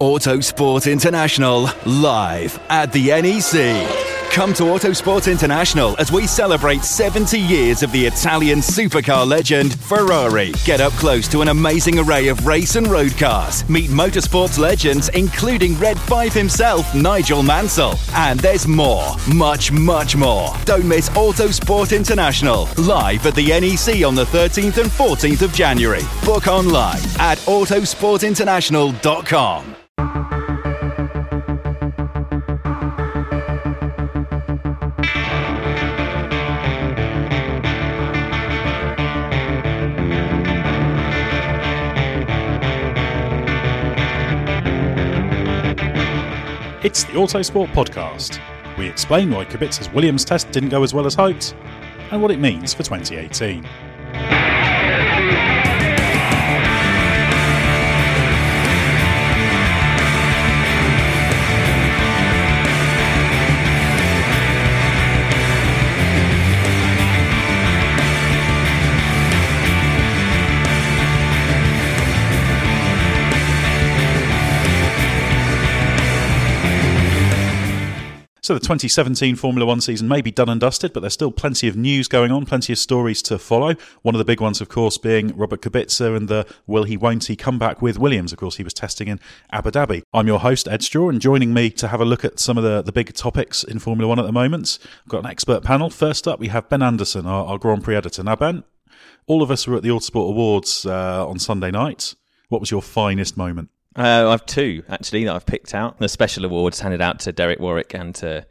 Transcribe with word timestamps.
Autosport 0.00 0.90
International 0.90 1.68
live 1.84 2.58
at 2.68 2.90
the 2.92 3.08
NEC. 3.08 3.84
Come 4.30 4.54
to 4.54 4.62
Autosport 4.64 5.28
International 5.28 5.96
as 5.98 6.12
we 6.12 6.26
celebrate 6.28 6.84
70 6.84 7.36
years 7.36 7.82
of 7.82 7.90
the 7.90 8.06
Italian 8.06 8.60
supercar 8.60 9.26
legend 9.26 9.76
Ferrari. 9.80 10.52
Get 10.64 10.80
up 10.80 10.92
close 10.92 11.26
to 11.28 11.42
an 11.42 11.48
amazing 11.48 11.98
array 11.98 12.28
of 12.28 12.46
race 12.46 12.76
and 12.76 12.86
road 12.86 13.18
cars. 13.18 13.68
Meet 13.68 13.90
motorsports 13.90 14.56
legends 14.56 15.08
including 15.14 15.76
Red 15.80 15.98
5 15.98 16.32
himself, 16.32 16.94
Nigel 16.94 17.42
Mansell. 17.42 17.98
And 18.14 18.38
there's 18.38 18.68
more, 18.68 19.16
much, 19.34 19.72
much 19.72 20.14
more. 20.14 20.54
Don't 20.64 20.86
miss 20.86 21.08
Autosport 21.10 21.92
International 21.96 22.68
live 22.76 23.26
at 23.26 23.34
the 23.34 23.48
NEC 23.48 24.04
on 24.06 24.14
the 24.14 24.26
13th 24.26 24.78
and 24.78 24.92
14th 24.92 25.42
of 25.42 25.52
January. 25.52 26.02
Book 26.24 26.46
online 26.46 27.02
at 27.18 27.38
autosportinternational.com. 27.38 29.77
It's 46.88 47.04
the 47.04 47.12
Autosport 47.12 47.68
Podcast. 47.74 48.40
We 48.78 48.88
explain 48.88 49.30
why 49.30 49.44
Kubica's 49.44 49.92
Williams 49.92 50.24
test 50.24 50.50
didn't 50.52 50.70
go 50.70 50.82
as 50.82 50.94
well 50.94 51.04
as 51.04 51.14
hoped 51.14 51.54
and 52.10 52.22
what 52.22 52.30
it 52.30 52.40
means 52.40 52.72
for 52.72 52.82
2018. 52.82 53.62
So 78.48 78.54
the 78.54 78.60
2017 78.60 79.36
Formula 79.36 79.66
One 79.66 79.82
season 79.82 80.08
may 80.08 80.22
be 80.22 80.30
done 80.30 80.48
and 80.48 80.58
dusted, 80.58 80.94
but 80.94 81.00
there's 81.00 81.12
still 81.12 81.30
plenty 81.30 81.68
of 81.68 81.76
news 81.76 82.08
going 82.08 82.32
on, 82.32 82.46
plenty 82.46 82.72
of 82.72 82.78
stories 82.78 83.20
to 83.24 83.38
follow. 83.38 83.74
One 84.00 84.14
of 84.14 84.18
the 84.18 84.24
big 84.24 84.40
ones, 84.40 84.62
of 84.62 84.70
course, 84.70 84.96
being 84.96 85.36
Robert 85.36 85.60
Kubica 85.60 86.16
and 86.16 86.28
the 86.28 86.46
will 86.66 86.84
he, 86.84 86.96
won't 86.96 87.26
he 87.26 87.36
comeback 87.36 87.82
with 87.82 87.98
Williams. 87.98 88.32
Of 88.32 88.38
course, 88.38 88.56
he 88.56 88.64
was 88.64 88.72
testing 88.72 89.08
in 89.08 89.20
Abu 89.52 89.70
Dhabi. 89.70 90.02
I'm 90.14 90.26
your 90.26 90.38
host, 90.38 90.66
Ed 90.66 90.82
Straw, 90.82 91.10
and 91.10 91.20
joining 91.20 91.52
me 91.52 91.68
to 91.72 91.88
have 91.88 92.00
a 92.00 92.06
look 92.06 92.24
at 92.24 92.40
some 92.40 92.56
of 92.56 92.64
the, 92.64 92.80
the 92.80 92.90
big 92.90 93.12
topics 93.12 93.64
in 93.64 93.80
Formula 93.80 94.08
One 94.08 94.18
at 94.18 94.24
the 94.24 94.32
moment, 94.32 94.78
I've 95.04 95.10
got 95.10 95.24
an 95.24 95.30
expert 95.30 95.62
panel. 95.62 95.90
First 95.90 96.26
up, 96.26 96.40
we 96.40 96.48
have 96.48 96.70
Ben 96.70 96.80
Anderson, 96.80 97.26
our, 97.26 97.44
our 97.44 97.58
Grand 97.58 97.84
Prix 97.84 97.96
editor. 97.96 98.22
Now, 98.22 98.36
Ben, 98.36 98.64
all 99.26 99.42
of 99.42 99.50
us 99.50 99.66
were 99.66 99.76
at 99.76 99.82
the 99.82 99.90
Autosport 99.90 100.26
Awards 100.26 100.86
uh, 100.86 101.28
on 101.28 101.38
Sunday 101.38 101.70
night. 101.70 102.14
What 102.48 102.62
was 102.62 102.70
your 102.70 102.80
finest 102.80 103.36
moment? 103.36 103.68
Uh, 103.98 104.28
I 104.28 104.30
have 104.30 104.46
two 104.46 104.84
actually 104.88 105.24
that 105.24 105.34
I've 105.34 105.44
picked 105.44 105.74
out. 105.74 105.98
The 105.98 106.08
special 106.08 106.44
awards 106.44 106.78
handed 106.78 107.00
out 107.00 107.18
to 107.20 107.32
Derek 107.32 107.58
Warwick 107.58 107.94
and 107.94 108.14
to 108.16 108.46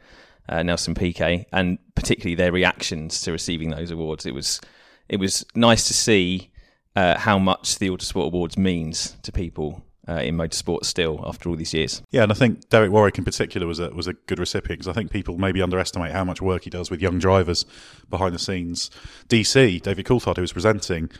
uh, 0.46 0.62
Nelson 0.62 0.94
Piquet, 0.94 1.46
and 1.52 1.78
particularly 1.94 2.34
their 2.34 2.52
reactions 2.52 3.22
to 3.22 3.32
receiving 3.32 3.70
those 3.70 3.90
awards. 3.90 4.26
It 4.26 4.34
was 4.34 4.60
it 5.08 5.16
was 5.16 5.46
nice 5.54 5.88
to 5.88 5.94
see 5.94 6.50
uh, 6.94 7.18
how 7.18 7.38
much 7.38 7.78
the 7.78 7.88
Autosport 7.88 8.26
Awards 8.26 8.58
means 8.58 9.16
to 9.22 9.32
people 9.32 9.82
uh, 10.06 10.16
in 10.16 10.36
motorsport 10.36 10.84
still 10.84 11.24
after 11.26 11.48
all 11.48 11.56
these 11.56 11.72
years. 11.72 12.02
Yeah, 12.10 12.24
and 12.24 12.32
I 12.32 12.34
think 12.34 12.68
Derek 12.68 12.92
Warwick 12.92 13.16
in 13.16 13.24
particular 13.24 13.66
was 13.66 13.78
a 13.78 13.88
was 13.88 14.06
a 14.06 14.12
good 14.12 14.38
recipient 14.38 14.80
because 14.80 14.88
I 14.88 14.92
think 14.92 15.10
people 15.10 15.38
maybe 15.38 15.62
underestimate 15.62 16.12
how 16.12 16.24
much 16.24 16.42
work 16.42 16.64
he 16.64 16.70
does 16.70 16.90
with 16.90 17.00
young 17.00 17.18
drivers 17.18 17.64
behind 18.10 18.34
the 18.34 18.38
scenes. 18.38 18.90
DC 19.28 19.80
David 19.80 20.04
Coulthard, 20.04 20.36
who 20.36 20.42
was 20.42 20.52
presenting, 20.52 21.10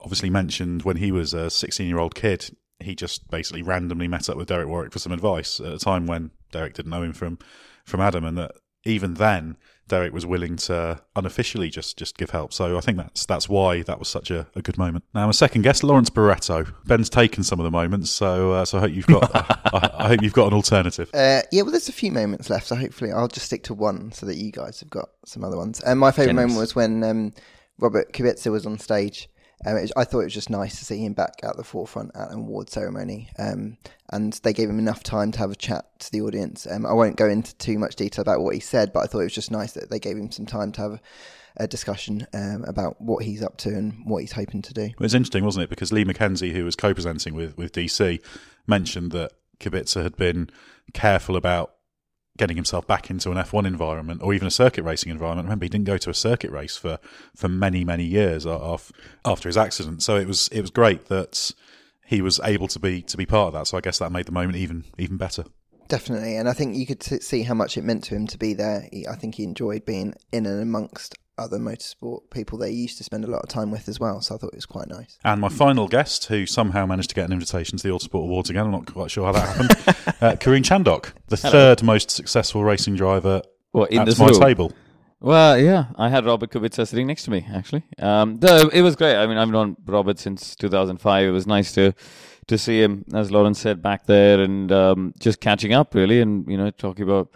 obviously 0.00 0.30
mentioned 0.30 0.82
when 0.82 0.96
he 0.96 1.12
was 1.12 1.32
a 1.32 1.48
16 1.48 1.86
year 1.86 2.00
old 2.00 2.16
kid 2.16 2.50
he 2.80 2.94
just 2.94 3.28
basically 3.30 3.62
randomly 3.62 4.08
met 4.08 4.28
up 4.28 4.36
with 4.36 4.48
Derek 4.48 4.68
Warwick 4.68 4.92
for 4.92 4.98
some 4.98 5.12
advice 5.12 5.60
at 5.60 5.72
a 5.72 5.78
time 5.78 6.06
when 6.06 6.30
Derek 6.52 6.74
didn't 6.74 6.90
know 6.90 7.02
him 7.02 7.12
from 7.12 7.38
from 7.84 8.00
Adam, 8.00 8.24
and 8.24 8.36
that 8.38 8.52
even 8.84 9.14
then 9.14 9.56
Derek 9.88 10.12
was 10.12 10.26
willing 10.26 10.56
to 10.56 11.00
unofficially 11.16 11.70
just 11.70 11.98
just 11.98 12.16
give 12.16 12.30
help. 12.30 12.52
So 12.52 12.76
I 12.76 12.80
think 12.80 12.98
that's 12.98 13.26
that's 13.26 13.48
why 13.48 13.82
that 13.82 13.98
was 13.98 14.08
such 14.08 14.30
a, 14.30 14.46
a 14.54 14.62
good 14.62 14.78
moment. 14.78 15.04
Now, 15.14 15.26
my 15.26 15.32
second 15.32 15.62
guest, 15.62 15.82
Lawrence 15.82 16.10
Barretto. 16.10 16.72
Ben's 16.86 17.10
taken 17.10 17.42
some 17.42 17.58
of 17.58 17.64
the 17.64 17.70
moments, 17.70 18.10
so 18.10 18.52
uh, 18.52 18.64
so 18.64 18.78
I 18.78 18.82
hope 18.82 18.92
you've 18.92 19.06
got 19.06 19.30
I, 19.34 19.90
I, 20.04 20.08
hope 20.08 20.22
you've 20.22 20.32
got 20.32 20.48
an 20.48 20.54
alternative. 20.54 21.10
Uh, 21.12 21.42
yeah, 21.50 21.62
well, 21.62 21.72
there's 21.72 21.88
a 21.88 21.92
few 21.92 22.12
moments 22.12 22.50
left, 22.50 22.66
so 22.66 22.76
hopefully 22.76 23.10
I'll 23.10 23.28
just 23.28 23.46
stick 23.46 23.64
to 23.64 23.74
one 23.74 24.12
so 24.12 24.26
that 24.26 24.36
you 24.36 24.52
guys 24.52 24.80
have 24.80 24.90
got 24.90 25.08
some 25.24 25.42
other 25.42 25.56
ones. 25.56 25.80
And 25.80 25.98
my 25.98 26.12
favourite 26.12 26.36
moment 26.36 26.58
was 26.58 26.74
when 26.74 27.02
um, 27.02 27.32
Robert 27.78 28.12
Kubica 28.12 28.50
was 28.52 28.66
on 28.66 28.78
stage 28.78 29.28
um, 29.66 29.74
was, 29.74 29.92
I 29.96 30.04
thought 30.04 30.20
it 30.20 30.24
was 30.24 30.34
just 30.34 30.50
nice 30.50 30.78
to 30.78 30.84
see 30.84 30.98
him 30.98 31.12
back 31.12 31.40
at 31.42 31.56
the 31.56 31.64
forefront 31.64 32.12
at 32.14 32.30
an 32.30 32.38
award 32.38 32.70
ceremony, 32.70 33.28
um, 33.38 33.76
and 34.10 34.32
they 34.44 34.52
gave 34.52 34.68
him 34.68 34.78
enough 34.78 35.02
time 35.02 35.32
to 35.32 35.38
have 35.38 35.50
a 35.50 35.56
chat 35.56 35.86
to 36.00 36.12
the 36.12 36.20
audience. 36.20 36.66
Um, 36.70 36.86
I 36.86 36.92
won't 36.92 37.16
go 37.16 37.28
into 37.28 37.54
too 37.56 37.78
much 37.78 37.96
detail 37.96 38.22
about 38.22 38.40
what 38.40 38.54
he 38.54 38.60
said, 38.60 38.92
but 38.92 39.00
I 39.00 39.06
thought 39.06 39.20
it 39.20 39.24
was 39.24 39.34
just 39.34 39.50
nice 39.50 39.72
that 39.72 39.90
they 39.90 39.98
gave 39.98 40.16
him 40.16 40.30
some 40.30 40.46
time 40.46 40.72
to 40.72 40.80
have 40.80 41.02
a 41.56 41.66
discussion 41.66 42.26
um, 42.32 42.64
about 42.64 43.00
what 43.00 43.24
he's 43.24 43.42
up 43.42 43.56
to 43.58 43.70
and 43.70 44.04
what 44.04 44.18
he's 44.18 44.32
hoping 44.32 44.62
to 44.62 44.72
do. 44.72 44.82
It 44.82 45.00
was 45.00 45.14
interesting, 45.14 45.44
wasn't 45.44 45.64
it? 45.64 45.70
Because 45.70 45.92
Lee 45.92 46.04
McKenzie, 46.04 46.52
who 46.52 46.64
was 46.64 46.76
co-presenting 46.76 47.34
with 47.34 47.56
with 47.56 47.72
DC, 47.72 48.22
mentioned 48.66 49.12
that 49.12 49.32
Kubica 49.58 50.02
had 50.02 50.16
been 50.16 50.50
careful 50.92 51.36
about 51.36 51.74
getting 52.38 52.56
himself 52.56 52.86
back 52.86 53.10
into 53.10 53.30
an 53.30 53.36
F1 53.36 53.66
environment 53.66 54.22
or 54.22 54.32
even 54.32 54.46
a 54.46 54.50
circuit 54.50 54.82
racing 54.82 55.10
environment. 55.10 55.46
Remember, 55.46 55.66
he 55.66 55.68
didn't 55.68 55.86
go 55.86 55.98
to 55.98 56.08
a 56.10 56.14
circuit 56.14 56.50
race 56.50 56.76
for, 56.76 56.98
for 57.36 57.48
many, 57.48 57.84
many 57.84 58.04
years 58.04 58.46
after 58.46 59.48
his 59.48 59.56
accident. 59.56 60.02
So 60.02 60.16
it 60.16 60.26
was 60.26 60.48
it 60.48 60.62
was 60.62 60.70
great 60.70 61.06
that 61.06 61.52
he 62.06 62.22
was 62.22 62.40
able 62.42 62.68
to 62.68 62.78
be 62.78 63.02
to 63.02 63.16
be 63.16 63.26
part 63.26 63.48
of 63.48 63.52
that. 63.54 63.66
So 63.66 63.76
I 63.76 63.80
guess 63.82 63.98
that 63.98 64.10
made 64.10 64.26
the 64.26 64.32
moment 64.32 64.56
even 64.56 64.84
even 64.96 65.18
better. 65.18 65.44
Definitely, 65.88 66.36
and 66.36 66.48
I 66.48 66.52
think 66.52 66.76
you 66.76 66.86
could 66.86 67.02
see 67.02 67.42
how 67.42 67.54
much 67.54 67.78
it 67.78 67.84
meant 67.84 68.04
to 68.04 68.14
him 68.14 68.26
to 68.28 68.38
be 68.38 68.52
there. 68.52 68.88
I 69.10 69.16
think 69.16 69.36
he 69.36 69.44
enjoyed 69.44 69.86
being 69.86 70.14
in 70.32 70.44
and 70.44 70.60
amongst 70.60 71.16
other 71.38 71.58
motorsport 71.58 72.30
people 72.30 72.58
they 72.58 72.70
used 72.70 72.98
to 72.98 73.04
spend 73.04 73.24
a 73.24 73.28
lot 73.28 73.42
of 73.42 73.48
time 73.48 73.70
with 73.70 73.88
as 73.88 74.00
well. 74.00 74.20
So 74.20 74.34
I 74.34 74.38
thought 74.38 74.52
it 74.52 74.56
was 74.56 74.66
quite 74.66 74.88
nice. 74.88 75.18
And 75.24 75.40
my 75.40 75.48
final 75.48 75.88
guest, 75.88 76.26
who 76.26 76.46
somehow 76.46 76.86
managed 76.86 77.10
to 77.10 77.14
get 77.14 77.26
an 77.26 77.32
invitation 77.32 77.78
to 77.78 77.82
the 77.82 77.94
Autosport 77.94 78.24
Awards 78.24 78.50
again, 78.50 78.64
I'm 78.64 78.72
not 78.72 78.92
quite 78.92 79.10
sure 79.10 79.26
how 79.26 79.32
that 79.32 79.48
happened, 79.48 79.70
uh, 80.20 80.36
Karun 80.36 80.62
Chandhok, 80.62 81.12
the 81.28 81.36
Hello. 81.36 81.50
third 81.50 81.82
most 81.82 82.10
successful 82.10 82.64
racing 82.64 82.96
driver 82.96 83.42
what, 83.72 83.90
in 83.90 84.00
at 84.00 84.18
my 84.18 84.26
room? 84.26 84.40
table. 84.40 84.72
Well, 85.20 85.58
yeah, 85.58 85.86
I 85.96 86.10
had 86.10 86.24
Robert 86.26 86.50
Kubica 86.50 86.86
sitting 86.86 87.08
next 87.08 87.24
to 87.24 87.30
me 87.30 87.44
actually. 87.52 87.82
Um, 87.98 88.38
the, 88.38 88.70
it 88.72 88.82
was 88.82 88.94
great. 88.94 89.16
I 89.16 89.26
mean, 89.26 89.36
I've 89.36 89.50
known 89.50 89.76
Robert 89.84 90.18
since 90.18 90.54
2005. 90.56 91.26
It 91.26 91.30
was 91.30 91.46
nice 91.46 91.72
to 91.72 91.92
to 92.46 92.56
see 92.56 92.82
him, 92.82 93.04
as 93.12 93.30
Lawrence 93.30 93.60
said, 93.60 93.82
back 93.82 94.06
there 94.06 94.40
and 94.40 94.72
um, 94.72 95.14
just 95.18 95.40
catching 95.40 95.74
up 95.74 95.94
really, 95.94 96.20
and 96.20 96.50
you 96.50 96.56
know, 96.56 96.70
talking 96.70 97.04
about 97.04 97.30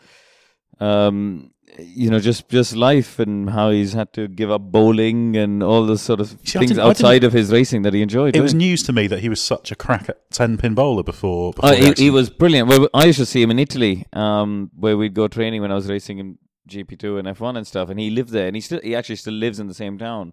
um, 0.80 1.51
you 1.78 2.10
know, 2.10 2.18
just 2.18 2.48
just 2.48 2.74
life 2.74 3.18
and 3.18 3.50
how 3.50 3.70
he's 3.70 3.92
had 3.92 4.12
to 4.14 4.28
give 4.28 4.50
up 4.50 4.62
bowling 4.62 5.36
and 5.36 5.62
all 5.62 5.86
the 5.86 5.96
sort 5.96 6.20
of 6.20 6.36
See, 6.44 6.58
things 6.58 6.78
outside 6.78 7.24
of 7.24 7.32
his 7.32 7.50
racing 7.50 7.82
that 7.82 7.94
he 7.94 8.02
enjoyed. 8.02 8.36
It 8.36 8.40
was 8.40 8.54
news 8.54 8.82
to 8.84 8.92
me 8.92 9.06
that 9.06 9.20
he 9.20 9.28
was 9.28 9.40
such 9.40 9.70
a 9.70 9.74
crack 9.74 10.08
at 10.08 10.30
ten 10.30 10.58
pin 10.58 10.74
bowler 10.74 11.02
before. 11.02 11.52
before 11.52 11.70
uh, 11.70 11.74
he, 11.74 11.92
he, 11.92 12.10
was 12.10 12.30
brilliant. 12.30 12.68
Well, 12.68 12.88
I 12.92 13.06
used 13.06 13.18
to 13.18 13.26
see 13.26 13.42
him 13.42 13.50
in 13.50 13.58
Italy, 13.58 14.06
um, 14.12 14.70
where 14.74 14.96
we'd 14.96 15.14
go 15.14 15.28
training 15.28 15.62
when 15.62 15.72
I 15.72 15.74
was 15.74 15.88
racing 15.88 16.18
in 16.18 16.38
GP 16.68 16.98
two 16.98 17.18
and 17.18 17.26
F 17.26 17.40
one 17.40 17.56
and 17.56 17.66
stuff, 17.66 17.88
and 17.88 17.98
he 17.98 18.10
lived 18.10 18.30
there, 18.30 18.46
and 18.46 18.56
he 18.56 18.60
still 18.60 18.80
he 18.82 18.94
actually 18.94 19.16
still 19.16 19.34
lives 19.34 19.58
in 19.58 19.68
the 19.68 19.74
same 19.74 19.98
town. 19.98 20.32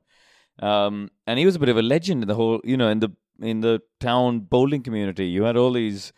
Um, 0.62 1.10
and 1.26 1.40
he 1.40 1.46
was 1.46 1.56
a 1.56 1.60
bit 1.60 1.70
of 1.70 1.78
a 1.78 1.82
legend 1.82 2.24
in 2.24 2.28
the 2.28 2.36
whole, 2.36 2.60
you 2.64 2.76
know, 2.76 2.90
in 2.90 3.00
the 3.00 3.12
in 3.42 3.62
the 3.62 3.82
town 4.00 4.42
bowling 4.42 4.84
community. 4.84 5.28
You 5.28 5.44
had 5.44 5.56
all 5.56 5.72
these 5.72 6.12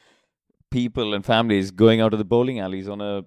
people 0.71 1.13
and 1.13 1.25
families 1.25 1.69
going 1.69 2.01
out 2.01 2.09
to 2.09 2.17
the 2.17 2.25
bowling 2.25 2.59
alleys 2.59 2.87
on 2.87 3.01
a 3.01 3.23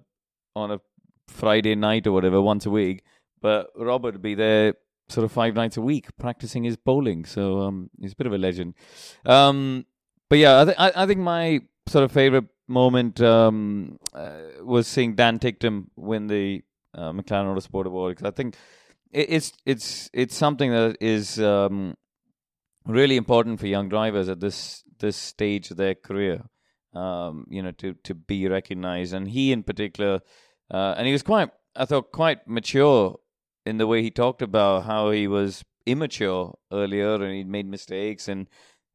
on 0.55 0.71
a 0.71 0.79
Friday 1.27 1.75
night 1.75 2.07
or 2.07 2.11
whatever 2.11 2.41
once 2.41 2.65
a 2.65 2.69
week. 2.69 3.03
But 3.41 3.69
Robert 3.75 4.13
would 4.13 4.21
be 4.21 4.35
there 4.35 4.75
sort 5.09 5.25
of 5.25 5.31
five 5.31 5.53
nights 5.53 5.77
a 5.77 5.81
week 5.81 6.07
practicing 6.17 6.63
his 6.63 6.77
bowling. 6.77 7.25
So 7.25 7.61
um, 7.61 7.89
he's 7.99 8.13
a 8.13 8.15
bit 8.15 8.27
of 8.27 8.33
a 8.33 8.37
legend. 8.37 8.73
Um, 9.25 9.85
but 10.29 10.39
yeah, 10.39 10.61
I, 10.61 10.65
th- 10.65 10.77
I, 10.77 11.05
think 11.05 11.19
my 11.19 11.61
sort 11.87 12.03
of 12.03 12.11
favorite 12.11 12.45
moment 12.67 13.21
um, 13.21 13.99
uh, 14.13 14.39
was 14.63 14.87
seeing 14.87 15.15
Dan 15.15 15.39
Ticktum 15.39 15.87
win 15.95 16.27
the 16.27 16.63
uh, 16.95 17.11
McLaren 17.11 17.53
Autosport 17.55 17.85
Award 17.85 18.15
because 18.15 18.27
I 18.27 18.35
think 18.35 18.55
it, 19.11 19.27
it's 19.29 19.53
it's 19.65 20.09
it's 20.13 20.35
something 20.35 20.71
that 20.71 20.97
is 20.99 21.39
um, 21.39 21.95
really 22.85 23.17
important 23.17 23.59
for 23.59 23.67
young 23.67 23.89
drivers 23.89 24.29
at 24.29 24.39
this 24.39 24.83
this 24.99 25.17
stage 25.17 25.71
of 25.71 25.77
their 25.77 25.95
career. 25.95 26.43
Um, 26.93 27.45
you 27.49 27.61
know, 27.61 27.71
to 27.71 27.93
to 28.03 28.15
be 28.15 28.47
recognized, 28.47 29.13
and 29.13 29.27
he 29.27 29.51
in 29.51 29.63
particular 29.63 30.21
uh, 30.71 30.95
and 30.97 31.07
he 31.07 31.13
was 31.13 31.23
quite, 31.23 31.49
I 31.75 31.85
thought, 31.85 32.11
quite 32.11 32.47
mature 32.47 33.17
in 33.65 33.77
the 33.77 33.87
way 33.87 34.01
he 34.01 34.11
talked 34.11 34.41
about 34.41 34.85
how 34.85 35.11
he 35.11 35.27
was 35.27 35.63
immature 35.85 36.57
earlier 36.71 37.15
and 37.15 37.33
he'd 37.33 37.47
made 37.47 37.67
mistakes 37.67 38.27
and 38.27 38.47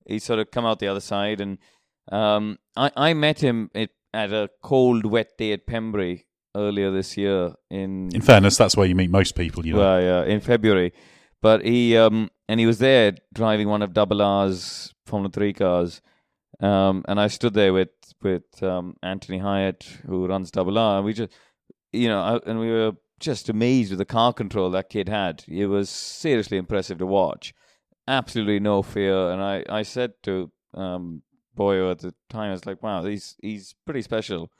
he 0.06 0.18
sort 0.18 0.38
of 0.38 0.50
come 0.50 0.64
out 0.66 0.78
the 0.78 0.88
other 0.88 1.00
side. 1.00 1.40
And 1.40 1.58
um, 2.10 2.58
I, 2.76 2.90
I 2.96 3.14
met 3.14 3.40
him 3.40 3.70
at, 3.74 3.90
at 4.12 4.32
a 4.32 4.50
cold, 4.62 5.06
wet 5.06 5.38
day 5.38 5.52
at 5.52 5.66
Pembrey 5.66 6.24
earlier 6.56 6.90
this 6.90 7.16
year. 7.16 7.52
In 7.70 8.10
in 8.14 8.20
fairness, 8.20 8.56
that's 8.56 8.76
where 8.76 8.86
you 8.86 8.94
meet 8.94 9.10
most 9.10 9.34
people. 9.34 9.66
You 9.66 9.74
know, 9.74 9.80
well, 9.80 10.02
yeah, 10.02 10.24
in 10.24 10.40
February. 10.40 10.92
But 11.42 11.64
he 11.64 11.96
um, 11.96 12.30
and 12.48 12.60
he 12.60 12.66
was 12.66 12.78
there 12.78 13.14
driving 13.32 13.68
one 13.68 13.82
of 13.82 13.94
Double 13.94 14.20
R's 14.20 14.94
Formula 15.06 15.30
Three 15.30 15.52
cars, 15.52 16.02
um, 16.60 17.04
and 17.08 17.20
I 17.20 17.28
stood 17.28 17.54
there 17.54 17.72
with 17.72 17.90
with 18.22 18.62
um, 18.62 18.96
Anthony 19.02 19.38
Hieatt, 19.38 19.84
who 20.06 20.26
runs 20.26 20.50
Double 20.50 20.76
R, 20.76 20.96
and 20.98 21.06
we 21.06 21.14
just 21.14 21.32
you 21.92 22.08
know, 22.08 22.40
and 22.46 22.60
we 22.60 22.70
were 22.70 22.92
just 23.18 23.48
amazed 23.48 23.90
with 23.90 23.98
the 23.98 24.04
car 24.04 24.32
control 24.32 24.70
that 24.70 24.88
kid 24.88 25.08
had. 25.08 25.44
It 25.46 25.66
was 25.66 25.90
seriously 25.90 26.56
impressive 26.56 26.98
to 26.98 27.06
watch. 27.06 27.54
Absolutely 28.08 28.60
no 28.60 28.82
fear. 28.82 29.30
And 29.30 29.42
I, 29.42 29.64
I 29.68 29.82
said 29.82 30.14
to 30.22 30.50
um, 30.74 31.22
Boyo 31.56 31.90
at 31.90 31.98
the 31.98 32.14
time, 32.28 32.50
I 32.50 32.52
was 32.52 32.66
like, 32.66 32.82
wow, 32.82 33.04
he's 33.04 33.36
he's 33.42 33.74
pretty 33.84 34.02
special 34.02 34.50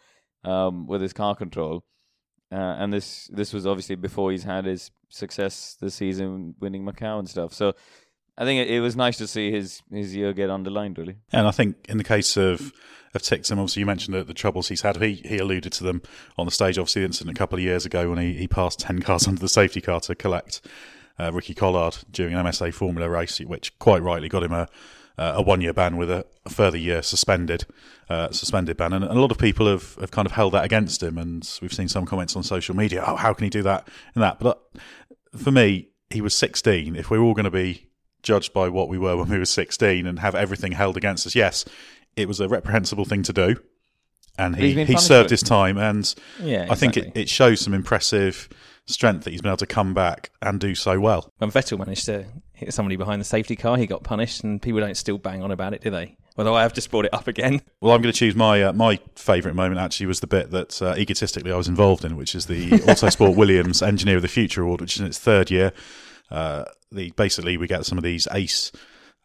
um, 0.45 0.87
with 0.87 1.01
his 1.01 1.13
car 1.13 1.35
control. 1.35 1.85
Uh, 2.53 2.77
and 2.79 2.93
this 2.93 3.31
this 3.33 3.53
was 3.53 3.67
obviously 3.67 3.97
before 3.97 4.31
he's 4.31 4.45
had 4.45 4.67
his 4.67 4.91
success 5.09 5.77
this 5.81 5.95
season, 5.95 6.55
winning 6.61 6.85
Macau 6.85 7.19
and 7.19 7.29
stuff. 7.29 7.55
So 7.55 7.75
I 8.41 8.45
think 8.45 8.67
it, 8.67 8.75
it 8.75 8.81
was 8.81 8.97
nice 8.97 9.19
to 9.19 9.29
see 9.29 9.53
his 9.53 9.83
his 9.93 10.17
year 10.17 10.33
get 10.33 10.51
underlined, 10.51 10.97
really. 10.99 11.17
And 11.33 11.47
I 11.47 11.51
think 11.51 11.77
in 11.89 11.99
the 11.99 12.05
case 12.05 12.37
of 12.39 12.73
of 13.13 13.23
Ticktum, 13.23 13.59
obviously 13.59 13.81
you 13.81 13.87
mentioned 13.87 14.15
the, 14.15 14.25
the 14.25 14.35
troubles 14.35 14.69
he's 14.69 14.81
had. 14.81 15.01
He 15.01 15.15
he 15.17 15.39
alluded 15.39 15.73
to 15.75 15.85
them 15.85 16.03
on 16.39 16.47
the 16.47 16.53
stage. 16.53 16.79
Obviously, 16.79 17.03
the 17.03 17.07
incident 17.07 17.37
a 17.37 17.39
couple 17.39 17.59
of 17.59 17.63
years 17.63 17.85
ago 17.85 18.09
when 18.09 18.19
he, 18.19 18.33
he 18.33 18.49
passed 18.49 18.81
ten 18.81 19.01
cars 19.01 19.27
under 19.29 19.41
the 19.41 19.49
safety 19.49 19.83
car 19.83 20.01
to 20.01 20.15
collect 20.15 20.63
uh, 21.19 21.31
Ricky 21.33 21.55
Collard 21.55 21.99
during 22.11 22.35
an 22.35 22.47
MSA 22.47 22.73
Formula 22.73 23.09
race, 23.11 23.39
which 23.41 23.79
quite 23.79 24.03
rightly 24.03 24.31
got 24.31 24.43
him 24.43 24.53
a 24.53 24.69
a 25.19 25.43
one 25.43 25.61
year 25.61 25.75
ban 25.75 25.99
with 25.99 26.11
a, 26.11 26.25
further 26.49 26.79
year 26.79 27.03
suspended 27.03 27.67
uh, 28.09 28.31
suspended 28.31 28.79
ban. 28.79 28.95
And, 28.95 29.05
and, 29.05 29.19
a 29.19 29.21
lot 29.21 29.31
of 29.31 29.37
people 29.37 29.67
have, 29.67 29.97
have 29.97 30.11
kind 30.11 30.25
of 30.25 30.33
held 30.33 30.55
that 30.55 30.65
against 30.65 31.03
him. 31.03 31.19
And 31.19 31.47
we've 31.61 31.75
seen 31.75 31.89
some 31.89 32.07
comments 32.07 32.35
on 32.37 32.43
social 32.43 32.75
media. 32.75 33.05
Oh, 33.07 33.17
how 33.17 33.35
can 33.35 33.45
he 33.45 33.51
do 33.51 33.63
that 33.63 33.87
and 34.15 34.23
that? 34.25 34.41
But 34.41 34.63
uh, 34.75 35.39
for 35.39 35.51
me, 35.51 35.91
he 36.09 36.23
was 36.23 36.35
16. 36.35 36.97
If 36.97 37.11
we're 37.11 37.21
all 37.21 37.35
going 37.35 37.45
to 37.45 37.51
be 37.51 37.90
judged 38.23 38.53
by 38.53 38.69
what 38.69 38.89
we 38.89 38.99
were 38.99 39.17
when 39.17 39.29
we 39.29 39.39
were 39.39 39.45
16 39.45 40.07
and 40.07 40.19
have 40.19 40.35
everything 40.35 40.73
held 40.73 40.97
against 40.97 41.27
us. 41.27 41.35
Yes, 41.35 41.65
it 42.17 42.29
was 42.29 42.41
a 42.41 42.49
reprehensible 42.49 43.05
thing 43.05 43.23
to 43.25 43.33
do. 43.33 43.57
And 44.39 44.57
he, 44.57 44.85
he 44.85 44.97
served 44.97 45.31
his 45.31 45.43
time. 45.43 45.77
And 45.77 46.15
yeah, 46.39 46.63
exactly. 46.63 46.71
I 46.71 46.75
think 46.75 46.97
it, 46.97 47.13
it 47.15 47.29
shows 47.29 47.61
some 47.61 47.75
impressive 47.75 48.49
strength 48.87 49.25
that 49.25 49.31
he's 49.31 49.43
been 49.43 49.51
able 49.51 49.59
to 49.59 49.67
come 49.67 49.95
back 49.95 50.31
and 50.41 50.59
do 50.59 50.75
so 50.75 50.99
well. 50.99 51.33
When 51.39 51.51
Vettel 51.51 51.79
managed 51.79 52.07
to 52.07 52.27
hit 52.53 52.73
somebody 52.73 52.97
behind 52.97 53.21
the 53.21 53.25
safety 53.25 53.57
car, 53.57 53.77
he 53.77 53.87
got 53.87 54.03
punished, 54.03 54.43
and 54.43 54.61
people 54.61 54.81
don't 54.81 54.97
still 54.97 55.19
bang 55.19 55.43
on 55.43 55.51
about 55.51 55.75
it, 55.75 55.83
do 55.83 55.91
they? 55.91 56.17
Although 56.37 56.55
I 56.55 56.63
have 56.63 56.73
just 56.73 56.91
brought 56.91 57.05
it 57.05 57.15
up 57.15 57.29
again. 57.29 57.61
Well, 57.83 57.95
I'm 57.95 58.03
going 58.03 58.13
to 58.13 58.19
choose 58.19 58.37
my 58.37 58.63
uh, 58.63 58.73
my 58.75 59.01
favourite 59.15 59.55
moment. 59.55 59.81
Actually, 59.81 60.07
was 60.07 60.21
the 60.21 60.27
bit 60.27 60.51
that 60.51 60.83
uh, 60.83 60.95
egotistically 60.99 61.51
I 61.51 61.57
was 61.57 61.67
involved 61.67 62.05
in, 62.05 62.15
which 62.15 62.35
is 62.35 62.45
the 62.45 62.69
Autosport 62.71 63.35
Williams 63.35 63.81
Engineer 63.83 64.17
of 64.17 64.23
the 64.23 64.29
Future 64.29 64.63
Award, 64.63 64.83
which 64.83 64.97
is 64.97 65.01
in 65.01 65.07
its 65.07 65.19
third 65.19 65.51
year. 65.51 65.73
Uh, 66.31 66.65
the 66.93 67.11
basically 67.17 67.57
we 67.57 67.67
get 67.67 67.87
some 67.87 67.99
of 67.99 68.05
these 68.05 68.27
ace 68.33 68.73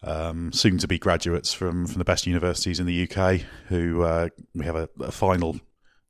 um, 0.04 0.52
soon 0.52 0.78
to 0.78 0.88
be 0.88 1.00
graduates 1.00 1.54
from 1.54 1.88
from 1.88 2.00
the 2.00 2.06
best 2.06 2.28
universities 2.28 2.80
in 2.80 2.86
the 2.86 3.10
UK 3.10 3.42
who 3.68 4.04
uh, 4.04 4.30
we 4.54 4.66
have 4.66 4.76
a, 4.76 4.90
a 5.00 5.12
final 5.12 5.60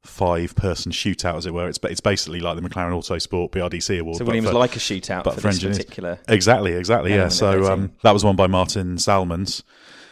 five 0.05 0.55
person 0.55 0.91
shootout, 0.91 1.37
as 1.37 1.45
it 1.45 1.53
were. 1.53 1.67
It's 1.67 1.79
it's 1.83 2.01
basically 2.01 2.39
like 2.39 2.55
the 2.55 2.67
McLaren 2.67 2.91
Autosport 2.91 3.51
BRDC 3.51 3.99
award. 3.99 4.17
So 4.17 4.25
Williams 4.25 4.49
for, 4.49 4.53
like 4.53 4.75
a 4.75 4.79
shootout 4.79 5.23
but 5.23 5.35
for, 5.35 5.41
for 5.41 5.47
this 5.47 5.63
particular. 5.63 6.19
Exactly, 6.27 6.73
exactly. 6.73 7.13
Yeah. 7.13 7.29
So 7.29 7.71
um, 7.71 7.93
that 8.03 8.11
was 8.11 8.23
won 8.23 8.35
by 8.35 8.47
Martin 8.47 8.97
Salmons, 8.97 9.63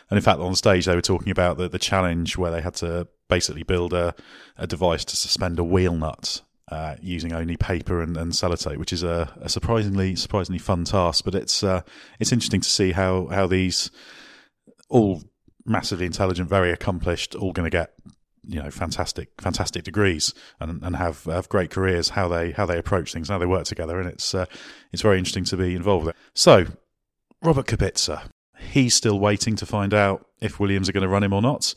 and 0.09 0.17
in 0.17 0.23
fact, 0.23 0.39
on 0.39 0.55
stage 0.55 0.85
they 0.85 0.95
were 0.95 1.01
talking 1.01 1.31
about 1.31 1.57
the 1.57 1.69
the 1.69 1.79
challenge 1.79 2.37
where 2.37 2.51
they 2.51 2.61
had 2.61 2.75
to 2.75 3.07
basically 3.29 3.63
build 3.63 3.93
a 3.93 4.15
a 4.57 4.67
device 4.67 5.05
to 5.05 5.15
suspend 5.15 5.59
a 5.59 5.63
wheel 5.63 5.95
nut 5.95 6.41
uh, 6.71 6.95
using 7.01 7.33
only 7.33 7.57
paper 7.57 8.01
and, 8.01 8.15
and 8.15 8.31
sellotape, 8.31 8.77
which 8.77 8.93
is 8.93 9.03
a, 9.03 9.33
a, 9.41 9.49
surprisingly 9.49 10.15
surprisingly 10.15 10.59
fun 10.59 10.85
task. 10.85 11.25
But 11.25 11.35
it's 11.35 11.63
uh, 11.63 11.81
it's 12.19 12.31
interesting 12.31 12.61
to 12.61 12.69
see 12.69 12.91
how 12.93 13.27
how 13.27 13.47
these 13.47 13.91
all 14.89 15.23
massively 15.65 16.05
intelligent, 16.05 16.49
very 16.49 16.71
accomplished, 16.71 17.35
all 17.35 17.51
going 17.51 17.69
to 17.69 17.75
get 17.75 17.93
you 18.45 18.61
know 18.61 18.69
fantastic 18.69 19.29
fantastic 19.41 19.83
degrees 19.83 20.33
and 20.59 20.83
and 20.83 20.95
have 20.95 21.23
have 21.25 21.49
great 21.49 21.69
careers. 21.69 22.09
How 22.09 22.27
they 22.27 22.51
how 22.51 22.65
they 22.65 22.77
approach 22.77 23.11
things, 23.11 23.29
how 23.29 23.37
they 23.37 23.45
work 23.45 23.65
together, 23.65 23.99
and 23.99 24.09
it's 24.09 24.33
uh, 24.33 24.45
it's 24.91 25.01
very 25.01 25.17
interesting 25.17 25.45
to 25.45 25.57
be 25.57 25.75
involved 25.75 26.05
with 26.05 26.15
it. 26.15 26.21
So 26.33 26.65
Robert 27.41 27.67
Kubica, 27.67 28.29
he's 28.57 28.95
still 28.95 29.19
waiting 29.19 29.55
to 29.57 29.65
find 29.65 29.93
out 29.93 30.27
if 30.39 30.59
Williams 30.59 30.87
are 30.87 30.93
going 30.93 31.03
to 31.03 31.09
run 31.09 31.23
him 31.23 31.33
or 31.33 31.41
not. 31.41 31.73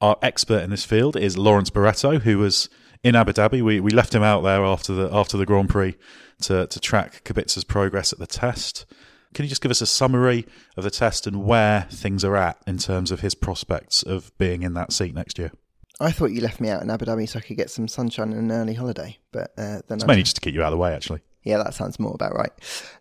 Our 0.00 0.16
expert 0.20 0.62
in 0.62 0.70
this 0.70 0.84
field 0.84 1.16
is 1.16 1.38
Lawrence 1.38 1.70
Barretto, 1.70 2.20
who 2.20 2.38
was 2.38 2.68
in 3.02 3.14
Abu 3.14 3.32
Dhabi. 3.32 3.62
We 3.62 3.80
we 3.80 3.90
left 3.90 4.14
him 4.14 4.22
out 4.22 4.42
there 4.42 4.64
after 4.64 4.92
the 4.92 5.08
after 5.12 5.36
the 5.36 5.46
Grand 5.46 5.68
Prix 5.68 5.96
to 6.42 6.66
to 6.66 6.80
track 6.80 7.24
Kubica's 7.24 7.64
progress 7.64 8.12
at 8.12 8.18
the 8.18 8.26
test. 8.26 8.86
Can 9.34 9.44
you 9.44 9.48
just 9.48 9.60
give 9.60 9.70
us 9.70 9.82
a 9.82 9.86
summary 9.86 10.46
of 10.76 10.84
the 10.84 10.90
test 10.90 11.26
and 11.26 11.44
where 11.44 11.82
things 11.90 12.24
are 12.24 12.36
at 12.36 12.58
in 12.66 12.78
terms 12.78 13.10
of 13.10 13.20
his 13.20 13.34
prospects 13.34 14.02
of 14.02 14.36
being 14.38 14.62
in 14.62 14.72
that 14.74 14.92
seat 14.92 15.14
next 15.14 15.38
year? 15.38 15.52
I 16.00 16.10
thought 16.10 16.30
you 16.30 16.40
left 16.40 16.60
me 16.60 16.68
out 16.68 16.82
in 16.82 16.90
Abu 16.90 17.04
Dhabi 17.06 17.28
so 17.28 17.38
I 17.38 17.42
could 17.42 17.56
get 17.56 17.70
some 17.70 17.88
sunshine 17.88 18.32
and 18.32 18.50
an 18.50 18.56
early 18.56 18.74
holiday, 18.74 19.18
but 19.32 19.50
uh, 19.58 19.80
then 19.88 19.96
it's 19.96 20.04
I 20.04 20.06
mainly 20.06 20.22
just 20.22 20.36
to 20.36 20.40
keep 20.40 20.54
you 20.54 20.62
out 20.62 20.68
of 20.68 20.72
the 20.72 20.78
way, 20.78 20.94
actually. 20.94 21.20
Yeah, 21.42 21.58
that 21.58 21.74
sounds 21.74 21.98
more 21.98 22.14
about 22.14 22.34
right. 22.34 22.52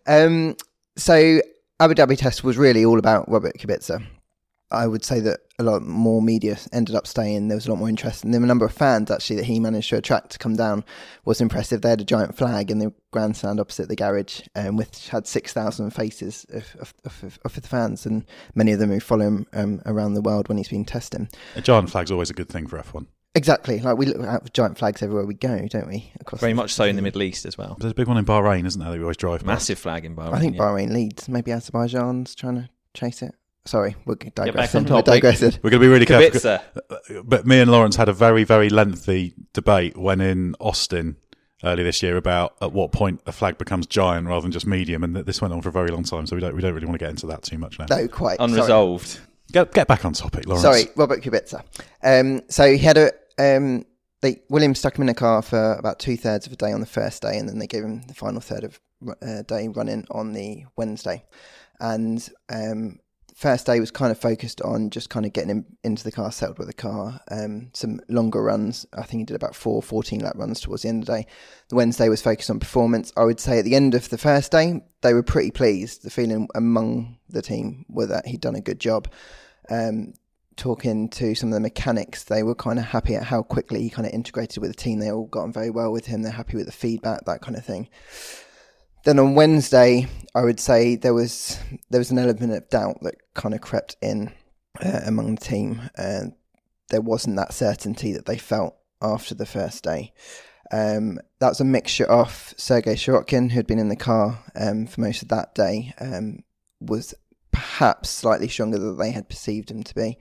Um, 0.08 0.56
so 0.96 1.40
Abu 1.80 1.94
Dhabi 1.94 2.18
test 2.18 2.44
was 2.44 2.58
really 2.58 2.86
all 2.86 3.00
about 3.00 3.30
Robert 3.30 3.58
Kubica. 3.58 4.06
I 4.72 4.88
would 4.88 5.06
say 5.06 5.20
that 5.22 5.42
a 5.60 5.64
lot 5.64 5.84
more 5.84 6.22
media 6.22 6.58
ended 6.74 6.96
up 6.96 7.08
staying. 7.08 7.48
There 7.48 7.56
was 7.56 7.68
a 7.68 7.70
lot 7.70 7.80
more 7.80 7.90
interest, 7.90 8.24
and 8.24 8.34
the 8.34 8.40
number 8.40 8.66
of 8.66 8.74
fans 8.74 9.12
actually 9.12 9.38
that 9.38 9.46
he 9.46 9.60
managed 9.60 9.90
to 9.90 9.98
attract 9.98 10.32
to 10.32 10.38
come 10.38 10.56
down 10.56 10.84
was 11.24 11.40
impressive. 11.40 11.82
They 11.82 11.90
had 11.90 12.02
a 12.02 12.06
giant 12.06 12.36
flag 12.36 12.72
in 12.72 12.80
the 12.80 12.94
grandstand 13.12 13.60
opposite 13.60 13.88
the 13.88 13.96
garage, 13.96 14.42
um, 14.56 14.76
which 14.76 15.10
had 15.10 15.28
six 15.28 15.54
thousand 15.54 15.92
faces 15.92 16.46
of, 16.50 16.76
of, 16.80 16.94
of, 17.06 17.40
of, 17.46 17.56
the 17.56 17.68
fans, 17.68 18.06
and 18.06 18.26
many 18.56 18.72
of 18.72 18.80
them 18.80 18.90
who 18.90 19.00
follow 19.00 19.26
him 19.26 19.48
um, 19.54 19.82
around 19.86 20.14
the 20.14 20.22
world 20.22 20.50
when 20.50 20.58
he's 20.58 20.70
been 20.70 20.86
testing. 20.86 21.30
A 21.56 21.62
giant 21.62 21.90
flag's 21.90 22.12
always 22.12 22.30
a 22.30 22.34
good 22.34 22.50
thing 22.50 22.68
for 22.68 22.80
F1. 22.80 23.06
Exactly, 23.36 23.80
like 23.82 23.98
we 23.98 24.06
look 24.06 24.26
at 24.26 24.54
giant 24.54 24.78
flags 24.78 25.04
everywhere 25.04 25.26
we 25.26 25.34
go, 25.36 25.68
don't 25.68 25.88
we? 25.88 26.12
Across 26.22 26.42
Very 26.42 26.54
much 26.54 26.74
so 26.74 26.86
in 26.86 26.96
the 26.96 27.02
Middle 27.02 27.22
East 27.22 27.46
as 27.46 27.58
well. 27.58 27.76
There's 27.80 27.92
a 27.92 27.96
big 27.96 28.08
one 28.08 28.18
in 28.18 28.26
Bahrain, 28.26 28.66
isn't 28.66 28.80
there? 28.80 28.90
That 28.90 28.98
we 28.98 29.04
always 29.04 29.18
drive. 29.18 29.46
Massive 29.46 29.78
flag 29.78 30.06
in 30.06 30.16
Bahrain. 30.16 30.34
I 30.34 30.40
think 30.40 30.56
yeah. 30.56 30.62
Bahrain 30.62 30.92
leads. 30.92 31.28
Maybe 31.28 31.52
Azerbaijan's 31.52 32.34
trying 32.34 32.56
to 32.56 32.70
chase 32.94 33.22
it. 33.22 33.36
Sorry, 33.66 33.96
we're 34.06 34.16
digressing. 34.16 34.86
We're 34.86 35.02
digressing. 35.02 35.54
We're 35.64 35.72
going 35.72 35.82
to 35.82 35.88
be 35.88 35.88
really 35.88 36.06
careful. 36.06 36.60
But 37.24 37.48
me 37.48 37.60
and 37.60 37.72
Lawrence 37.72 37.96
had 37.96 38.10
a 38.10 38.14
very, 38.14 38.44
very 38.44 38.70
lengthy 38.70 39.34
debate 39.54 39.98
when 39.98 40.22
in 40.22 40.56
Austin 40.60 41.18
earlier 41.64 41.84
this 41.84 42.04
year 42.04 42.16
about 42.16 42.56
at 42.62 42.72
what 42.74 42.92
point 42.92 43.22
a 43.26 43.32
flag 43.32 43.58
becomes 43.58 43.88
giant 43.88 44.28
rather 44.28 44.42
than 44.42 44.52
just 44.52 44.68
medium, 44.68 45.04
and 45.04 45.16
this 45.16 45.42
went 45.42 45.54
on 45.54 45.62
for 45.62 45.70
a 45.70 45.72
very 45.72 45.90
long 45.90 46.04
time. 46.04 46.28
So 46.28 46.36
we 46.36 46.42
don't 46.42 46.56
we 46.56 46.62
don't 46.62 46.74
really 46.74 46.86
want 46.86 47.00
to 47.00 47.04
get 47.04 47.10
into 47.10 47.26
that 47.28 47.42
too 47.42 47.58
much 47.58 47.80
now. 47.80 47.86
No, 47.90 48.08
quite 48.08 48.38
unresolved. 48.40 49.08
Sorry. 49.08 49.26
Get 49.52 49.74
get 49.74 49.88
back 49.88 50.06
on 50.06 50.14
topic, 50.14 50.46
Lawrence. 50.46 50.64
Sorry, 50.64 50.86
Robert 50.96 51.22
Kubica. 51.22 51.64
Um, 52.04 52.42
so 52.50 52.72
he 52.72 52.78
had 52.78 52.98
a 52.98 53.12
um, 53.40 53.86
they 54.22 54.42
Williams 54.50 54.80
stuck 54.80 54.98
him 54.98 55.04
in 55.04 55.10
a 55.10 55.14
car 55.16 55.42
for 55.42 55.74
about 55.74 56.00
two 56.00 56.18
thirds 56.18 56.46
of 56.46 56.54
a 56.54 56.56
day 56.56 56.72
on 56.72 56.82
the 56.82 56.86
first 56.86 57.22
day, 57.22 57.38
and 57.38 57.50
then 57.50 57.60
they 57.60 57.68
gave 57.68 57.84
him 57.84 58.04
the 58.08 58.14
final 58.14 58.42
third 58.42 58.64
of 58.64 58.80
uh, 59.22 59.42
day 59.44 59.68
running 59.68 60.06
on 60.12 60.34
the 60.34 60.66
Wednesday. 60.78 61.24
And 61.80 62.28
um, 62.50 63.00
first 63.36 63.66
day 63.66 63.82
was 63.82 63.92
kind 63.92 64.12
of 64.12 64.18
focused 64.18 64.62
on 64.62 64.90
just 64.90 65.10
kind 65.10 65.26
of 65.26 65.34
getting 65.34 65.50
him 65.50 65.66
into 65.84 66.06
the 66.06 66.12
car, 66.12 66.32
settled 66.32 66.58
with 66.58 66.68
the 66.68 66.74
car. 66.74 67.20
Um, 67.30 67.70
some 67.74 68.00
longer 68.08 68.42
runs. 68.42 68.86
I 68.94 69.04
think 69.04 69.20
he 69.20 69.26
did 69.26 69.36
about 69.36 69.56
four 69.56 69.84
14 69.84 70.22
lap 70.22 70.36
runs 70.38 70.62
towards 70.62 70.84
the 70.84 70.90
end 70.90 71.04
of 71.04 71.08
the 71.08 71.18
day. 71.18 71.28
The 71.68 71.76
Wednesday 71.76 72.08
was 72.08 72.22
focused 72.22 72.50
on 72.50 72.62
performance. 72.62 73.12
I 73.18 73.26
would 73.26 73.42
say 73.42 73.60
at 73.60 73.66
the 73.66 73.76
end 73.76 73.94
of 73.94 74.08
the 74.10 74.18
first 74.18 74.54
day, 74.54 74.82
they 75.02 75.14
were 75.14 75.22
pretty 75.22 75.52
pleased. 75.52 76.04
The 76.04 76.10
feeling 76.10 76.48
among 76.56 77.18
the 77.28 77.42
team 77.42 77.86
were 77.90 78.06
that 78.06 78.26
he'd 78.26 78.40
done 78.40 78.56
a 78.56 78.62
good 78.62 78.80
job. 78.80 79.12
Um, 79.70 80.14
talking 80.56 81.10
to 81.10 81.36
some 81.36 81.50
of 81.50 81.56
the 81.56 81.60
mechanics, 81.60 82.24
they 82.24 82.42
were 82.42 82.56
kind 82.56 82.80
of 82.80 82.86
happy 82.86 83.16
at 83.16 83.24
how 83.24 83.44
quickly 83.44 83.82
he 83.82 83.90
kind 83.90 84.08
of 84.08 84.14
integrated 84.14 84.62
with 84.62 84.72
the 84.72 84.82
team. 84.82 85.00
They 85.00 85.12
all 85.12 85.26
got 85.26 85.44
on 85.44 85.52
very 85.52 85.70
well 85.70 85.92
with 85.92 86.06
him. 86.06 86.22
They're 86.22 86.32
happy 86.32 86.56
with 86.56 86.68
the 86.68 86.72
feedback, 86.72 87.26
that 87.26 87.42
kind 87.42 87.58
of 87.58 87.66
thing. 87.66 87.90
Then 89.06 89.20
on 89.20 89.36
Wednesday, 89.36 90.08
I 90.34 90.42
would 90.42 90.60
say 90.60 90.96
there 90.96 91.14
was 91.14 91.60
there 91.92 92.00
was 92.00 92.10
an 92.10 92.18
element 92.18 92.54
of 92.54 92.68
doubt 92.70 92.98
that 93.04 93.16
kind 93.36 93.54
of 93.54 93.62
crept 93.62 93.96
in 94.02 94.34
uh, 94.84 95.02
among 95.06 95.36
the 95.36 95.42
team. 95.42 95.90
Uh, 95.96 96.26
there 96.90 97.02
wasn't 97.02 97.36
that 97.36 97.54
certainty 97.54 98.14
that 98.14 98.26
they 98.26 98.40
felt 98.40 98.76
after 99.04 99.36
the 99.36 99.46
first 99.46 99.84
day. 99.84 100.12
Um, 100.72 101.20
that 101.38 101.50
was 101.50 101.62
a 101.62 101.66
mixture 101.66 102.06
of 102.06 102.56
Sergei 102.58 102.96
Sirotkin, 102.96 103.52
who 103.52 103.58
had 103.58 103.68
been 103.68 103.78
in 103.78 103.90
the 103.90 103.96
car 103.96 104.44
um, 104.56 104.88
for 104.88 105.02
most 105.02 105.22
of 105.22 105.28
that 105.28 105.54
day, 105.54 105.94
um, 106.00 106.40
was 106.80 107.14
perhaps 107.52 108.10
slightly 108.10 108.48
stronger 108.48 108.80
than 108.80 108.98
they 108.98 109.12
had 109.12 109.30
perceived 109.30 109.70
him 109.70 109.84
to 109.84 109.94
be, 109.94 110.18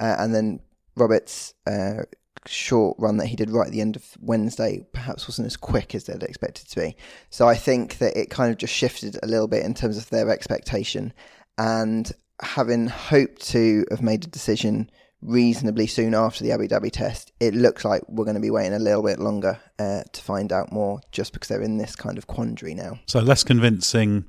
uh, 0.00 0.16
and 0.18 0.34
then 0.34 0.58
Roberts 0.96 1.54
uh, 1.68 2.02
short 2.46 2.96
run 2.98 3.16
that 3.18 3.26
he 3.26 3.36
did 3.36 3.50
right 3.50 3.66
at 3.66 3.72
the 3.72 3.80
end 3.80 3.96
of 3.96 4.04
Wednesday 4.20 4.86
perhaps 4.92 5.28
wasn't 5.28 5.46
as 5.46 5.56
quick 5.56 5.94
as 5.94 6.04
they'd 6.04 6.22
expected 6.22 6.68
to 6.68 6.80
be. 6.80 6.96
So 7.30 7.48
I 7.48 7.54
think 7.54 7.98
that 7.98 8.16
it 8.16 8.30
kind 8.30 8.50
of 8.50 8.58
just 8.58 8.74
shifted 8.74 9.18
a 9.22 9.26
little 9.26 9.48
bit 9.48 9.64
in 9.64 9.74
terms 9.74 9.96
of 9.96 10.08
their 10.10 10.30
expectation. 10.30 11.12
And 11.58 12.10
having 12.42 12.88
hoped 12.88 13.46
to 13.48 13.84
have 13.90 14.02
made 14.02 14.24
a 14.24 14.28
decision 14.28 14.90
reasonably 15.22 15.86
soon 15.86 16.14
after 16.14 16.44
the 16.44 16.52
Abu 16.52 16.68
Dhabi 16.68 16.90
test, 16.90 17.32
it 17.40 17.54
looks 17.54 17.84
like 17.84 18.02
we're 18.08 18.24
going 18.24 18.34
to 18.34 18.40
be 18.40 18.50
waiting 18.50 18.74
a 18.74 18.78
little 18.78 19.02
bit 19.02 19.18
longer 19.18 19.58
uh, 19.78 20.02
to 20.12 20.22
find 20.22 20.52
out 20.52 20.70
more 20.70 21.00
just 21.12 21.32
because 21.32 21.48
they're 21.48 21.62
in 21.62 21.78
this 21.78 21.96
kind 21.96 22.18
of 22.18 22.26
quandary 22.26 22.74
now. 22.74 22.98
So 23.06 23.20
less 23.20 23.42
convincing 23.42 24.26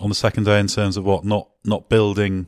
on 0.00 0.08
the 0.08 0.14
second 0.14 0.44
day 0.44 0.60
in 0.60 0.68
terms 0.68 0.96
of 0.96 1.04
what 1.04 1.24
not 1.24 1.48
not 1.64 1.88
building 1.88 2.46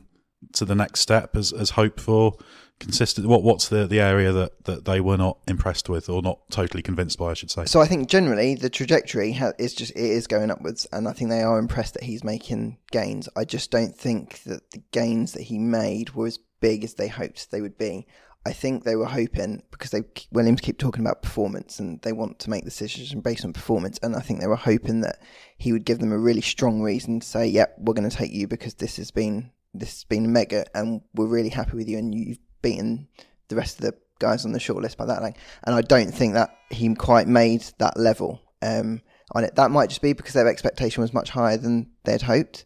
to 0.53 0.65
the 0.65 0.75
next 0.75 1.01
step 1.01 1.35
as 1.35 1.51
as 1.51 1.71
hoped 1.71 1.99
for 1.99 2.33
consistent 2.79 3.27
what 3.27 3.43
what's 3.43 3.67
the 3.67 3.85
the 3.85 3.99
area 3.99 4.31
that 4.31 4.63
that 4.65 4.85
they 4.85 5.01
were 5.01 5.17
not 5.17 5.37
impressed 5.47 5.89
with 5.89 6.09
or 6.09 6.21
not 6.21 6.39
totally 6.49 6.81
convinced 6.81 7.17
by 7.17 7.31
I 7.31 7.33
should 7.33 7.51
say? 7.51 7.65
So 7.65 7.81
I 7.81 7.87
think 7.87 8.09
generally 8.09 8.55
the 8.55 8.69
trajectory 8.69 9.33
ha- 9.33 9.51
is 9.59 9.73
just 9.73 9.91
it 9.91 9.97
is 9.97 10.27
going 10.27 10.49
upwards 10.49 10.87
and 10.91 11.07
I 11.07 11.13
think 11.13 11.29
they 11.29 11.41
are 11.41 11.59
impressed 11.59 11.93
that 11.95 12.03
he's 12.03 12.23
making 12.23 12.77
gains. 12.91 13.29
I 13.35 13.45
just 13.45 13.71
don't 13.71 13.95
think 13.95 14.43
that 14.43 14.71
the 14.71 14.81
gains 14.91 15.33
that 15.33 15.43
he 15.43 15.59
made 15.59 16.11
were 16.11 16.27
as 16.27 16.39
big 16.61 16.83
as 16.83 16.95
they 16.95 17.07
hoped 17.07 17.51
they 17.51 17.61
would 17.61 17.77
be. 17.77 18.07
I 18.45 18.53
think 18.53 18.83
they 18.83 18.95
were 18.95 19.05
hoping 19.05 19.63
because 19.69 19.91
they 19.91 20.03
Williams 20.31 20.61
keep 20.61 20.77
talking 20.77 21.01
about 21.01 21.21
performance 21.21 21.79
and 21.79 22.01
they 22.01 22.13
want 22.13 22.39
to 22.39 22.49
make 22.49 22.63
decisions 22.63 23.13
based 23.21 23.43
on 23.43 23.51
performance 23.51 23.99
and 24.01 24.15
I 24.15 24.21
think 24.21 24.39
they 24.39 24.47
were 24.47 24.55
hoping 24.55 25.01
that 25.01 25.19
he 25.57 25.73
would 25.73 25.85
give 25.85 25.99
them 25.99 26.13
a 26.13 26.17
really 26.17 26.41
strong 26.41 26.81
reason 26.81 27.19
to 27.19 27.27
say 27.27 27.45
yep 27.47 27.75
yeah, 27.77 27.83
we're 27.83 27.93
going 27.93 28.09
to 28.09 28.15
take 28.15 28.31
you 28.31 28.47
because 28.47 28.75
this 28.75 28.95
has 28.95 29.11
been 29.11 29.51
this 29.73 29.89
has 29.89 30.03
been 30.05 30.31
mega 30.31 30.65
and 30.73 31.01
we're 31.13 31.27
really 31.27 31.49
happy 31.49 31.75
with 31.75 31.89
you 31.89 31.97
and 31.97 32.15
you've 32.15 32.39
beaten 32.61 33.07
the 33.47 33.55
rest 33.55 33.79
of 33.79 33.85
the 33.85 33.95
guys 34.19 34.45
on 34.45 34.51
the 34.51 34.59
shortlist 34.59 34.97
by 34.97 35.05
that 35.05 35.21
length. 35.21 35.39
And 35.63 35.75
I 35.75 35.81
don't 35.81 36.11
think 36.11 36.33
that 36.33 36.55
he 36.69 36.93
quite 36.95 37.27
made 37.27 37.63
that 37.79 37.97
level 37.97 38.41
um, 38.61 39.01
on 39.31 39.43
it. 39.43 39.55
That 39.55 39.71
might 39.71 39.89
just 39.89 40.01
be 40.01 40.13
because 40.13 40.33
their 40.33 40.47
expectation 40.47 41.01
was 41.01 41.13
much 41.13 41.29
higher 41.29 41.57
than 41.57 41.89
they'd 42.03 42.21
hoped. 42.21 42.65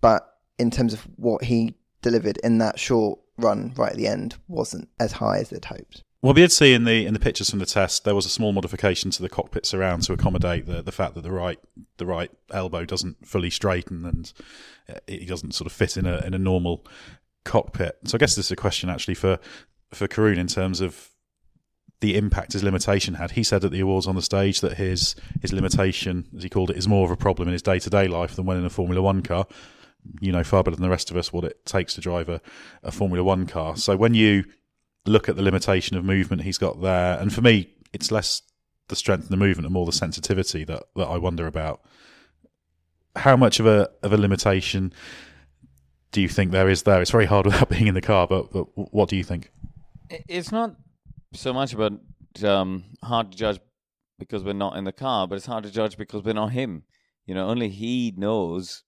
But 0.00 0.26
in 0.58 0.70
terms 0.70 0.92
of 0.92 1.02
what 1.16 1.44
he 1.44 1.76
delivered 2.02 2.38
in 2.44 2.58
that 2.58 2.78
short 2.78 3.18
run 3.38 3.72
right 3.76 3.90
at 3.90 3.96
the 3.96 4.06
end, 4.06 4.36
wasn't 4.48 4.88
as 5.00 5.12
high 5.12 5.38
as 5.38 5.50
they'd 5.50 5.64
hoped. 5.64 6.02
Well, 6.22 6.32
we 6.32 6.40
did 6.40 6.52
see 6.52 6.72
in 6.72 6.84
the 6.84 7.04
in 7.04 7.12
the 7.12 7.20
pictures 7.20 7.50
from 7.50 7.58
the 7.58 7.66
test 7.66 8.04
there 8.04 8.14
was 8.14 8.24
a 8.24 8.30
small 8.30 8.52
modification 8.52 9.10
to 9.10 9.20
the 9.20 9.28
cockpit 9.28 9.66
surround 9.66 10.04
to 10.04 10.14
accommodate 10.14 10.64
the 10.64 10.80
the 10.80 10.90
fact 10.90 11.14
that 11.16 11.20
the 11.20 11.30
right 11.30 11.58
the 11.98 12.06
right 12.06 12.30
elbow 12.50 12.86
doesn't 12.86 13.26
fully 13.26 13.50
straighten 13.50 14.06
and 14.06 14.32
it 15.06 15.28
doesn't 15.28 15.52
sort 15.52 15.66
of 15.66 15.72
fit 15.72 15.98
in 15.98 16.06
a 16.06 16.24
in 16.24 16.32
a 16.32 16.38
normal 16.38 16.86
cockpit. 17.44 17.98
So 18.04 18.16
I 18.16 18.18
guess 18.18 18.34
this 18.34 18.46
is 18.46 18.52
a 18.52 18.56
question 18.56 18.88
actually 18.88 19.14
for 19.14 19.38
for 19.92 20.08
Karun 20.08 20.38
in 20.38 20.46
terms 20.46 20.80
of 20.80 21.10
the 22.00 22.16
impact 22.16 22.52
his 22.52 22.62
limitation 22.62 23.14
had. 23.14 23.30
He 23.30 23.42
said 23.42 23.64
at 23.64 23.70
the 23.70 23.80
awards 23.80 24.06
on 24.06 24.14
the 24.14 24.22
stage 24.22 24.60
that 24.60 24.76
his 24.76 25.14
his 25.40 25.52
limitation, 25.52 26.26
as 26.36 26.42
he 26.42 26.48
called 26.48 26.70
it, 26.70 26.76
is 26.76 26.88
more 26.88 27.04
of 27.04 27.10
a 27.10 27.16
problem 27.16 27.48
in 27.48 27.52
his 27.52 27.62
day 27.62 27.78
to 27.78 27.90
day 27.90 28.08
life 28.08 28.36
than 28.36 28.46
when 28.46 28.58
in 28.58 28.64
a 28.64 28.70
Formula 28.70 29.00
One 29.00 29.22
car. 29.22 29.46
You 30.20 30.32
know 30.32 30.44
far 30.44 30.62
better 30.62 30.76
than 30.76 30.82
the 30.82 30.90
rest 30.90 31.10
of 31.10 31.16
us 31.16 31.32
what 31.32 31.44
it 31.44 31.64
takes 31.64 31.94
to 31.94 32.00
drive 32.00 32.28
a, 32.28 32.40
a 32.82 32.92
Formula 32.92 33.24
One 33.24 33.46
car. 33.46 33.76
So 33.76 33.96
when 33.96 34.14
you 34.14 34.44
look 35.06 35.28
at 35.28 35.36
the 35.36 35.42
limitation 35.42 35.96
of 35.96 36.04
movement 36.04 36.42
he's 36.42 36.58
got 36.58 36.80
there, 36.82 37.18
and 37.18 37.32
for 37.32 37.40
me, 37.40 37.70
it's 37.92 38.10
less 38.10 38.42
the 38.88 38.96
strength 38.96 39.24
of 39.24 39.30
the 39.30 39.36
movement 39.36 39.66
and 39.66 39.72
more 39.72 39.86
the 39.86 39.92
sensitivity 39.92 40.64
that, 40.64 40.82
that 40.96 41.06
I 41.06 41.16
wonder 41.16 41.46
about. 41.46 41.80
How 43.16 43.36
much 43.36 43.60
of 43.60 43.66
a 43.66 43.88
of 44.02 44.12
a 44.12 44.18
limitation 44.18 44.92
do 46.14 46.20
you 46.22 46.28
think 46.28 46.52
there 46.52 46.68
is 46.68 46.84
there? 46.84 47.02
It's 47.02 47.10
very 47.10 47.26
hard 47.26 47.44
without 47.50 47.68
being 47.68 47.88
in 47.88 47.94
the 47.94 48.00
car, 48.00 48.26
but, 48.26 48.52
but 48.52 48.66
what 48.74 49.08
do 49.08 49.16
you 49.16 49.24
think? 49.24 49.50
It's 50.08 50.52
not 50.52 50.76
so 51.34 51.52
much 51.52 51.74
about 51.74 51.94
um, 52.42 52.84
hard 53.02 53.32
to 53.32 53.36
judge 53.36 53.58
because 54.18 54.44
we're 54.44 54.52
not 54.52 54.76
in 54.76 54.84
the 54.84 54.92
car, 54.92 55.26
but 55.26 55.34
it's 55.34 55.46
hard 55.46 55.64
to 55.64 55.70
judge 55.70 55.98
because 55.98 56.22
we're 56.22 56.32
not 56.32 56.52
him. 56.52 56.84
You 57.26 57.34
know, 57.34 57.48
only 57.48 57.68
he 57.68 58.14
knows 58.16 58.84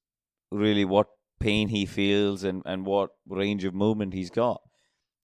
really 0.53 0.85
what 0.85 1.09
pain 1.41 1.69
he 1.69 1.85
feels 1.85 2.45
and, 2.45 2.63
and 2.65 2.87
what 2.87 3.11
range 3.29 3.65
of 3.65 3.75
movement 3.75 4.15
he's 4.15 4.31
got. 4.31 4.61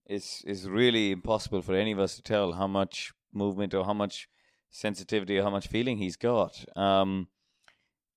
It's 0.04 0.42
it's 0.44 0.64
really 0.64 1.12
impossible 1.12 1.62
for 1.62 1.74
any 1.74 1.92
of 1.92 2.00
us 2.00 2.16
to 2.16 2.22
tell 2.22 2.52
how 2.52 2.66
much 2.66 3.12
movement 3.32 3.74
or 3.74 3.84
how 3.84 3.94
much 3.94 4.28
sensitivity 4.70 5.38
or 5.38 5.44
how 5.44 5.50
much 5.50 5.68
feeling 5.68 5.98
he's 5.98 6.16
got. 6.16 6.64
Um, 6.76 7.28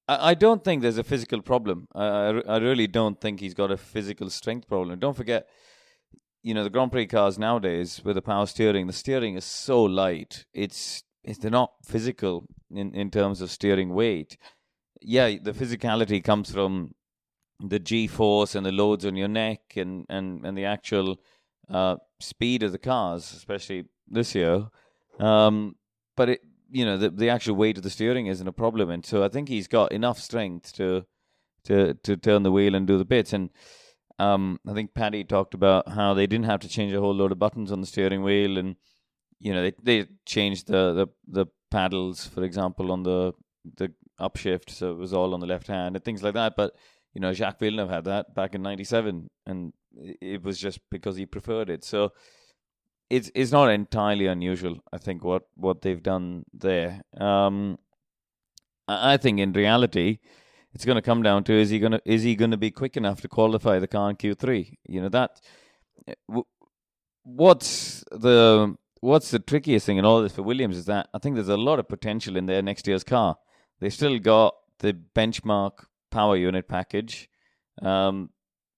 I, 0.08 0.34
don't 0.34 0.64
think 0.64 0.82
there's 0.82 0.98
a 0.98 1.04
physical 1.04 1.42
problem. 1.42 1.88
I, 1.94 2.06
I, 2.06 2.42
I 2.48 2.58
really 2.58 2.88
don't 2.88 3.20
think 3.20 3.40
he's 3.40 3.54
got 3.54 3.72
a 3.72 3.78
physical 3.78 4.30
strength 4.30 4.68
problem. 4.68 5.00
Don't 5.00 5.18
forget, 5.18 5.48
you 6.44 6.54
know, 6.54 6.64
the 6.64 6.70
Grand 6.70 6.92
Prix 6.92 7.08
cars 7.08 7.40
nowadays 7.40 8.02
with 8.04 8.16
the 8.16 8.22
power 8.22 8.46
steering, 8.46 8.88
the 8.88 8.94
steering 8.94 9.36
is 9.36 9.46
so 9.46 9.84
light. 9.84 10.46
It's, 10.54 11.04
it's 11.24 11.40
they're 11.40 11.50
not 11.50 11.74
physical 11.84 12.46
in, 12.70 12.94
in 12.94 13.10
terms 13.10 13.42
of 13.42 13.50
steering 13.50 13.94
weight. 13.94 14.38
Yeah, 15.02 15.36
the 15.42 15.54
physicality 15.54 16.24
comes 16.24 16.52
from 16.52 16.94
the 17.60 17.80
G 17.80 18.08
force 18.08 18.54
and 18.54 18.66
the 18.66 18.72
loads 18.72 19.06
on 19.06 19.16
your 19.16 19.28
neck 19.28 19.62
and, 19.76 20.06
and, 20.10 20.46
and 20.46 20.58
the 20.58 20.66
actual 20.66 21.18
uh, 21.70 21.96
speed 22.20 22.64
of 22.64 22.72
the 22.72 22.78
cars, 22.78 23.34
especially 23.34 23.86
this 24.08 24.36
year. 24.36 24.68
Um, 25.20 25.76
but 26.16 26.30
it, 26.30 26.42
you 26.70 26.86
know 26.86 26.98
the 26.98 27.10
the 27.10 27.30
actual 27.30 27.56
weight 27.56 27.78
of 27.78 27.84
the 27.84 27.90
steering 27.90 28.28
isn't 28.28 28.48
a 28.48 28.54
problem, 28.54 28.90
and 28.90 29.06
so 29.06 29.24
I 29.24 29.30
think 29.30 29.50
he's 29.50 29.68
got 29.68 29.92
enough 29.92 30.20
strength 30.20 30.74
to 30.74 31.06
to 31.66 31.94
to 31.96 32.18
turn 32.18 32.44
the 32.44 32.52
wheel 32.52 32.76
and 32.76 32.88
do 32.88 32.98
the 32.98 33.06
bits. 33.06 33.34
And 33.34 33.50
um, 34.20 34.60
I 34.68 34.74
think 34.74 34.94
Paddy 34.94 35.24
talked 35.24 35.54
about 35.54 35.90
how 35.90 36.14
they 36.14 36.28
didn't 36.28 36.46
have 36.46 36.62
to 36.62 36.70
change 36.70 36.94
a 36.94 37.00
whole 37.00 37.14
load 37.14 37.32
of 37.32 37.40
buttons 37.40 37.72
on 37.72 37.82
the 37.82 37.88
steering 37.88 38.24
wheel, 38.24 38.58
and 38.58 38.76
you 39.40 39.54
know 39.54 39.62
they 39.62 39.74
they 39.82 40.08
changed 40.26 40.68
the 40.68 40.94
the, 40.94 41.08
the 41.28 41.46
paddles, 41.72 42.26
for 42.28 42.44
example, 42.44 42.92
on 42.92 43.04
the 43.04 43.34
the 43.78 43.92
upshift, 44.20 44.70
so 44.70 44.92
it 44.92 44.98
was 44.98 45.14
all 45.14 45.34
on 45.34 45.40
the 45.40 45.48
left 45.48 45.68
hand 45.68 45.96
and 45.96 46.06
things 46.06 46.24
like 46.24 46.34
that. 46.36 46.56
But 46.56 46.76
you 47.14 47.22
know 47.22 47.34
Jacques 47.34 47.60
Villeneuve 47.60 47.90
had 47.90 48.06
that 48.06 48.34
back 48.34 48.56
in 48.56 48.62
'97, 48.62 49.30
and 49.46 49.74
it 50.22 50.44
was 50.44 50.60
just 50.60 50.80
because 50.90 51.18
he 51.18 51.26
preferred 51.26 51.70
it. 51.70 51.84
So 51.84 52.12
it's 53.10 53.32
it's 53.36 53.52
not 53.52 53.70
entirely 53.70 54.28
unusual. 54.28 54.80
I 54.92 54.98
think 54.98 55.24
what 55.24 55.44
what 55.56 55.82
they've 55.82 56.02
done 56.02 56.46
there. 56.54 57.02
Um, 57.20 57.78
I 58.88 59.18
think 59.18 59.40
in 59.40 59.54
reality, 59.54 60.20
it's 60.74 60.86
going 60.86 60.96
to 60.96 61.02
come 61.02 61.24
down 61.24 61.44
to 61.46 61.54
is 61.54 61.70
he 61.70 61.80
going 61.80 61.94
to 61.94 62.02
is 62.06 62.24
he 62.24 62.36
going 62.36 62.52
to 62.52 62.58
be 62.58 62.72
quick 62.72 62.98
enough 62.98 63.22
to 63.22 63.28
qualify 63.28 63.80
the 63.80 63.88
car 63.88 64.10
in 64.10 64.16
Q 64.16 64.36
three? 64.36 64.80
You 64.88 65.02
know 65.02 65.10
that. 65.10 65.42
What's 67.24 68.04
the 68.12 68.76
what's 69.02 69.32
the 69.32 69.40
trickiest 69.40 69.86
thing 69.86 69.98
in 69.98 70.06
all 70.06 70.22
this 70.22 70.34
for 70.34 70.44
Williams 70.44 70.78
is 70.78 70.86
that 70.86 71.10
I 71.14 71.20
think 71.20 71.36
there's 71.36 71.50
a 71.50 71.58
lot 71.58 71.80
of 71.80 71.88
potential 71.88 72.38
in 72.38 72.46
their 72.46 72.62
next 72.62 72.88
year's 72.88 73.04
car. 73.04 73.38
They've 73.80 73.94
still 73.94 74.20
got 74.20 74.56
the 74.80 74.94
benchmark 74.94 75.86
power 76.12 76.38
unit 76.38 76.68
package. 76.68 77.30
Um, 77.82 78.30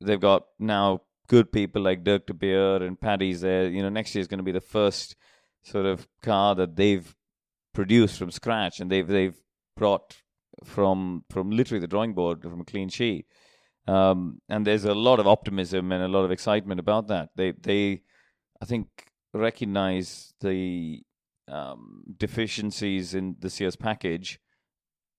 they've 0.02 0.20
got 0.20 0.44
now 0.60 1.02
good 1.28 1.52
people 1.52 1.82
like 1.82 2.04
Dirk 2.04 2.26
De 2.28 2.34
Beer 2.34 2.82
and 2.84 3.00
Paddy's 3.00 3.42
there. 3.42 3.70
You 3.70 3.84
know, 3.84 3.90
next 3.90 4.16
year 4.16 4.22
is 4.22 4.28
going 4.28 4.40
to 4.40 4.44
be 4.44 4.52
the 4.52 4.62
first 4.62 5.16
sort 5.64 5.86
of 5.86 6.08
car 6.22 6.56
that 6.56 6.76
they've 6.76 7.16
produced 7.74 8.18
from 8.18 8.32
scratch, 8.32 8.80
and 8.80 8.92
they've 8.92 9.08
they've 9.08 9.40
brought 9.76 10.18
from 10.64 11.24
from 11.30 11.52
literally 11.52 11.82
the 11.82 11.88
drawing 11.88 12.14
board 12.14 12.42
from 12.42 12.62
a 12.62 12.66
clean 12.66 12.90
sheet. 12.90 13.28
Um, 13.88 14.42
and 14.50 14.68
there's 14.68 14.84
a 14.84 14.94
lot 14.94 15.20
of 15.20 15.28
optimism 15.28 15.92
and 15.92 16.04
a 16.04 16.10
lot 16.10 16.26
of 16.26 16.32
excitement 16.32 16.80
about 16.80 17.08
that. 17.08 17.30
They 17.36 17.52
they, 17.52 18.02
I 18.62 18.66
think, 18.66 18.88
recognize 19.34 20.34
the 20.42 21.04
um, 21.48 22.04
deficiencies 22.18 23.14
in 23.14 23.36
this 23.40 23.60
year's 23.60 23.76
package, 23.76 24.40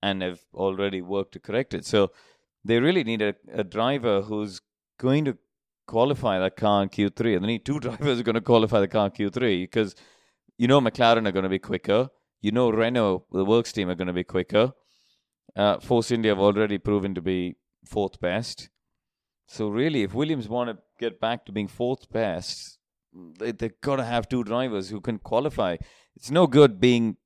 and 0.03 0.23
have 0.23 0.41
already 0.53 1.01
worked 1.01 1.33
to 1.33 1.41
correct 1.41 1.75
it. 1.75 1.85
So 1.85 2.11
they 2.65 2.81
really 2.81 3.05
need 3.05 3.23
a, 3.23 3.35
a 3.53 3.65
driver 3.65 4.23
who's 4.23 4.61
going 4.99 5.25
to 5.27 5.39
qualify 5.89 6.39
that 6.39 6.57
car 6.57 6.85
in 6.85 6.89
Q3, 6.89 7.35
and 7.35 7.45
they 7.45 7.49
need 7.49 7.65
two 7.65 7.81
drivers 7.87 8.21
are 8.21 8.23
going 8.23 8.35
to 8.35 8.41
qualify 8.41 8.79
the 8.79 8.87
car 8.87 9.07
in 9.07 9.13
Q3 9.13 9.65
because 9.65 9.97
you 10.57 10.69
know 10.69 10.81
McLaren 10.81 11.27
are 11.27 11.33
going 11.33 11.43
to 11.43 11.49
be 11.49 11.59
quicker. 11.59 12.09
You 12.41 12.53
know 12.53 12.71
Renault, 12.71 13.27
the 13.33 13.45
works 13.45 13.73
team, 13.73 13.91
are 13.91 13.97
going 13.97 14.07
to 14.07 14.13
be 14.13 14.23
quicker. 14.23 14.73
Uh, 15.57 15.81
Force 15.81 16.13
India 16.13 16.31
have 16.31 16.39
already 16.39 16.79
proven 16.79 17.15
to 17.17 17.21
be 17.21 17.57
fourth 17.85 18.21
best. 18.21 18.69
So 19.49 19.69
really, 19.69 20.03
if 20.03 20.15
Williams 20.15 20.49
want 20.49 20.71
to 20.71 20.79
get 21.01 21.21
back 21.21 21.47
to 21.47 21.53
being 21.53 21.69
fourth 21.69 22.11
best, 22.13 22.79
they, 23.39 23.51
they've 23.51 23.81
got 23.81 23.97
to 23.97 24.05
have 24.05 24.29
two 24.29 24.45
drivers 24.45 24.91
who 24.91 25.01
can 25.01 25.19
qualify. 25.19 25.77
It's 26.15 26.31
no 26.31 26.47
good 26.47 26.79
being 26.79 27.17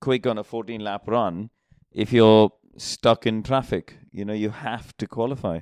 quick 0.00 0.26
on 0.26 0.38
a 0.38 0.44
14 0.44 0.80
lap 0.80 1.02
run 1.06 1.50
if 1.92 2.12
you're 2.12 2.50
stuck 2.76 3.26
in 3.26 3.42
traffic. 3.42 3.98
You 4.10 4.24
know, 4.24 4.34
you 4.34 4.50
have 4.50 4.96
to 4.98 5.06
qualify. 5.06 5.60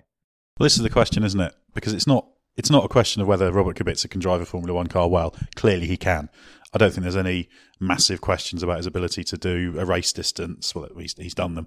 Well, 0.61 0.67
this 0.67 0.77
is 0.77 0.83
the 0.83 0.91
question, 0.91 1.25
isn't 1.25 1.41
it? 1.41 1.55
Because 1.73 1.95
it's 1.95 2.07
not 2.07 2.27
it's 2.55 2.71
not 2.71 2.85
a 2.85 2.89
question 2.89 3.23
of 3.23 3.29
whether 3.29 3.51
Robert 3.51 3.79
Kubica 3.79 4.11
can 4.11 4.21
drive 4.21 4.43
a 4.43 4.45
Formula 4.45 4.75
One 4.75 4.89
car 4.89 5.09
well. 5.09 5.35
Clearly, 5.57 5.87
he 5.87 5.97
can. 5.97 6.29
I 6.75 6.79
don't 6.79 6.93
think 6.93 7.05
there's 7.05 7.17
any 7.17 7.49
massive 7.81 8.21
questions 8.21 8.63
about 8.63 8.77
his 8.77 8.85
ability 8.85 9.25
to 9.25 9.39
do 9.39 9.77
a 9.79 9.87
race 9.87 10.13
distance. 10.13 10.75
Well, 10.75 10.91
he's, 10.99 11.15
he's 11.15 11.33
done 11.33 11.55
them, 11.55 11.67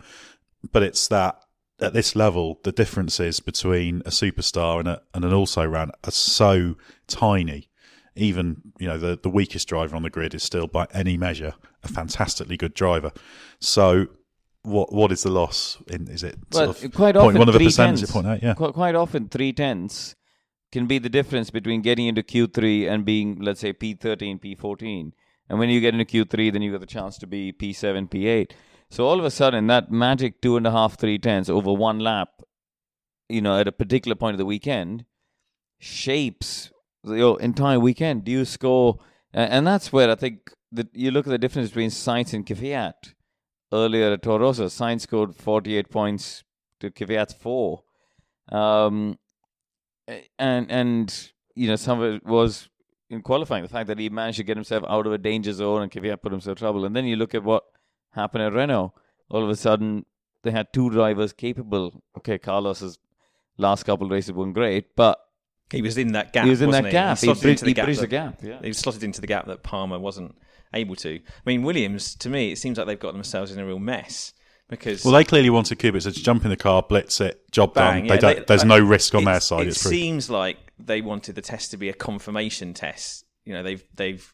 but 0.72 0.84
it's 0.84 1.08
that 1.08 1.40
at 1.80 1.94
this 1.94 2.16
level, 2.16 2.60
the 2.64 2.72
differences 2.72 3.40
between 3.40 4.02
a 4.02 4.12
superstar 4.12 4.78
and, 4.78 4.88
a, 4.88 5.02
and 5.16 5.26
an 5.26 5.34
also 5.34 5.66
ran 5.66 5.90
are 6.04 6.12
so 6.12 6.76
tiny. 7.08 7.70
Even 8.16 8.62
you 8.78 8.86
know 8.86 9.00
the 9.00 9.18
the 9.18 9.28
weakest 9.28 9.68
driver 9.68 9.96
on 9.96 10.04
the 10.04 10.12
grid 10.12 10.36
is 10.36 10.44
still, 10.44 10.68
by 10.68 10.86
any 10.94 11.18
measure, 11.18 11.56
a 11.84 11.88
fantastically 11.88 12.58
good 12.58 12.76
driver. 12.76 13.12
So 13.60 14.06
what 14.64 14.94
what 14.94 15.12
is 15.12 15.24
the 15.24 15.30
loss? 15.30 15.78
In 15.88 16.08
is 16.08 16.24
it 16.24 16.38
well, 16.52 16.72
of 16.72 16.94
quite 16.94 17.16
often 17.16 17.38
one 17.38 17.50
of 17.50 17.56
a 17.56 17.60
percentage 17.60 18.02
percentage 18.02 18.10
point 18.10 18.28
out? 18.28 18.44
Yeah, 18.44 18.54
quite, 18.54 18.74
quite 18.74 18.96
often 18.96 19.30
three 19.30 19.54
tenths 19.54 20.16
can 20.72 20.88
be 20.88 20.98
the 20.98 21.10
difference 21.10 21.52
between 21.52 21.82
getting 21.82 22.08
into 22.08 22.24
Q3 22.24 22.90
and 22.90 23.06
being, 23.06 23.38
let's 23.40 23.60
say, 23.60 23.74
P13, 23.74 24.42
P14. 24.42 25.12
And 25.48 25.60
when 25.60 25.70
you 25.70 25.80
get 25.80 25.94
into 25.94 26.06
Q3, 26.06 26.52
then 26.52 26.64
you 26.64 26.72
got 26.72 26.80
the 26.82 26.88
chance 26.88 27.20
to 27.20 27.28
be 27.28 27.54
P7, 27.54 28.10
P8. 28.10 28.52
So 28.90 29.06
all 29.06 29.20
of 29.20 29.26
a 29.26 29.30
sudden, 29.30 29.68
that 29.68 29.92
magic 29.92 30.42
two 30.42 30.58
and 30.58 30.66
a 30.66 30.72
half, 30.72 30.98
three 30.98 31.20
tenths 31.20 31.48
over 31.48 31.72
one 31.72 32.00
lap, 32.00 32.30
you 33.30 33.40
know, 33.40 33.60
at 33.60 33.68
a 33.68 33.72
particular 33.72 34.16
point 34.16 34.34
of 34.34 34.40
the 34.40 34.46
weekend, 34.46 35.06
shapes 35.78 36.72
your 37.04 37.40
entire 37.40 37.80
weekend. 37.80 38.24
Do 38.24 38.32
you 38.32 38.46
score? 38.46 38.98
And 39.32 39.68
that's 39.68 39.94
where 39.94 40.10
I 40.10 40.16
think 40.16 40.52
that 40.72 40.88
you 40.94 41.12
look 41.12 41.28
at 41.28 41.32
the 41.32 41.38
difference 41.38 41.70
between 41.70 41.92
Sainz 41.92 42.34
and 42.34 42.46
Kvyat 42.46 43.14
earlier 43.74 44.14
at 44.14 44.22
Toro 44.22 44.46
Rosso. 44.46 44.68
Sainz 44.68 45.02
scored 45.02 45.36
48 45.36 45.90
points 45.90 46.44
to 46.80 46.92
Kvyat's 46.92 47.34
four. 47.34 47.84
Um, 48.50 49.18
and 50.38 50.70
and 50.70 51.32
you 51.56 51.68
know 51.68 51.78
some 51.78 52.02
of 52.02 52.16
it 52.16 52.26
was 52.26 52.70
in 53.10 53.22
qualifying 53.22 53.64
the 53.64 53.70
fact 53.70 53.88
that 53.88 54.00
he 54.00 54.10
managed 54.10 54.38
to 54.38 54.44
get 54.44 54.58
himself 54.58 54.84
out 54.88 55.08
of 55.08 55.14
a 55.14 55.18
danger 55.18 55.54
zone 55.54 55.82
and 55.82 55.92
Kvyat 55.92 56.22
put 56.22 56.32
himself 56.32 56.58
in 56.58 56.60
trouble. 56.60 56.86
And 56.86 56.96
then 56.96 57.06
you 57.06 57.16
look 57.16 57.36
at 57.36 57.44
what 57.44 57.64
happened 58.12 58.44
at 58.44 58.54
Renault. 58.54 58.94
All 59.30 59.44
of 59.44 59.50
a 59.50 59.56
sudden, 59.56 60.06
they 60.44 60.52
had 60.52 60.74
two 60.74 60.90
drivers 60.90 61.34
capable. 61.34 62.04
Okay, 62.18 62.38
Carlos's 62.38 63.00
last 63.58 63.84
couple 63.84 64.06
of 64.06 64.12
races 64.12 64.34
weren't 64.34 64.54
great, 64.54 64.96
but 64.96 65.20
he 65.72 65.82
was 65.82 65.98
in 65.98 66.12
that 66.12 66.34
gap. 66.34 66.44
He 66.44 66.50
was 66.50 66.62
in 66.62 66.72
that 66.72 66.86
he? 66.86 66.92
gap. 66.92 67.18
He, 67.18 67.28
he, 67.28 67.34
bridged, 67.34 67.62
the, 67.64 67.68
he 67.68 67.74
gap 67.74 67.86
bridged 67.86 68.02
that, 68.02 68.04
the 68.04 68.08
gap. 68.08 68.44
Yeah. 68.44 68.60
He 68.62 68.74
slotted 68.74 69.04
into 69.04 69.22
the 69.22 69.28
gap 69.28 69.48
that 69.48 69.64
Palmer 69.64 70.00
wasn't 70.00 70.36
able 70.74 70.96
to. 70.98 71.16
I 71.16 71.42
mean, 71.46 71.64
Williams, 71.64 72.16
to 72.16 72.30
me, 72.30 72.52
it 72.52 72.58
seems 72.58 72.78
like 72.78 72.88
they've 72.88 73.00
got 73.00 73.14
themselves 73.14 73.52
in 73.52 73.60
a 73.60 73.66
real 73.66 73.80
mess 73.80 74.34
because 74.70 75.04
well, 75.04 75.14
they 75.14 75.24
clearly 75.24 75.50
wanted 75.50 75.80
Kubica 75.80 76.04
to 76.04 76.12
jump 76.12 76.44
in 76.44 76.50
the 76.50 76.58
car, 76.58 76.84
blitz 76.84 77.22
it, 77.22 77.52
job 77.52 77.74
bang, 77.74 78.08
done. 78.08 78.20
Yeah, 78.22 78.34
they, 78.34 78.44
there's 78.48 78.66
no 78.66 78.80
risk 78.80 79.16
on 79.16 79.24
their 79.24 79.40
side. 79.40 79.68
It 79.68 79.76
seems 79.76 80.30
like 80.30 80.58
they 80.80 81.02
wanted 81.02 81.36
the 81.36 81.42
test 81.42 81.72
to 81.72 81.78
be 81.78 81.90
a 81.90 81.94
confirmation 81.94 82.74
test. 82.74 83.26
You 83.46 83.54
know, 83.54 83.64
they've 83.64 83.84
they've 83.94 84.34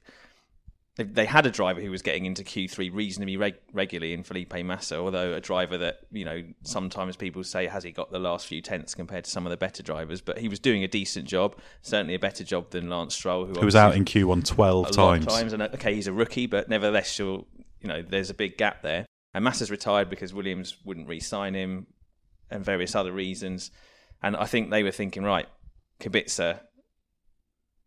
they 1.03 1.25
had 1.25 1.45
a 1.45 1.51
driver 1.51 1.81
who 1.81 1.91
was 1.91 2.01
getting 2.01 2.25
into 2.25 2.43
Q3 2.43 2.93
reasonably 2.93 3.37
reg- 3.37 3.59
regularly 3.73 4.13
in 4.13 4.23
Felipe 4.23 4.53
Massa, 4.63 4.97
although 4.97 5.33
a 5.33 5.39
driver 5.41 5.77
that, 5.77 6.01
you 6.11 6.25
know, 6.25 6.43
sometimes 6.63 7.15
people 7.15 7.43
say, 7.43 7.67
has 7.67 7.83
he 7.83 7.91
got 7.91 8.11
the 8.11 8.19
last 8.19 8.47
few 8.47 8.61
tenths 8.61 8.95
compared 8.95 9.23
to 9.23 9.29
some 9.31 9.45
of 9.45 9.49
the 9.49 9.57
better 9.57 9.81
drivers? 9.81 10.21
But 10.21 10.39
he 10.39 10.49
was 10.49 10.59
doing 10.59 10.83
a 10.83 10.87
decent 10.87 11.27
job, 11.27 11.55
certainly 11.81 12.15
a 12.15 12.19
better 12.19 12.43
job 12.43 12.71
than 12.71 12.89
Lance 12.89 13.15
Stroll, 13.15 13.45
who, 13.45 13.53
who 13.53 13.65
was 13.65 13.75
out 13.75 13.95
in 13.95 14.05
Q1 14.05 14.45
12 14.45 14.91
times. 14.91 15.25
times. 15.25 15.53
And 15.53 15.61
uh, 15.61 15.69
okay, 15.75 15.93
he's 15.95 16.07
a 16.07 16.13
rookie, 16.13 16.47
but 16.47 16.69
nevertheless, 16.69 17.17
you 17.17 17.45
know, 17.83 18.01
there's 18.01 18.29
a 18.29 18.35
big 18.35 18.57
gap 18.57 18.81
there. 18.81 19.05
And 19.33 19.43
Massa's 19.43 19.71
retired 19.71 20.09
because 20.09 20.33
Williams 20.33 20.77
wouldn't 20.83 21.07
re 21.07 21.19
sign 21.19 21.53
him 21.53 21.87
and 22.49 22.65
various 22.65 22.95
other 22.95 23.11
reasons. 23.11 23.71
And 24.21 24.35
I 24.35 24.45
think 24.45 24.69
they 24.69 24.83
were 24.83 24.91
thinking, 24.91 25.23
right, 25.23 25.47
Kubica 25.99 26.61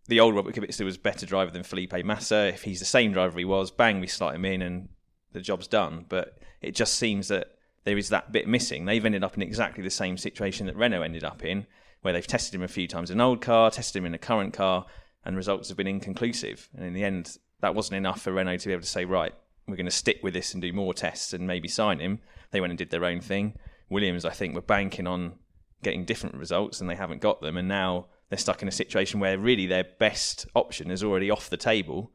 the 0.06 0.20
old 0.20 0.34
Robert 0.34 0.54
Kubica 0.54 0.84
was 0.84 0.96
a 0.96 1.00
better 1.00 1.26
driver 1.26 1.50
than 1.50 1.62
Felipe 1.62 2.04
Massa. 2.04 2.48
If 2.48 2.62
he's 2.62 2.80
the 2.80 2.84
same 2.84 3.12
driver 3.12 3.38
he 3.38 3.44
was, 3.44 3.70
bang, 3.70 4.00
we 4.00 4.06
slot 4.06 4.34
him 4.34 4.44
in 4.44 4.62
and 4.62 4.88
the 5.32 5.40
job's 5.40 5.68
done. 5.68 6.06
But 6.08 6.38
it 6.60 6.74
just 6.74 6.94
seems 6.94 7.28
that 7.28 7.48
there 7.84 7.98
is 7.98 8.08
that 8.08 8.32
bit 8.32 8.48
missing. 8.48 8.84
They've 8.84 9.04
ended 9.04 9.24
up 9.24 9.36
in 9.36 9.42
exactly 9.42 9.82
the 9.82 9.90
same 9.90 10.16
situation 10.16 10.66
that 10.66 10.76
Renault 10.76 11.02
ended 11.02 11.24
up 11.24 11.44
in, 11.44 11.66
where 12.02 12.12
they've 12.12 12.26
tested 12.26 12.54
him 12.54 12.62
a 12.62 12.68
few 12.68 12.88
times 12.88 13.10
in 13.10 13.18
an 13.18 13.26
old 13.26 13.40
car, 13.40 13.70
tested 13.70 14.00
him 14.00 14.06
in 14.06 14.14
a 14.14 14.18
current 14.18 14.52
car, 14.52 14.86
and 15.24 15.36
results 15.36 15.68
have 15.68 15.76
been 15.76 15.86
inconclusive. 15.86 16.68
And 16.76 16.84
in 16.84 16.94
the 16.94 17.04
end, 17.04 17.36
that 17.60 17.74
wasn't 17.74 17.96
enough 17.96 18.22
for 18.22 18.32
Renault 18.32 18.58
to 18.58 18.68
be 18.68 18.72
able 18.72 18.82
to 18.82 18.88
say, 18.88 19.04
right, 19.04 19.32
we're 19.66 19.76
going 19.76 19.86
to 19.86 19.92
stick 19.92 20.18
with 20.22 20.34
this 20.34 20.52
and 20.52 20.60
do 20.60 20.72
more 20.72 20.94
tests 20.94 21.32
and 21.32 21.46
maybe 21.46 21.68
sign 21.68 22.00
him. 22.00 22.20
They 22.50 22.60
went 22.60 22.72
and 22.72 22.78
did 22.78 22.90
their 22.90 23.04
own 23.04 23.20
thing. 23.20 23.56
Williams, 23.88 24.24
I 24.24 24.30
think, 24.30 24.54
were 24.54 24.62
banking 24.62 25.06
on 25.06 25.34
getting 25.82 26.04
different 26.04 26.36
results 26.36 26.80
and 26.80 26.90
they 26.90 26.96
haven't 26.96 27.20
got 27.20 27.40
them. 27.40 27.56
And 27.56 27.68
now 27.68 28.06
they're 28.32 28.38
stuck 28.38 28.62
in 28.62 28.68
a 28.68 28.72
situation 28.72 29.20
where 29.20 29.36
really 29.36 29.66
their 29.66 29.84
best 29.84 30.46
option 30.54 30.90
is 30.90 31.04
already 31.04 31.30
off 31.30 31.50
the 31.50 31.56
table 31.58 32.10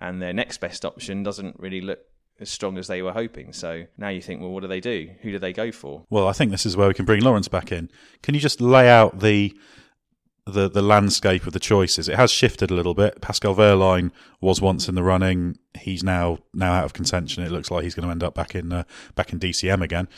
and 0.00 0.22
their 0.22 0.32
next 0.32 0.58
best 0.58 0.84
option 0.84 1.24
doesn't 1.24 1.58
really 1.58 1.80
look 1.80 1.98
as 2.38 2.48
strong 2.48 2.78
as 2.78 2.86
they 2.86 3.02
were 3.02 3.12
hoping. 3.12 3.52
So 3.52 3.82
now 3.98 4.10
you 4.10 4.22
think, 4.22 4.40
well, 4.40 4.50
what 4.50 4.60
do 4.60 4.68
they 4.68 4.78
do? 4.78 5.10
Who 5.22 5.32
do 5.32 5.40
they 5.40 5.52
go 5.52 5.72
for? 5.72 6.04
Well, 6.08 6.28
I 6.28 6.32
think 6.34 6.52
this 6.52 6.66
is 6.66 6.76
where 6.76 6.86
we 6.86 6.94
can 6.94 7.04
bring 7.04 7.20
Lawrence 7.20 7.48
back 7.48 7.72
in. 7.72 7.90
Can 8.22 8.36
you 8.36 8.40
just 8.40 8.60
lay 8.60 8.88
out 8.88 9.18
the 9.18 9.58
the 10.46 10.70
the 10.70 10.82
landscape 10.82 11.46
of 11.46 11.52
the 11.52 11.58
choices. 11.58 12.08
It 12.08 12.14
has 12.14 12.30
shifted 12.30 12.70
a 12.70 12.74
little 12.74 12.94
bit. 12.94 13.20
Pascal 13.20 13.54
Wehrlein 13.54 14.12
was 14.40 14.60
once 14.60 14.88
in 14.88 14.94
the 14.94 15.02
running. 15.02 15.58
He's 15.76 16.04
now 16.04 16.38
now 16.54 16.72
out 16.72 16.84
of 16.84 16.92
contention. 16.92 17.42
It 17.42 17.50
looks 17.50 17.68
like 17.68 17.82
he's 17.82 17.96
going 17.96 18.06
to 18.06 18.12
end 18.12 18.22
up 18.22 18.34
back 18.34 18.54
in 18.54 18.72
uh, 18.72 18.84
back 19.16 19.32
in 19.32 19.40
DTM 19.40 19.82
again. 19.82 20.08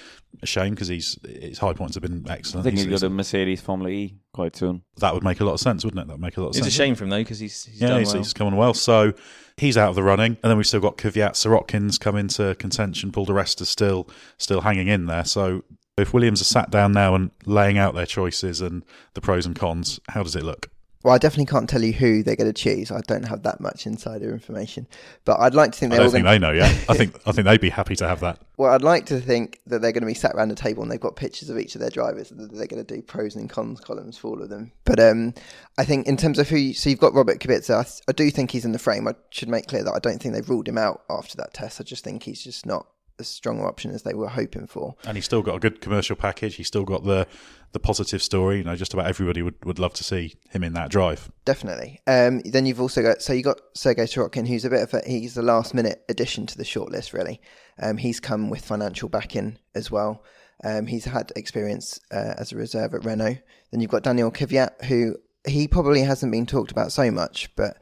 A 0.42 0.46
shame 0.46 0.74
because 0.74 0.88
he's 0.88 1.18
his 1.24 1.58
high 1.58 1.72
points 1.72 1.94
have 1.94 2.02
been 2.02 2.26
excellent. 2.28 2.62
I 2.62 2.68
think 2.68 2.76
he's, 2.76 2.86
he's 2.86 3.00
got 3.00 3.06
a 3.06 3.10
Mercedes 3.10 3.62
Formula 3.62 3.90
E 3.90 4.16
quite 4.34 4.54
soon. 4.54 4.82
That 4.98 5.14
would 5.14 5.24
make 5.24 5.40
a 5.40 5.44
lot 5.44 5.54
of 5.54 5.60
sense, 5.60 5.82
wouldn't 5.82 6.02
it? 6.02 6.06
That 6.08 6.14
would 6.14 6.22
make 6.22 6.36
a 6.36 6.40
lot 6.40 6.48
of 6.48 6.50
it's 6.50 6.58
sense. 6.58 6.66
It's 6.66 6.76
a 6.76 6.78
shame 6.78 6.94
for 6.94 7.04
him 7.04 7.10
though 7.10 7.18
because 7.18 7.38
he's, 7.38 7.64
he's 7.64 7.80
yeah 7.80 7.98
he's, 7.98 8.08
well. 8.08 8.18
he's 8.18 8.34
come 8.34 8.48
on 8.48 8.56
well. 8.56 8.74
So 8.74 9.14
he's 9.56 9.78
out 9.78 9.88
of 9.88 9.94
the 9.94 10.02
running, 10.02 10.36
and 10.42 10.50
then 10.50 10.58
we've 10.58 10.66
still 10.66 10.80
got 10.80 10.98
Kvyat, 10.98 11.32
Sirotkins 11.32 11.98
come 11.98 12.16
into 12.16 12.54
contention. 12.56 13.12
Paul 13.12 13.24
di 13.24 13.32
Resta 13.32 13.64
still 13.64 14.10
still 14.36 14.60
hanging 14.60 14.88
in 14.88 15.06
there. 15.06 15.24
So 15.24 15.64
if 16.02 16.14
Williams 16.14 16.40
are 16.40 16.44
sat 16.44 16.70
down 16.70 16.92
now 16.92 17.14
and 17.14 17.30
laying 17.46 17.78
out 17.78 17.94
their 17.94 18.06
choices 18.06 18.60
and 18.60 18.84
the 19.14 19.20
pros 19.20 19.46
and 19.46 19.56
cons, 19.56 20.00
how 20.08 20.22
does 20.22 20.36
it 20.36 20.42
look? 20.42 20.70
Well, 21.04 21.14
I 21.14 21.18
definitely 21.18 21.46
can't 21.46 21.68
tell 21.68 21.82
you 21.82 21.92
who 21.92 22.24
they're 22.24 22.34
going 22.34 22.52
to 22.52 22.62
choose. 22.62 22.90
I 22.90 23.00
don't 23.06 23.28
have 23.28 23.44
that 23.44 23.60
much 23.60 23.86
insider 23.86 24.32
information, 24.32 24.88
but 25.24 25.38
I'd 25.38 25.54
like 25.54 25.70
to 25.72 25.78
think 25.78 25.92
they're 25.92 26.00
don't 26.00 26.10
think 26.10 26.24
gonna, 26.24 26.34
they 26.34 26.38
know 26.40 26.52
yet. 26.52 26.86
I 26.88 26.96
think 26.96 27.14
I 27.26 27.30
think 27.30 27.46
they'd 27.46 27.60
be 27.60 27.70
happy 27.70 27.94
to 27.96 28.08
have 28.08 28.18
that. 28.20 28.40
Well, 28.56 28.72
I'd 28.72 28.82
like 28.82 29.06
to 29.06 29.20
think 29.20 29.60
that 29.68 29.80
they're 29.80 29.92
going 29.92 30.02
to 30.02 30.08
be 30.08 30.14
sat 30.14 30.34
around 30.34 30.48
the 30.48 30.56
table 30.56 30.82
and 30.82 30.90
they've 30.90 30.98
got 30.98 31.14
pictures 31.14 31.50
of 31.50 31.58
each 31.58 31.76
of 31.76 31.80
their 31.80 31.90
drivers. 31.90 32.32
and 32.32 32.40
that 32.40 32.52
They're 32.52 32.66
going 32.66 32.84
to 32.84 32.94
do 32.96 33.00
pros 33.00 33.36
and 33.36 33.48
cons 33.48 33.80
columns 33.80 34.18
for 34.18 34.28
all 34.28 34.42
of 34.42 34.48
them. 34.48 34.72
But 34.84 34.98
um, 34.98 35.34
I 35.78 35.84
think 35.84 36.08
in 36.08 36.16
terms 36.16 36.40
of 36.40 36.48
who, 36.48 36.56
you, 36.56 36.74
so 36.74 36.90
you've 36.90 36.98
got 36.98 37.14
Robert 37.14 37.38
Kubica. 37.38 37.78
I, 37.78 37.84
th- 37.84 38.02
I 38.08 38.12
do 38.12 38.28
think 38.30 38.50
he's 38.50 38.64
in 38.64 38.72
the 38.72 38.78
frame. 38.78 39.06
I 39.06 39.14
should 39.30 39.48
make 39.48 39.68
clear 39.68 39.84
that 39.84 39.94
I 39.94 40.00
don't 40.00 40.20
think 40.20 40.34
they've 40.34 40.50
ruled 40.50 40.66
him 40.66 40.78
out 40.78 41.04
after 41.08 41.36
that 41.36 41.54
test. 41.54 41.80
I 41.80 41.84
just 41.84 42.02
think 42.02 42.24
he's 42.24 42.42
just 42.42 42.66
not 42.66 42.88
as 43.18 43.28
strong 43.28 43.58
an 43.58 43.64
option 43.64 43.90
as 43.90 44.02
they 44.02 44.14
were 44.14 44.28
hoping 44.28 44.66
for. 44.66 44.94
And 45.04 45.16
he's 45.16 45.24
still 45.24 45.42
got 45.42 45.56
a 45.56 45.58
good 45.58 45.80
commercial 45.80 46.16
package. 46.16 46.56
He's 46.56 46.66
still 46.66 46.84
got 46.84 47.04
the 47.04 47.26
the 47.72 47.78
positive 47.78 48.22
story. 48.22 48.58
You 48.58 48.64
know, 48.64 48.76
just 48.76 48.94
about 48.94 49.06
everybody 49.06 49.42
would, 49.42 49.62
would 49.64 49.78
love 49.78 49.94
to 49.94 50.04
see 50.04 50.36
him 50.50 50.64
in 50.64 50.72
that 50.74 50.90
drive. 50.90 51.30
Definitely. 51.44 52.00
Um, 52.06 52.40
then 52.40 52.66
you've 52.66 52.80
also 52.80 53.02
got 53.02 53.22
so 53.22 53.32
you 53.32 53.42
got 53.42 53.60
Sergei 53.74 54.04
Sirotkin, 54.04 54.46
who's 54.46 54.64
a 54.64 54.70
bit 54.70 54.82
of 54.82 54.94
a 54.94 55.02
he's 55.06 55.34
the 55.34 55.42
last 55.42 55.74
minute 55.74 56.04
addition 56.08 56.46
to 56.46 56.56
the 56.56 56.64
shortlist. 56.64 57.12
Really, 57.12 57.40
um, 57.80 57.96
he's 57.96 58.20
come 58.20 58.50
with 58.50 58.64
financial 58.64 59.08
backing 59.08 59.58
as 59.74 59.90
well. 59.90 60.24
Um, 60.64 60.86
he's 60.86 61.04
had 61.04 61.32
experience 61.36 62.00
uh, 62.10 62.34
as 62.36 62.52
a 62.52 62.56
reserve 62.56 62.94
at 62.94 63.04
Renault. 63.04 63.38
Then 63.70 63.80
you've 63.80 63.90
got 63.90 64.02
Daniel 64.02 64.32
Kvyat, 64.32 64.84
who 64.86 65.16
he 65.46 65.68
probably 65.68 66.02
hasn't 66.02 66.32
been 66.32 66.46
talked 66.46 66.70
about 66.70 66.92
so 66.92 67.10
much, 67.10 67.54
but 67.54 67.78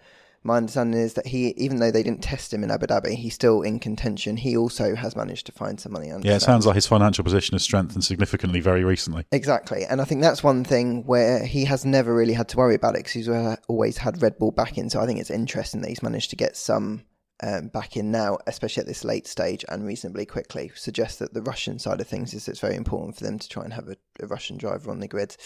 my 0.46 0.56
understanding 0.56 1.00
is 1.00 1.14
that 1.14 1.26
he, 1.26 1.48
even 1.56 1.78
though 1.78 1.90
they 1.90 2.02
didn't 2.02 2.22
test 2.22 2.54
him 2.54 2.62
in 2.62 2.70
Abu 2.70 2.86
Dhabi, 2.86 3.14
he's 3.14 3.34
still 3.34 3.62
in 3.62 3.78
contention. 3.78 4.36
He 4.36 4.56
also 4.56 4.94
has 4.94 5.16
managed 5.16 5.46
to 5.46 5.52
find 5.52 5.80
some 5.80 5.92
money. 5.92 6.08
Yeah, 6.22 6.36
it 6.36 6.40
sounds 6.40 6.66
like 6.66 6.76
his 6.76 6.86
financial 6.86 7.24
position 7.24 7.54
has 7.54 7.62
strengthened 7.62 8.04
significantly 8.04 8.60
very 8.60 8.84
recently. 8.84 9.24
Exactly, 9.32 9.84
and 9.84 10.00
I 10.00 10.04
think 10.04 10.22
that's 10.22 10.42
one 10.42 10.64
thing 10.64 11.04
where 11.04 11.44
he 11.44 11.64
has 11.64 11.84
never 11.84 12.14
really 12.14 12.34
had 12.34 12.48
to 12.50 12.56
worry 12.56 12.74
about 12.74 12.94
it 12.94 12.98
because 12.98 13.12
he's 13.12 13.28
uh, 13.28 13.56
always 13.68 13.98
had 13.98 14.22
Red 14.22 14.38
Bull 14.38 14.52
back 14.52 14.78
in. 14.78 14.88
So 14.88 15.00
I 15.00 15.06
think 15.06 15.20
it's 15.20 15.30
interesting 15.30 15.80
that 15.82 15.88
he's 15.88 16.02
managed 16.02 16.30
to 16.30 16.36
get 16.36 16.56
some 16.56 17.04
um, 17.42 17.68
back 17.68 17.96
in 17.96 18.10
now, 18.10 18.38
especially 18.46 18.80
at 18.80 18.86
this 18.86 19.04
late 19.04 19.26
stage 19.26 19.64
and 19.68 19.84
reasonably 19.84 20.26
quickly. 20.26 20.70
Suggests 20.74 21.18
that 21.18 21.34
the 21.34 21.42
Russian 21.42 21.78
side 21.78 22.00
of 22.00 22.06
things 22.06 22.32
is 22.32 22.48
it's 22.48 22.60
very 22.60 22.76
important 22.76 23.16
for 23.16 23.24
them 23.24 23.38
to 23.38 23.48
try 23.48 23.64
and 23.64 23.72
have 23.72 23.88
a, 23.88 23.96
a 24.20 24.26
Russian 24.26 24.56
driver 24.56 24.90
on 24.90 25.00
the 25.00 25.08
grid. 25.08 25.36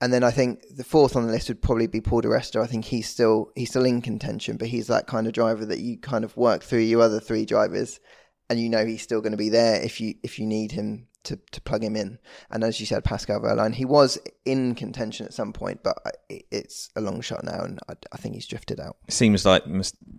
And 0.00 0.12
then 0.12 0.22
I 0.22 0.30
think 0.30 0.62
the 0.70 0.84
fourth 0.84 1.16
on 1.16 1.26
the 1.26 1.32
list 1.32 1.48
would 1.48 1.60
probably 1.60 1.88
be 1.88 2.00
Paul 2.00 2.22
Resta. 2.22 2.62
I 2.62 2.66
think 2.66 2.84
he's 2.84 3.08
still 3.08 3.50
he's 3.56 3.70
still 3.70 3.84
in 3.84 4.00
contention, 4.00 4.56
but 4.56 4.68
he's 4.68 4.86
that 4.86 5.06
kind 5.08 5.26
of 5.26 5.32
driver 5.32 5.66
that 5.66 5.80
you 5.80 5.98
kind 5.98 6.24
of 6.24 6.36
work 6.36 6.62
through 6.62 6.80
your 6.80 7.02
other 7.02 7.18
three 7.18 7.44
drivers, 7.44 7.98
and 8.48 8.60
you 8.60 8.68
know 8.68 8.86
he's 8.86 9.02
still 9.02 9.20
going 9.20 9.32
to 9.32 9.38
be 9.38 9.48
there 9.48 9.82
if 9.82 10.00
you 10.00 10.14
if 10.22 10.38
you 10.38 10.46
need 10.46 10.70
him 10.72 11.08
to, 11.24 11.38
to 11.50 11.60
plug 11.60 11.82
him 11.82 11.96
in. 11.96 12.18
And 12.50 12.62
as 12.62 12.78
you 12.78 12.86
said, 12.86 13.04
Pascal 13.04 13.40
Wehrlein, 13.40 13.74
he 13.74 13.84
was 13.84 14.18
in 14.44 14.76
contention 14.76 15.26
at 15.26 15.34
some 15.34 15.52
point, 15.52 15.82
but 15.82 15.96
it's 16.28 16.90
a 16.94 17.00
long 17.00 17.20
shot 17.20 17.42
now, 17.44 17.60
and 17.62 17.80
I, 17.88 17.94
I 18.12 18.16
think 18.18 18.34
he's 18.34 18.46
drifted 18.46 18.78
out. 18.78 18.98
It 19.08 19.14
seems 19.14 19.44
like 19.44 19.64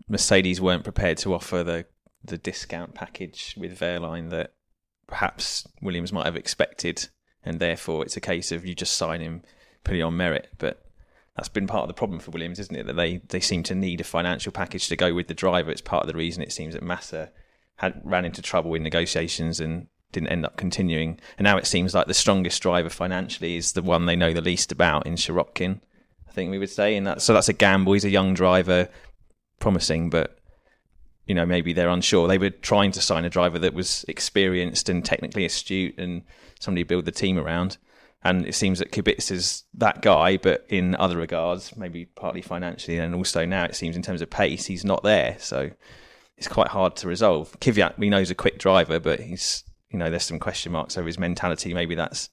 Mercedes 0.09 0.59
weren't 0.59 0.83
prepared 0.83 1.17
to 1.19 1.33
offer 1.33 1.63
the 1.63 1.85
the 2.21 2.37
discount 2.37 2.95
package 2.95 3.55
with 3.57 3.79
Wehrlein 3.79 4.29
that 4.31 4.53
perhaps 5.07 5.65
Williams 5.81 6.11
might 6.11 6.25
have 6.25 6.35
expected, 6.35 7.07
and 7.43 7.61
therefore 7.61 8.03
it's 8.03 8.17
a 8.17 8.21
case 8.21 8.51
of 8.51 8.65
you 8.65 8.75
just 8.75 8.97
sign 8.97 9.21
him 9.21 9.43
pretty 9.83 10.01
on 10.01 10.17
merit. 10.17 10.49
But 10.57 10.85
that's 11.35 11.49
been 11.49 11.67
part 11.67 11.83
of 11.83 11.87
the 11.87 11.93
problem 11.93 12.19
for 12.19 12.31
Williams, 12.31 12.59
isn't 12.59 12.75
it? 12.75 12.85
That 12.85 12.95
they, 12.95 13.17
they 13.29 13.39
seem 13.39 13.63
to 13.63 13.75
need 13.75 14.01
a 14.01 14.05
financial 14.05 14.51
package 14.51 14.87
to 14.89 14.95
go 14.95 15.13
with 15.13 15.27
the 15.27 15.33
driver. 15.33 15.71
It's 15.71 15.81
part 15.81 16.03
of 16.03 16.07
the 16.07 16.17
reason 16.17 16.43
it 16.43 16.51
seems 16.51 16.73
that 16.73 16.83
Massa 16.83 17.31
had 17.77 18.01
ran 18.03 18.25
into 18.25 18.41
trouble 18.41 18.73
in 18.73 18.83
negotiations 18.83 19.59
and 19.59 19.87
didn't 20.11 20.29
end 20.29 20.45
up 20.45 20.57
continuing. 20.57 21.19
And 21.37 21.45
now 21.45 21.57
it 21.57 21.67
seems 21.67 21.93
like 21.93 22.07
the 22.07 22.13
strongest 22.13 22.61
driver 22.61 22.89
financially 22.89 23.55
is 23.55 23.73
the 23.73 23.81
one 23.81 24.05
they 24.05 24.15
know 24.15 24.33
the 24.33 24.41
least 24.41 24.71
about 24.71 25.05
in 25.07 25.15
Sirotkin. 25.15 25.79
I 26.27 26.31
think 26.31 26.51
we 26.51 26.59
would 26.59 26.69
say, 26.69 26.95
and 26.95 27.07
that 27.07 27.21
so 27.21 27.33
that's 27.33 27.49
a 27.49 27.53
gamble. 27.53 27.93
He's 27.93 28.05
a 28.05 28.09
young 28.09 28.33
driver, 28.33 28.89
promising, 29.59 30.09
but 30.09 30.37
you 31.25 31.35
know 31.35 31.45
maybe 31.45 31.73
they're 31.73 31.89
unsure. 31.89 32.27
They 32.27 32.37
were 32.37 32.49
trying 32.49 32.91
to 32.91 33.01
sign 33.01 33.25
a 33.25 33.29
driver 33.29 33.59
that 33.59 33.73
was 33.73 34.05
experienced 34.07 34.89
and 34.89 35.03
technically 35.03 35.45
astute 35.45 35.97
and 35.97 36.23
somebody 36.59 36.83
to 36.83 36.87
build 36.87 37.05
the 37.05 37.11
team 37.11 37.37
around. 37.37 37.77
And 38.21 38.45
it 38.45 38.53
seems 38.53 38.79
that 38.79 38.91
Kubica 38.91 39.31
is 39.31 39.63
that 39.75 40.01
guy, 40.01 40.37
but 40.37 40.65
in 40.67 40.95
other 40.95 41.17
regards, 41.17 41.75
maybe 41.77 42.05
partly 42.05 42.41
financially, 42.41 42.97
and 42.97 43.15
also 43.15 43.45
now 43.45 43.63
it 43.63 43.75
seems 43.75 43.95
in 43.95 44.01
terms 44.01 44.21
of 44.21 44.29
pace, 44.29 44.65
he's 44.65 44.83
not 44.83 45.03
there. 45.03 45.37
So 45.39 45.71
it's 46.37 46.47
quite 46.47 46.67
hard 46.67 46.97
to 46.97 47.07
resolve. 47.07 47.57
Kvyat, 47.59 47.97
we 47.97 48.09
know, 48.09 48.19
is 48.19 48.31
a 48.31 48.35
quick 48.35 48.59
driver, 48.59 48.99
but 48.99 49.21
he's 49.21 49.63
you 49.89 49.97
know 49.97 50.09
there's 50.09 50.23
some 50.23 50.39
question 50.39 50.71
marks 50.71 50.97
over 50.97 51.07
his 51.07 51.17
mentality. 51.17 51.73
Maybe 51.73 51.95
that's 51.95 52.29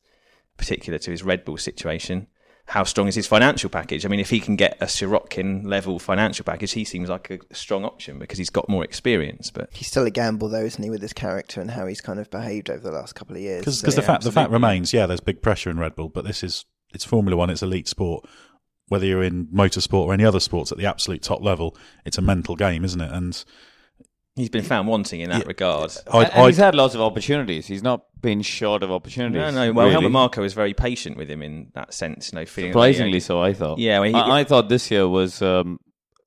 particular 0.56 0.98
to 0.98 1.10
his 1.10 1.22
Red 1.22 1.44
Bull 1.44 1.56
situation. 1.56 2.26
How 2.68 2.82
strong 2.82 3.06
is 3.06 3.14
his 3.14 3.28
financial 3.28 3.70
package? 3.70 4.04
I 4.04 4.08
mean, 4.08 4.18
if 4.18 4.30
he 4.30 4.40
can 4.40 4.56
get 4.56 4.76
a 4.80 4.86
Sirotkin 4.86 5.64
level 5.64 6.00
financial 6.00 6.44
package, 6.44 6.72
he 6.72 6.84
seems 6.84 7.08
like 7.08 7.30
a 7.30 7.54
strong 7.54 7.84
option 7.84 8.18
because 8.18 8.38
he's 8.38 8.50
got 8.50 8.68
more 8.68 8.82
experience. 8.82 9.50
But 9.50 9.70
he's 9.72 9.86
still 9.86 10.04
a 10.04 10.10
gamble, 10.10 10.48
though, 10.48 10.64
isn't 10.64 10.82
he, 10.82 10.90
with 10.90 11.00
his 11.00 11.12
character 11.12 11.60
and 11.60 11.70
how 11.70 11.86
he's 11.86 12.00
kind 12.00 12.18
of 12.18 12.28
behaved 12.30 12.68
over 12.68 12.80
the 12.80 12.90
last 12.90 13.14
couple 13.14 13.36
of 13.36 13.42
years? 13.42 13.60
Because 13.60 13.80
so, 13.80 13.86
the 13.86 14.02
fact 14.02 14.16
absolutely. 14.16 14.30
the 14.30 14.34
fact 14.34 14.50
remains, 14.50 14.92
yeah, 14.92 15.06
there's 15.06 15.20
big 15.20 15.42
pressure 15.42 15.70
in 15.70 15.78
Red 15.78 15.94
Bull, 15.94 16.08
but 16.08 16.24
this 16.24 16.42
is 16.42 16.64
it's 16.92 17.04
Formula 17.04 17.36
One, 17.36 17.50
it's 17.50 17.62
elite 17.62 17.86
sport. 17.86 18.26
Whether 18.88 19.06
you're 19.06 19.22
in 19.22 19.46
motorsport 19.46 20.06
or 20.06 20.14
any 20.14 20.24
other 20.24 20.40
sports 20.40 20.70
at 20.70 20.78
the 20.78 20.86
absolute 20.86 21.22
top 21.22 21.42
level, 21.42 21.76
it's 22.04 22.18
a 22.18 22.22
mental 22.22 22.56
game, 22.56 22.84
isn't 22.84 23.00
it? 23.00 23.10
And 23.10 23.44
He's 24.36 24.50
been 24.50 24.64
found 24.64 24.86
wanting 24.86 25.22
in 25.22 25.30
that 25.30 25.42
yeah. 25.42 25.48
regard. 25.48 25.96
I'd, 26.12 26.28
and 26.28 26.46
he's 26.46 26.58
had 26.58 26.74
lots 26.74 26.94
of 26.94 27.00
opportunities. 27.00 27.66
He's 27.66 27.82
not 27.82 28.04
been 28.26 28.42
short 28.42 28.82
of 28.82 28.90
opportunities. 28.90 29.40
No, 29.40 29.50
no. 29.52 29.72
Well, 29.72 29.86
really. 29.86 29.92
Helmut 29.92 30.10
Marko 30.10 30.42
was 30.42 30.52
very 30.52 30.74
patient 30.74 31.16
with 31.16 31.30
him 31.30 31.42
in 31.42 31.70
that 31.74 31.94
sense. 31.94 32.32
You 32.32 32.40
know, 32.40 32.44
feeling 32.44 32.72
surprisingly 32.72 33.12
like, 33.12 33.22
so. 33.22 33.40
I 33.40 33.52
thought. 33.52 33.78
Yeah, 33.78 34.04
he, 34.04 34.12
I, 34.12 34.40
I, 34.40 34.44
thought 34.44 34.68
this 34.68 34.90
year 34.90 35.08
was 35.08 35.40
um, 35.40 35.78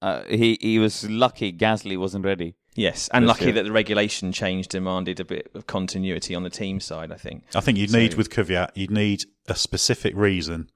uh, 0.01 0.23
he 0.23 0.57
he 0.62 0.79
was 0.79 1.07
lucky. 1.09 1.51
Gasly 1.51 1.97
wasn't 1.97 2.23
ready. 2.23 2.55
Yes, 2.75 3.09
and 3.13 3.27
lucky 3.27 3.45
year. 3.45 3.53
that 3.55 3.65
the 3.65 3.73
regulation 3.73 4.31
change 4.31 4.69
demanded 4.69 5.19
a 5.19 5.25
bit 5.25 5.51
of 5.53 5.67
continuity 5.67 6.33
on 6.33 6.43
the 6.43 6.49
team 6.49 6.79
side. 6.79 7.12
I 7.12 7.17
think. 7.17 7.43
I 7.53 7.59
think 7.59 7.77
you'd 7.77 7.91
so, 7.91 7.97
need 7.97 8.13
with 8.13 8.29
Kvyat, 8.29 8.69
you'd 8.75 8.91
need 8.91 9.25
a 9.49 9.55
specific 9.55 10.15
reason 10.15 10.69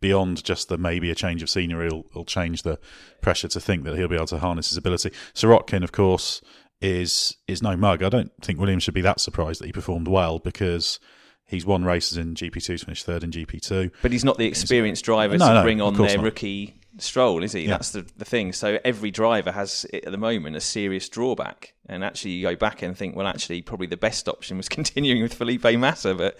beyond 0.00 0.44
just 0.44 0.68
the 0.68 0.78
maybe 0.78 1.10
a 1.10 1.14
change 1.16 1.42
of 1.42 1.50
scenery 1.50 1.88
will, 1.88 2.04
will 2.14 2.24
change 2.24 2.62
the 2.62 2.78
pressure 3.20 3.48
to 3.48 3.60
think 3.60 3.84
that 3.84 3.96
he'll 3.96 4.08
be 4.08 4.14
able 4.14 4.26
to 4.26 4.38
harness 4.38 4.68
his 4.68 4.78
ability. 4.78 5.10
Sirotkin, 5.34 5.82
of 5.82 5.90
course 5.92 6.40
is 6.80 7.36
is 7.46 7.62
no 7.62 7.76
mug. 7.76 8.02
I 8.02 8.08
don't 8.08 8.32
think 8.42 8.58
Williams 8.58 8.82
should 8.82 8.94
be 8.94 9.00
that 9.02 9.20
surprised 9.20 9.60
that 9.60 9.66
he 9.66 9.72
performed 9.72 10.08
well 10.08 10.38
because 10.38 10.98
he's 11.46 11.66
won 11.66 11.84
races 11.84 12.16
in 12.16 12.34
GP2, 12.34 12.84
finished 12.84 13.04
third 13.04 13.24
in 13.24 13.30
GP2. 13.30 13.90
But 14.02 14.12
he's 14.12 14.24
not 14.24 14.38
the 14.38 14.46
experienced 14.46 15.04
driver 15.04 15.36
no, 15.36 15.48
to 15.48 15.54
no, 15.54 15.62
bring 15.62 15.80
on 15.80 15.94
their 15.94 16.16
not. 16.16 16.24
rookie 16.24 16.80
stroll, 16.98 17.42
is 17.42 17.52
he? 17.52 17.62
Yeah. 17.62 17.70
That's 17.70 17.90
the, 17.90 18.06
the 18.16 18.24
thing. 18.24 18.52
So 18.52 18.78
every 18.84 19.10
driver 19.10 19.52
has 19.52 19.86
at 19.92 20.10
the 20.10 20.18
moment 20.18 20.56
a 20.56 20.60
serious 20.60 21.08
drawback. 21.08 21.74
And 21.86 22.04
actually, 22.04 22.32
you 22.32 22.48
go 22.48 22.56
back 22.56 22.82
and 22.82 22.96
think, 22.96 23.16
well, 23.16 23.26
actually, 23.26 23.62
probably 23.62 23.86
the 23.86 23.96
best 23.96 24.28
option 24.28 24.56
was 24.56 24.68
continuing 24.70 25.22
with 25.22 25.34
Felipe 25.34 25.64
Massa, 25.78 26.14
but 26.14 26.38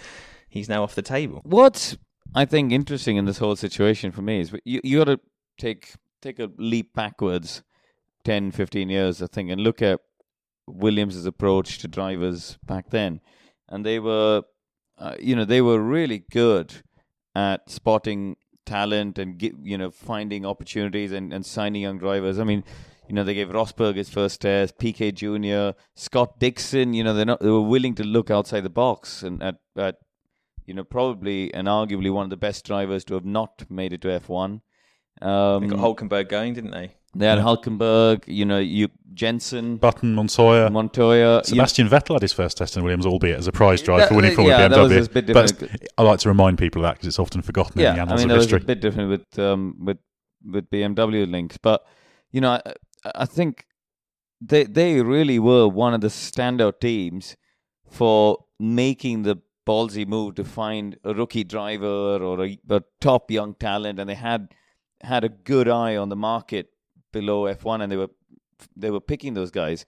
he's 0.49 0.69
now 0.69 0.83
off 0.83 0.95
the 0.95 1.03
table. 1.03 1.41
What 1.45 1.97
I 2.35 2.45
think 2.45 2.73
interesting 2.73 3.17
in 3.17 3.25
this 3.25 3.39
whole 3.39 3.57
situation 3.57 4.13
for 4.13 4.23
me 4.23 4.41
is 4.41 4.53
you 4.65 4.81
you 4.85 4.99
got 4.99 5.05
to 5.05 5.21
take 5.59 5.95
take 6.23 6.39
a 6.39 6.51
leap 6.57 6.95
backwards 6.95 7.63
10, 8.25 8.51
15 8.51 8.91
years, 8.91 9.23
I 9.23 9.27
think, 9.27 9.51
and 9.51 9.61
look 9.61 9.83
at 9.83 10.01
Williams's 10.75 11.27
approach 11.27 11.79
to 11.79 11.89
drivers 11.89 12.59
back 12.65 12.91
then, 12.91 13.21
and 13.69 13.85
they 13.85 13.99
were, 13.99 14.43
uh, 14.99 15.15
you 15.21 15.37
know, 15.37 15.45
they 15.45 15.61
were 15.61 15.81
really 15.81 16.25
good 16.31 16.83
at 17.35 17.71
spotting 17.71 18.37
talent 18.67 19.19
and 19.19 19.43
you 19.63 19.77
know 19.77 19.91
finding 19.91 20.47
opportunities 20.47 21.13
and, 21.13 21.33
and 21.33 21.45
signing 21.45 21.83
young 21.83 21.99
drivers. 21.99 22.39
I 22.39 22.45
mean, 22.45 22.65
you 23.09 23.15
know, 23.15 23.25
they 23.25 23.35
gave 23.35 23.49
Rosberg 23.49 23.97
his 23.97 24.09
first 24.09 24.41
test, 24.41 24.79
Piquet 24.79 25.13
Jr., 25.13 25.71
Scott 25.97 26.39
Dixon. 26.39 26.95
You 26.95 27.05
know, 27.05 27.15
they're 27.15 27.27
not 27.27 27.41
they 27.41 27.51
were 27.51 27.61
willing 27.61 27.95
to 27.97 28.05
look 28.05 28.31
outside 28.31 28.61
the 28.61 28.71
box 28.71 29.23
and 29.23 29.43
at 29.43 29.57
at 29.77 29.97
you 30.67 30.75
know 30.75 30.85
probably 30.85 31.53
and 31.53 31.67
arguably 31.67 32.13
one 32.13 32.25
of 32.25 32.31
the 32.31 32.37
best 32.37 32.65
drivers 32.65 33.05
to 33.07 33.15
have 33.15 33.25
not 33.25 33.65
made 33.69 33.93
it 33.93 34.03
to 34.03 34.09
F1. 34.09 34.61
Um, 35.23 35.69
they 35.69 35.75
got 35.75 35.81
Hulkenberg 35.81 36.29
going, 36.29 36.55
didn't 36.55 36.71
they? 36.71 36.95
They 37.15 37.27
had 37.27 37.39
yeah. 37.39 37.45
Hulkenberg, 37.45 38.25
you 38.27 38.45
know, 38.45 38.59
you 38.59 38.89
Jenson, 39.13 39.77
Button, 39.77 40.15
Montoya, 40.15 40.71
Montoya. 40.71 41.43
Sebastian 41.45 41.87
you, 41.87 41.93
Vettel 41.93 42.15
had 42.15 42.23
his 42.23 42.33
first 42.33 42.57
test 42.57 42.77
in 42.77 42.85
Williams, 42.85 43.05
albeit 43.05 43.39
as 43.39 43.49
a 43.49 43.53
prize 43.53 43.83
drive 43.83 44.01
that, 44.01 44.09
for 44.09 44.15
winning 44.15 44.35
Formula 44.35 44.61
yeah, 44.61 44.69
BMW. 44.69 45.33
But 45.33 45.71
I 45.99 46.03
like 46.03 46.21
to 46.21 46.29
remind 46.29 46.59
people 46.59 46.83
of 46.83 46.89
that 46.89 46.95
because 46.95 47.09
it's 47.09 47.19
often 47.19 47.43
forgotten 47.43 47.81
yeah, 47.81 47.91
in 47.91 47.97
the 47.97 48.03
annals 48.03 48.21
I 48.21 48.25
mean, 48.25 48.31
of 48.31 48.37
history. 48.37 48.57
was 48.59 48.63
a 48.63 48.67
bit 48.67 48.81
different 48.81 49.11
with 49.11 49.39
um, 49.39 49.77
with 49.81 49.99
with 50.45 50.71
BMW 50.71 51.29
links, 51.29 51.57
but 51.57 51.85
you 52.31 52.41
know, 52.41 52.61
I, 52.65 52.75
I 53.15 53.27
think 53.27 53.67
they 54.41 54.65
they 54.65 55.03
really 55.03 55.39
were 55.41 55.67
one 55.67 55.95
of 55.95 56.01
the 56.01 56.09
standout 56.09 56.81
teams 56.81 57.37
for 57.89 58.45
making 58.61 59.25
the 59.25 59.37
ballsy 59.67 60.07
move 60.07 60.37
to 60.37 60.45
find 60.45 60.97
a 61.05 61.13
rookie 61.13 61.45
driver 61.45 61.87
or 62.23 62.45
a, 62.45 62.59
a 62.71 62.83
top 63.01 63.31
young 63.31 63.55
talent, 63.55 63.99
and 63.99 64.09
they 64.09 64.15
had 64.15 64.55
had 65.03 65.25
a 65.25 65.29
good 65.29 65.69
eye 65.69 65.97
on 65.97 66.09
the 66.09 66.17
market 66.17 66.69
below 67.13 67.53
F1 67.53 67.83
and 67.83 67.91
they 67.91 67.97
were 67.97 68.11
they 68.77 68.91
were 68.91 69.01
picking 69.01 69.35
those 69.35 69.51
guys. 69.51 69.87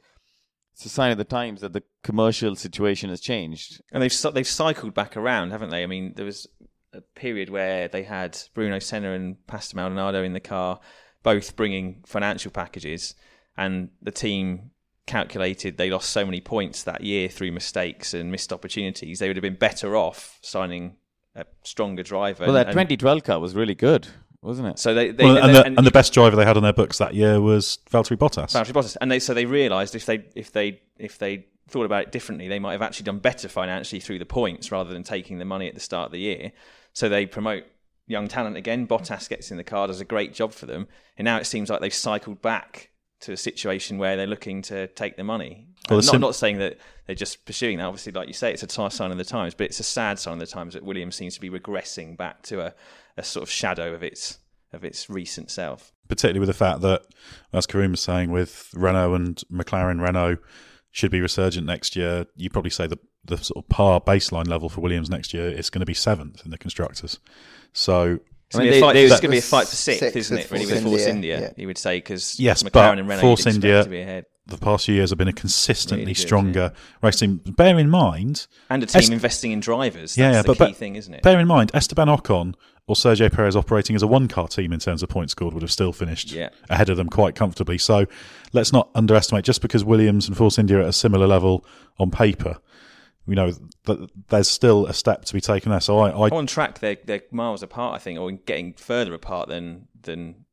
It's 0.72 0.86
a 0.86 0.88
sign 0.88 1.12
of 1.12 1.18
the 1.18 1.24
times 1.24 1.60
that 1.60 1.74
the 1.74 1.82
commercial 2.02 2.56
situation 2.56 3.10
has 3.10 3.20
changed. 3.20 3.82
And 3.92 4.02
they've 4.02 4.32
they've 4.32 4.46
cycled 4.46 4.94
back 4.94 5.16
around, 5.16 5.50
haven't 5.50 5.70
they? 5.70 5.82
I 5.82 5.86
mean, 5.86 6.14
there 6.16 6.24
was 6.24 6.46
a 6.92 7.00
period 7.00 7.50
where 7.50 7.88
they 7.88 8.02
had 8.02 8.38
Bruno 8.54 8.78
Senna 8.78 9.12
and 9.12 9.46
Pastor 9.46 9.76
Maldonado 9.76 10.22
in 10.22 10.32
the 10.32 10.40
car, 10.40 10.80
both 11.22 11.56
bringing 11.56 12.02
financial 12.06 12.50
packages, 12.50 13.14
and 13.56 13.90
the 14.00 14.10
team 14.10 14.70
calculated 15.04 15.76
they 15.76 15.90
lost 15.90 16.10
so 16.10 16.24
many 16.24 16.40
points 16.40 16.84
that 16.84 17.02
year 17.02 17.28
through 17.28 17.50
mistakes 17.50 18.14
and 18.14 18.30
missed 18.30 18.52
opportunities. 18.52 19.18
They 19.18 19.28
would 19.28 19.36
have 19.36 19.42
been 19.42 19.56
better 19.56 19.96
off 19.96 20.38
signing 20.42 20.96
a 21.34 21.44
stronger 21.64 22.02
driver. 22.02 22.44
Well, 22.44 22.54
that 22.54 22.68
and, 22.68 22.74
2012 22.74 23.24
car 23.24 23.40
was 23.40 23.54
really 23.54 23.74
good, 23.74 24.08
wasn't 24.42 24.68
it? 24.68 24.78
So 24.78 24.92
they, 24.92 25.10
they, 25.10 25.24
Well, 25.24 25.34
they 25.34 25.40
and, 25.40 25.54
the, 25.54 25.64
and, 25.64 25.86
the 25.86 25.90
best 25.90 26.12
driver 26.12 26.36
they 26.36 26.44
had 26.44 26.56
on 26.56 26.62
their 26.62 26.72
books 26.72 26.98
that 26.98 27.14
year 27.14 27.40
was 27.40 27.78
Valtteri 27.90 28.16
Bottas. 28.16 28.52
Valtteri 28.52 28.72
Bottas, 28.72 28.96
and 29.00 29.10
they 29.10 29.20
so 29.20 29.32
they 29.32 29.46
realised 29.46 29.94
if 29.94 30.04
they 30.04 30.24
if 30.34 30.52
they 30.52 30.80
if 30.98 31.18
they 31.18 31.46
thought 31.68 31.86
about 31.86 32.02
it 32.02 32.12
differently, 32.12 32.48
they 32.48 32.58
might 32.58 32.72
have 32.72 32.82
actually 32.82 33.04
done 33.04 33.18
better 33.18 33.48
financially 33.48 34.00
through 34.00 34.18
the 34.18 34.26
points 34.26 34.70
rather 34.70 34.92
than 34.92 35.02
taking 35.04 35.38
the 35.38 35.44
money 35.44 35.68
at 35.68 35.74
the 35.74 35.80
start 35.80 36.06
of 36.06 36.12
the 36.12 36.18
year. 36.18 36.52
So 36.92 37.08
they 37.08 37.24
promote 37.24 37.64
young 38.06 38.28
talent 38.28 38.56
again. 38.56 38.86
Bottas 38.86 39.28
gets 39.28 39.50
in 39.50 39.56
the 39.56 39.64
car, 39.64 39.86
does 39.86 40.00
a 40.00 40.04
great 40.04 40.34
job 40.34 40.52
for 40.52 40.66
them, 40.66 40.88
and 41.16 41.24
now 41.24 41.38
it 41.38 41.46
seems 41.46 41.70
like 41.70 41.80
they've 41.80 41.94
cycled 41.94 42.42
back 42.42 42.90
to 43.22 43.32
a 43.32 43.36
situation 43.36 43.98
where 43.98 44.16
they're 44.16 44.26
looking 44.26 44.62
to 44.62 44.86
take 44.88 45.16
the 45.16 45.24
money. 45.24 45.66
Well, 45.88 45.98
not, 45.98 46.04
sim- 46.04 46.20
not 46.20 46.34
saying 46.34 46.58
that 46.58 46.78
they're 47.06 47.16
just 47.16 47.44
pursuing 47.44 47.78
that. 47.78 47.86
Obviously, 47.86 48.12
like 48.12 48.28
you 48.28 48.34
say, 48.34 48.52
it's 48.52 48.62
a 48.62 48.66
t- 48.66 48.90
sign 48.90 49.10
of 49.10 49.18
the 49.18 49.24
times, 49.24 49.54
but 49.54 49.64
it's 49.64 49.80
a 49.80 49.84
sad 49.84 50.18
sign 50.18 50.34
of 50.34 50.40
the 50.40 50.46
times 50.46 50.74
that 50.74 50.84
Williams 50.84 51.16
seems 51.16 51.34
to 51.34 51.40
be 51.40 51.50
regressing 51.50 52.16
back 52.16 52.42
to 52.42 52.60
a, 52.60 52.74
a 53.16 53.22
sort 53.24 53.42
of 53.42 53.50
shadow 53.50 53.94
of 53.94 54.02
its 54.02 54.38
of 54.72 54.84
its 54.84 55.10
recent 55.10 55.50
self. 55.50 55.92
particularly 56.08 56.40
with 56.40 56.48
the 56.48 56.54
fact 56.54 56.80
that, 56.82 57.02
as 57.52 57.66
Karun 57.66 57.90
was 57.90 58.00
saying, 58.00 58.30
with 58.30 58.70
Renault 58.74 59.14
and 59.14 59.42
McLaren, 59.52 60.00
Renault 60.00 60.38
should 60.90 61.10
be 61.10 61.20
resurgent 61.20 61.66
next 61.66 61.96
year. 61.96 62.26
You 62.36 62.50
probably 62.50 62.70
say 62.70 62.86
the 62.86 62.98
the 63.24 63.38
sort 63.38 63.64
of 63.64 63.68
par 63.68 64.00
baseline 64.00 64.48
level 64.48 64.68
for 64.68 64.80
Williams 64.80 65.08
next 65.08 65.32
year 65.32 65.48
is 65.48 65.70
going 65.70 65.80
to 65.80 65.86
be 65.86 65.94
seventh 65.94 66.44
in 66.44 66.50
the 66.50 66.58
constructors. 66.58 67.18
So 67.72 68.18
I 68.54 68.58
mean, 68.58 68.66
going 68.66 68.66
to 68.66 68.70
be 68.72 68.76
a 68.78 68.80
they- 68.80 68.80
fight, 68.80 68.96
it's 68.96 69.12
going 69.20 69.20
to 69.22 69.28
be 69.28 69.38
a 69.38 69.42
fight 69.42 69.68
for 69.68 69.76
sixth, 69.76 70.00
Sixth 70.00 70.16
isn't 70.16 70.38
it? 70.38 70.50
Really, 70.50 70.64
Force 70.64 70.74
with 70.74 70.82
Force 70.84 71.06
India, 71.06 71.34
India, 71.36 71.48
yeah. 71.56 71.60
you 71.60 71.66
would 71.66 71.78
say, 71.78 71.98
because 71.98 72.38
Yes, 72.40 72.62
McLaren 72.62 72.70
but 72.72 72.98
and 72.98 73.08
Renault 73.08 73.20
Force 73.22 73.46
India- 73.46 73.84
to 73.84 73.90
be 73.90 74.00
ahead, 74.00 74.26
the 74.46 74.58
past 74.58 74.86
few 74.86 74.94
years 74.96 75.10
have 75.10 75.18
been 75.18 75.28
a 75.28 75.32
consistently 75.32 76.02
Really 76.04 76.14
good, 76.14 76.20
stronger 76.20 76.72
race 77.00 77.16
team. 77.20 77.36
Bear 77.46 77.78
in 77.78 77.88
mind, 77.88 78.46
and 78.70 78.82
a 78.82 78.86
team 78.86 78.98
Es- 79.00 79.08
investing 79.08 79.52
in 79.52 79.60
drivers. 79.60 80.14
That's 80.14 80.18
Yeah, 80.18 80.32
yeah, 80.32 80.42
the 80.42 80.48
but- 80.48 80.54
key 80.58 80.72
but 80.72 80.76
thing, 80.76 80.96
isn't 80.96 81.14
it? 81.14 81.22
bear 81.22 81.38
in 81.38 81.46
mind, 81.46 81.70
Esteban 81.74 82.08
Ocon 82.08 82.54
or 82.88 82.96
Sergio 82.96 83.32
Perez 83.32 83.54
operating 83.54 83.94
as 83.94 84.02
a 84.02 84.08
one 84.08 84.26
car 84.26 84.48
team 84.48 84.72
in 84.72 84.80
terms 84.80 85.04
of 85.04 85.08
points 85.08 85.30
scored 85.30 85.54
would 85.54 85.62
have 85.62 85.70
still 85.70 85.92
finished 85.92 86.32
Yeah. 86.32 86.48
ahead 86.68 86.88
of 86.90 86.96
them 86.96 87.08
quite 87.08 87.36
comfortably. 87.36 87.78
So 87.78 88.06
let's 88.52 88.72
not 88.72 88.90
underestimate 88.96 89.44
just 89.44 89.62
because 89.62 89.84
Williams 89.84 90.26
and 90.26 90.36
Force 90.36 90.58
India 90.58 90.78
are 90.78 90.82
at 90.82 90.88
a 90.88 90.92
similar 90.92 91.28
level 91.28 91.64
on 92.00 92.10
paper. 92.10 92.56
You 93.26 93.36
know, 93.36 93.52
th- 93.86 94.10
there's 94.28 94.48
still 94.48 94.86
a 94.86 94.94
step 94.94 95.24
to 95.26 95.34
be 95.34 95.40
taken 95.40 95.70
there. 95.70 95.80
So 95.80 95.98
I, 96.00 96.10
I 96.10 96.28
on 96.30 96.46
track, 96.46 96.80
they're 96.80 96.96
they're 97.04 97.22
miles 97.30 97.62
apart, 97.62 97.94
I 97.94 97.98
think, 97.98 98.18
or 98.18 98.30
getting 98.32 98.74
further 98.74 99.14
apart 99.14 99.48
than 99.48 99.88
than 100.02 100.44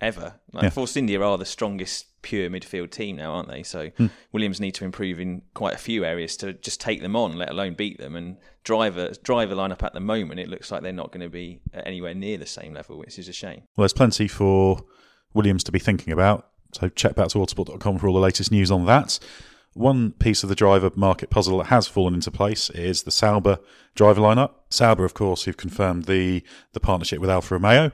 ever. 0.00 0.34
Like 0.52 0.64
Yeah. 0.64 0.70
Force 0.70 0.96
India 0.96 1.20
are 1.20 1.38
the 1.38 1.44
strongest 1.44 2.06
pure 2.22 2.48
midfield 2.48 2.90
team 2.90 3.16
now, 3.16 3.32
aren't 3.34 3.48
they? 3.48 3.62
So 3.62 3.90
Hmm. 3.98 4.06
Williams 4.32 4.58
need 4.58 4.74
to 4.76 4.84
improve 4.84 5.20
in 5.20 5.42
quite 5.52 5.74
a 5.74 5.78
few 5.78 6.04
areas 6.04 6.36
to 6.38 6.54
just 6.54 6.80
take 6.80 7.02
them 7.02 7.14
on, 7.14 7.36
let 7.36 7.50
alone 7.50 7.74
beat 7.74 7.98
them. 7.98 8.16
And 8.16 8.38
driver 8.64 9.10
driver 9.22 9.54
lineup 9.54 9.82
at 9.82 9.92
the 9.92 10.00
moment, 10.00 10.40
it 10.40 10.48
looks 10.48 10.70
like 10.72 10.82
they're 10.82 10.92
not 10.92 11.12
going 11.12 11.20
to 11.20 11.28
be 11.28 11.60
anywhere 11.74 12.14
near 12.14 12.38
the 12.38 12.46
same 12.46 12.72
level, 12.72 12.98
which 12.98 13.18
is 13.18 13.28
a 13.28 13.32
shame. 13.32 13.62
Well, 13.76 13.82
there's 13.82 13.92
plenty 13.92 14.28
for 14.28 14.82
Williams 15.34 15.64
to 15.64 15.72
be 15.72 15.78
thinking 15.78 16.12
about. 16.12 16.48
So 16.72 16.88
check 16.88 17.14
back 17.14 17.28
to 17.28 17.38
autosport.com 17.38 17.98
for 17.98 18.08
all 18.08 18.14
the 18.14 18.20
latest 18.20 18.50
news 18.50 18.70
on 18.70 18.86
that. 18.86 19.18
One 19.74 20.12
piece 20.12 20.44
of 20.44 20.48
the 20.48 20.54
driver 20.54 20.90
market 20.94 21.30
puzzle 21.30 21.58
that 21.58 21.66
has 21.66 21.88
fallen 21.88 22.14
into 22.14 22.30
place 22.30 22.70
is 22.70 23.02
the 23.02 23.10
Sauber 23.10 23.58
driver 23.94 24.20
lineup. 24.20 24.50
Sauber, 24.70 25.04
of 25.04 25.14
course, 25.14 25.44
who've 25.44 25.56
confirmed 25.56 26.04
the, 26.04 26.42
the 26.72 26.80
partnership 26.80 27.18
with 27.18 27.28
Alfa 27.28 27.54
Romeo. 27.54 27.90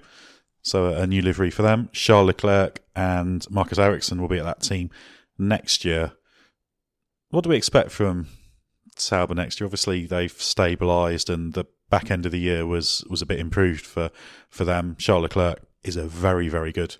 So 0.62 0.88
a 0.88 1.06
new 1.06 1.22
livery 1.22 1.50
for 1.50 1.62
them. 1.62 1.88
Charles 1.92 2.26
Leclerc 2.26 2.82
and 2.94 3.46
Marcus 3.50 3.78
Ericsson 3.78 4.20
will 4.20 4.28
be 4.28 4.38
at 4.38 4.44
that 4.44 4.60
team 4.60 4.90
next 5.38 5.84
year. 5.84 6.12
What 7.30 7.44
do 7.44 7.50
we 7.50 7.56
expect 7.56 7.90
from 7.90 8.26
Sauber 8.96 9.34
next 9.34 9.58
year? 9.58 9.66
Obviously, 9.66 10.04
they've 10.04 10.36
stabilised, 10.36 11.32
and 11.32 11.54
the 11.54 11.64
back 11.88 12.10
end 12.10 12.26
of 12.26 12.32
the 12.32 12.38
year 12.38 12.66
was 12.66 13.04
was 13.08 13.22
a 13.22 13.26
bit 13.26 13.38
improved 13.38 13.86
for 13.86 14.10
for 14.50 14.64
them. 14.64 14.96
Charles 14.98 15.22
Leclerc 15.22 15.60
is 15.82 15.96
a 15.96 16.06
very 16.06 16.48
very 16.48 16.72
good 16.72 16.96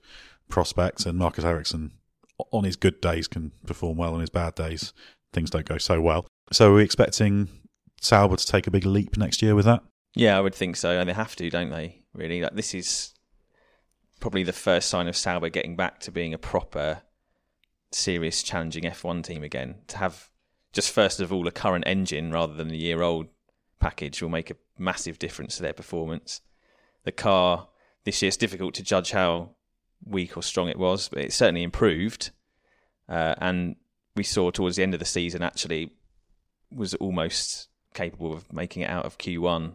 prospect, 0.48 1.04
and 1.04 1.18
Marcus 1.18 1.44
Ericsson 1.44 1.92
on 2.50 2.64
his 2.64 2.76
good 2.76 3.00
days 3.00 3.28
can 3.28 3.52
perform 3.66 3.96
well. 3.96 4.14
On 4.14 4.20
his 4.20 4.30
bad 4.30 4.54
days, 4.54 4.92
things 5.32 5.50
don't 5.50 5.66
go 5.66 5.78
so 5.78 6.00
well. 6.00 6.26
So, 6.52 6.70
are 6.70 6.74
we 6.74 6.82
expecting 6.82 7.48
Sauber 8.00 8.36
to 8.36 8.46
take 8.46 8.66
a 8.66 8.70
big 8.70 8.84
leap 8.84 9.16
next 9.16 9.42
year 9.42 9.54
with 9.54 9.64
that? 9.66 9.82
Yeah, 10.14 10.36
I 10.36 10.40
would 10.40 10.54
think 10.54 10.76
so. 10.76 10.98
And 10.98 11.08
they 11.08 11.14
have 11.14 11.36
to, 11.36 11.50
don't 11.50 11.70
they? 11.70 12.02
Really, 12.12 12.40
like 12.40 12.54
this 12.54 12.74
is 12.74 13.14
probably 14.18 14.42
the 14.42 14.52
first 14.52 14.88
sign 14.88 15.08
of 15.08 15.16
Sauber 15.16 15.48
getting 15.48 15.76
back 15.76 16.00
to 16.00 16.10
being 16.10 16.34
a 16.34 16.38
proper, 16.38 17.02
serious, 17.92 18.42
challenging 18.42 18.84
F1 18.84 19.24
team 19.24 19.42
again. 19.42 19.76
To 19.88 19.98
have 19.98 20.28
just 20.72 20.90
first 20.90 21.20
of 21.20 21.32
all 21.32 21.46
a 21.46 21.52
current 21.52 21.84
engine 21.86 22.30
rather 22.30 22.54
than 22.54 22.70
a 22.70 22.74
year-old 22.74 23.26
package 23.80 24.22
will 24.22 24.28
make 24.28 24.50
a 24.50 24.56
massive 24.78 25.18
difference 25.18 25.56
to 25.56 25.62
their 25.62 25.72
performance. 25.72 26.40
The 27.04 27.12
car 27.12 27.68
this 28.04 28.22
year 28.22 28.28
it's 28.28 28.36
difficult 28.36 28.74
to 28.74 28.82
judge 28.82 29.12
how 29.12 29.56
weak 30.04 30.36
or 30.36 30.42
strong 30.42 30.68
it 30.68 30.78
was, 30.78 31.08
but 31.08 31.20
it 31.20 31.32
certainly 31.32 31.62
improved. 31.62 32.30
Uh, 33.08 33.34
and 33.38 33.76
we 34.16 34.22
saw 34.22 34.50
towards 34.50 34.76
the 34.76 34.82
end 34.82 34.94
of 34.94 35.00
the 35.00 35.06
season 35.06 35.42
actually 35.42 35.92
was 36.70 36.94
almost 36.94 37.68
capable 37.94 38.32
of 38.32 38.52
making 38.52 38.82
it 38.82 38.90
out 38.90 39.04
of 39.04 39.18
Q1, 39.18 39.72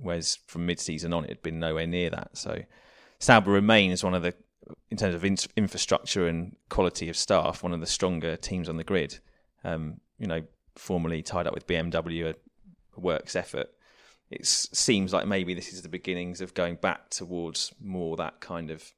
whereas 0.00 0.38
from 0.46 0.66
mid-season 0.66 1.12
on 1.12 1.24
it 1.24 1.30
had 1.30 1.42
been 1.42 1.58
nowhere 1.58 1.86
near 1.86 2.10
that. 2.10 2.36
So 2.36 2.62
Sauber 3.18 3.50
remains 3.50 4.04
one 4.04 4.14
of 4.14 4.22
the, 4.22 4.34
in 4.90 4.96
terms 4.96 5.14
of 5.14 5.24
in- 5.24 5.38
infrastructure 5.56 6.26
and 6.26 6.56
quality 6.68 7.08
of 7.08 7.16
staff, 7.16 7.62
one 7.62 7.72
of 7.72 7.80
the 7.80 7.86
stronger 7.86 8.36
teams 8.36 8.68
on 8.68 8.76
the 8.76 8.84
grid. 8.84 9.18
Um, 9.64 10.00
you 10.18 10.26
know, 10.26 10.42
formerly 10.76 11.22
tied 11.22 11.46
up 11.46 11.54
with 11.54 11.66
BMW, 11.66 12.30
a 12.30 13.00
works 13.00 13.36
effort. 13.36 13.68
It 14.30 14.46
seems 14.46 15.12
like 15.12 15.26
maybe 15.26 15.54
this 15.54 15.72
is 15.72 15.82
the 15.82 15.88
beginnings 15.88 16.40
of 16.40 16.54
going 16.54 16.76
back 16.76 17.10
towards 17.10 17.72
more 17.80 18.16
that 18.16 18.40
kind 18.40 18.70
of 18.70 18.92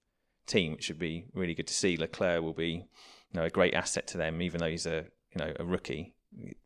team, 0.48 0.72
which 0.72 0.88
would 0.88 0.98
be 0.98 1.26
really 1.34 1.54
good 1.54 1.66
to 1.68 1.74
see. 1.74 1.96
Leclerc 1.96 2.42
will 2.42 2.52
be, 2.52 2.84
you 3.32 3.34
know, 3.34 3.44
a 3.44 3.50
great 3.50 3.74
asset 3.74 4.06
to 4.08 4.18
them, 4.18 4.42
even 4.42 4.60
though 4.60 4.70
he's 4.70 4.86
a 4.86 5.04
you 5.34 5.44
know 5.44 5.52
a 5.58 5.64
rookie, 5.64 6.14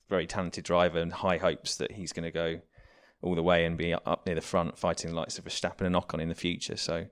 very 0.08 0.26
talented 0.26 0.64
driver, 0.64 0.98
and 0.98 1.12
high 1.12 1.38
hopes 1.38 1.76
that 1.76 1.92
he's 1.92 2.12
going 2.12 2.24
to 2.24 2.30
go 2.30 2.60
all 3.22 3.34
the 3.34 3.42
way 3.42 3.64
and 3.64 3.78
be 3.78 3.94
up 3.94 4.26
near 4.26 4.34
the 4.34 4.40
front, 4.40 4.78
fighting 4.78 5.10
the 5.10 5.16
likes 5.16 5.38
of 5.38 5.44
Verstappen 5.44 5.82
and 5.82 5.94
Ocon 5.94 6.20
in 6.20 6.28
the 6.28 6.34
future. 6.34 6.76
So 6.76 7.06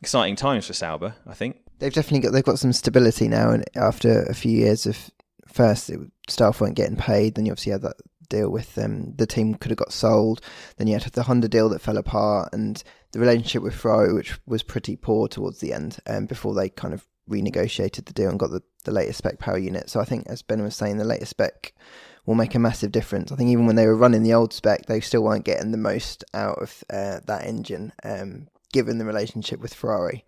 exciting 0.00 0.36
times 0.36 0.66
for 0.66 0.72
Sauber, 0.72 1.14
I 1.26 1.34
think. 1.34 1.58
They've 1.78 1.92
definitely 1.92 2.20
got 2.20 2.32
they've 2.32 2.44
got 2.44 2.58
some 2.58 2.72
stability 2.72 3.28
now, 3.28 3.50
and 3.50 3.64
after 3.76 4.22
a 4.24 4.34
few 4.34 4.52
years 4.52 4.86
of 4.86 5.10
first 5.48 5.90
staff 6.28 6.60
weren't 6.60 6.76
getting 6.76 6.96
paid, 6.96 7.34
then 7.34 7.46
you 7.46 7.52
obviously 7.52 7.72
had 7.72 7.82
that 7.82 7.96
deal 8.28 8.50
with 8.50 8.74
them. 8.74 9.14
the 9.16 9.26
team 9.26 9.54
could 9.54 9.70
have 9.70 9.78
got 9.78 9.92
sold. 9.92 10.40
Then 10.76 10.86
you 10.86 10.98
had 10.98 11.12
the 11.12 11.24
Honda 11.24 11.48
deal 11.48 11.68
that 11.70 11.80
fell 11.80 11.96
apart, 11.96 12.50
and 12.52 12.82
the 13.12 13.20
relationship 13.20 13.62
with 13.62 13.74
Ferrari, 13.74 14.12
which 14.12 14.38
was 14.46 14.62
pretty 14.62 14.96
poor 14.96 15.28
towards 15.28 15.60
the 15.60 15.72
end, 15.72 15.98
um, 16.06 16.26
before 16.26 16.54
they 16.54 16.68
kind 16.68 16.94
of 16.94 17.06
renegotiated 17.28 18.06
the 18.06 18.12
deal 18.12 18.30
and 18.30 18.38
got 18.38 18.50
the, 18.50 18.62
the 18.84 18.92
latest 18.92 19.18
spec 19.18 19.38
power 19.38 19.58
unit. 19.58 19.88
So 19.88 20.00
I 20.00 20.04
think, 20.04 20.26
as 20.26 20.42
Ben 20.42 20.62
was 20.62 20.76
saying, 20.76 20.98
the 20.98 21.04
latest 21.04 21.30
spec 21.30 21.72
will 22.26 22.34
make 22.34 22.54
a 22.54 22.58
massive 22.58 22.92
difference. 22.92 23.32
I 23.32 23.36
think 23.36 23.50
even 23.50 23.66
when 23.66 23.76
they 23.76 23.86
were 23.86 23.96
running 23.96 24.22
the 24.22 24.34
old 24.34 24.52
spec, 24.52 24.86
they 24.86 25.00
still 25.00 25.22
weren't 25.22 25.44
getting 25.44 25.72
the 25.72 25.78
most 25.78 26.24
out 26.34 26.58
of 26.62 26.84
uh, 26.90 27.20
that 27.26 27.44
engine. 27.44 27.92
Um, 28.04 28.48
given 28.72 28.98
the 28.98 29.04
relationship 29.04 29.60
with 29.60 29.72
Ferrari, 29.74 30.24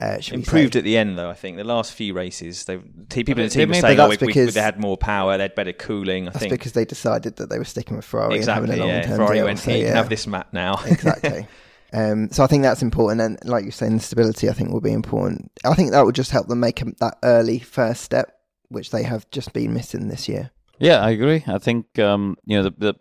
uh, 0.00 0.18
Improved 0.32 0.76
at 0.76 0.84
the 0.84 0.96
end, 0.96 1.18
though. 1.18 1.28
I 1.28 1.34
think 1.34 1.56
the 1.56 1.64
last 1.64 1.92
few 1.92 2.14
races, 2.14 2.64
they 2.64 2.78
people 2.78 3.32
in 3.32 3.42
the 3.42 3.48
team 3.48 3.68
were 3.68 3.74
saying, 3.74 3.96
but 3.96 4.04
"Oh, 4.04 4.08
that's 4.08 4.20
we, 4.20 4.26
we, 4.28 4.32
because- 4.32 4.54
they 4.54 4.60
had 4.62 4.80
more 4.80 4.96
power, 4.96 5.36
they 5.36 5.42
had 5.44 5.54
better 5.54 5.72
cooling." 5.72 6.28
I 6.28 6.30
That's 6.30 6.38
think 6.40 6.52
because 6.52 6.72
they 6.72 6.84
decided 6.84 7.36
that 7.36 7.50
they 7.50 7.58
were 7.58 7.64
sticking 7.64 7.96
with 7.96 8.04
Ferrari 8.04 8.36
exactly. 8.36 8.70
and 8.70 8.80
having 8.80 8.84
a 8.84 8.86
Yeah, 8.86 8.94
long-term 8.98 9.16
Ferrari 9.16 9.36
deal. 9.38 9.44
went, 9.46 9.58
so, 9.58 9.70
"Here, 9.70 9.78
you 9.78 9.82
yeah. 9.84 9.88
can 9.90 9.96
have 9.96 10.08
this 10.08 10.26
map 10.26 10.52
now." 10.52 10.80
exactly. 10.86 11.46
Um, 11.92 12.28
so 12.30 12.44
I 12.44 12.46
think 12.46 12.62
that's 12.62 12.82
important, 12.82 13.20
and 13.20 13.38
like 13.50 13.64
you're 13.64 13.72
saying, 13.72 13.96
the 13.96 14.02
stability 14.02 14.48
I 14.48 14.52
think 14.52 14.70
will 14.70 14.80
be 14.80 14.92
important. 14.92 15.50
I 15.64 15.74
think 15.74 15.90
that 15.92 16.04
would 16.04 16.14
just 16.14 16.30
help 16.30 16.46
them 16.46 16.60
make 16.60 16.82
that 17.00 17.18
early 17.24 17.58
first 17.58 18.02
step, 18.02 18.30
which 18.68 18.90
they 18.90 19.02
have 19.02 19.28
just 19.30 19.52
been 19.52 19.72
missing 19.72 20.08
this 20.08 20.28
year. 20.28 20.50
Yeah, 20.78 21.00
I 21.00 21.10
agree. 21.10 21.42
I 21.46 21.58
think 21.58 21.98
um, 21.98 22.36
you 22.44 22.56
know 22.58 22.64
the, 22.64 22.74
the 22.78 22.94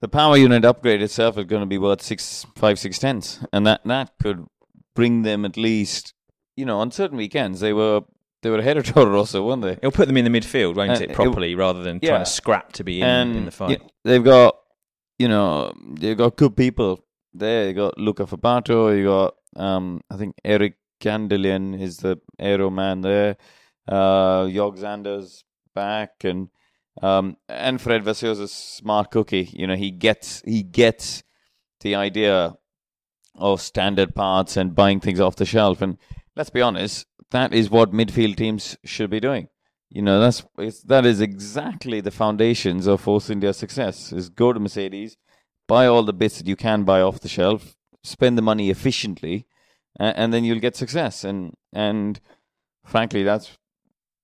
the 0.00 0.08
power 0.08 0.36
unit 0.36 0.64
upgrade 0.64 1.02
itself 1.02 1.36
is 1.38 1.44
going 1.46 1.60
to 1.62 1.66
be 1.66 1.78
worth 1.78 2.02
six, 2.02 2.46
five, 2.56 2.78
six 2.78 2.98
tenths, 2.98 3.40
and 3.52 3.66
that 3.66 3.80
that 3.84 4.12
could 4.22 4.46
bring 4.94 5.22
them 5.22 5.44
at 5.44 5.56
least, 5.56 6.14
you 6.56 6.64
know, 6.64 6.78
on 6.80 6.90
certain 6.90 7.16
weekends 7.16 7.60
they 7.60 7.72
were 7.72 8.02
they 8.42 8.50
were 8.50 8.58
ahead 8.58 8.76
of 8.76 8.84
Toro 8.86 9.10
Rosso, 9.10 9.44
weren't 9.46 9.62
they? 9.62 9.72
It'll 9.72 9.90
put 9.90 10.06
them 10.06 10.16
in 10.16 10.24
the 10.30 10.30
midfield, 10.40 10.74
won't 10.76 10.90
Uh, 10.90 10.94
it? 10.94 11.10
it- 11.10 11.12
Properly, 11.14 11.54
rather 11.54 11.82
than 11.82 11.98
yeah. 12.02 12.10
trying 12.10 12.24
to 12.24 12.30
scrap 12.30 12.72
to 12.74 12.84
be 12.84 13.00
in, 13.00 13.06
and 13.06 13.36
in 13.36 13.44
the 13.46 13.50
fight. 13.50 13.80
y- 13.80 13.88
they've 14.04 14.22
got, 14.24 14.56
you 15.18 15.26
know, 15.28 15.72
they've 15.98 16.16
got 16.16 16.36
good 16.36 16.56
people 16.56 17.04
there. 17.34 17.66
You 17.68 17.74
got 17.74 17.98
Luca 17.98 18.24
Furbatto. 18.26 18.96
You 18.96 19.04
got, 19.06 19.34
um, 19.56 20.00
I 20.10 20.16
think 20.16 20.36
Eric 20.44 20.74
Gandelin 21.02 21.80
is 21.80 21.96
the 21.98 22.18
aero 22.38 22.70
man 22.70 23.00
there. 23.00 23.36
Uh, 23.88 24.44
Jorg 24.46 24.78
Zander's 24.78 25.42
back, 25.74 26.22
and 26.24 26.48
um, 27.02 27.36
and 27.48 27.80
Fred 27.80 28.04
Vasseur's 28.04 28.40
a 28.40 28.48
smart 28.48 29.10
cookie. 29.10 29.50
You 29.52 29.66
know, 29.66 29.76
he 29.76 29.90
gets 29.90 30.42
he 30.44 30.62
gets 30.62 31.22
the 31.80 31.94
idea 31.94 32.54
of 33.34 33.60
standard 33.60 34.14
parts 34.14 34.56
and 34.56 34.74
buying 34.74 35.00
things 35.00 35.20
off 35.20 35.36
the 35.36 35.46
shelf. 35.46 35.80
And 35.80 35.96
let's 36.34 36.50
be 36.50 36.60
honest, 36.60 37.06
that 37.30 37.54
is 37.54 37.70
what 37.70 37.92
midfield 37.92 38.36
teams 38.36 38.76
should 38.84 39.10
be 39.10 39.20
doing. 39.20 39.48
You 39.90 40.02
know, 40.02 40.20
that's 40.20 40.44
that 40.84 41.06
is 41.06 41.20
exactly 41.20 42.00
the 42.00 42.10
foundations 42.10 42.86
of 42.86 43.00
Force 43.00 43.30
India's 43.30 43.56
success. 43.56 44.12
Is 44.12 44.28
go 44.28 44.52
to 44.52 44.60
Mercedes, 44.60 45.16
buy 45.66 45.86
all 45.86 46.02
the 46.02 46.12
bits 46.12 46.38
that 46.38 46.46
you 46.46 46.56
can 46.56 46.84
buy 46.84 47.00
off 47.00 47.20
the 47.20 47.28
shelf, 47.28 47.74
spend 48.02 48.36
the 48.36 48.42
money 48.42 48.68
efficiently, 48.70 49.46
and, 49.98 50.16
and 50.16 50.34
then 50.34 50.44
you'll 50.44 50.58
get 50.58 50.76
success. 50.76 51.24
And 51.24 51.54
and 51.72 52.20
frankly, 52.84 53.22
that's 53.22 53.56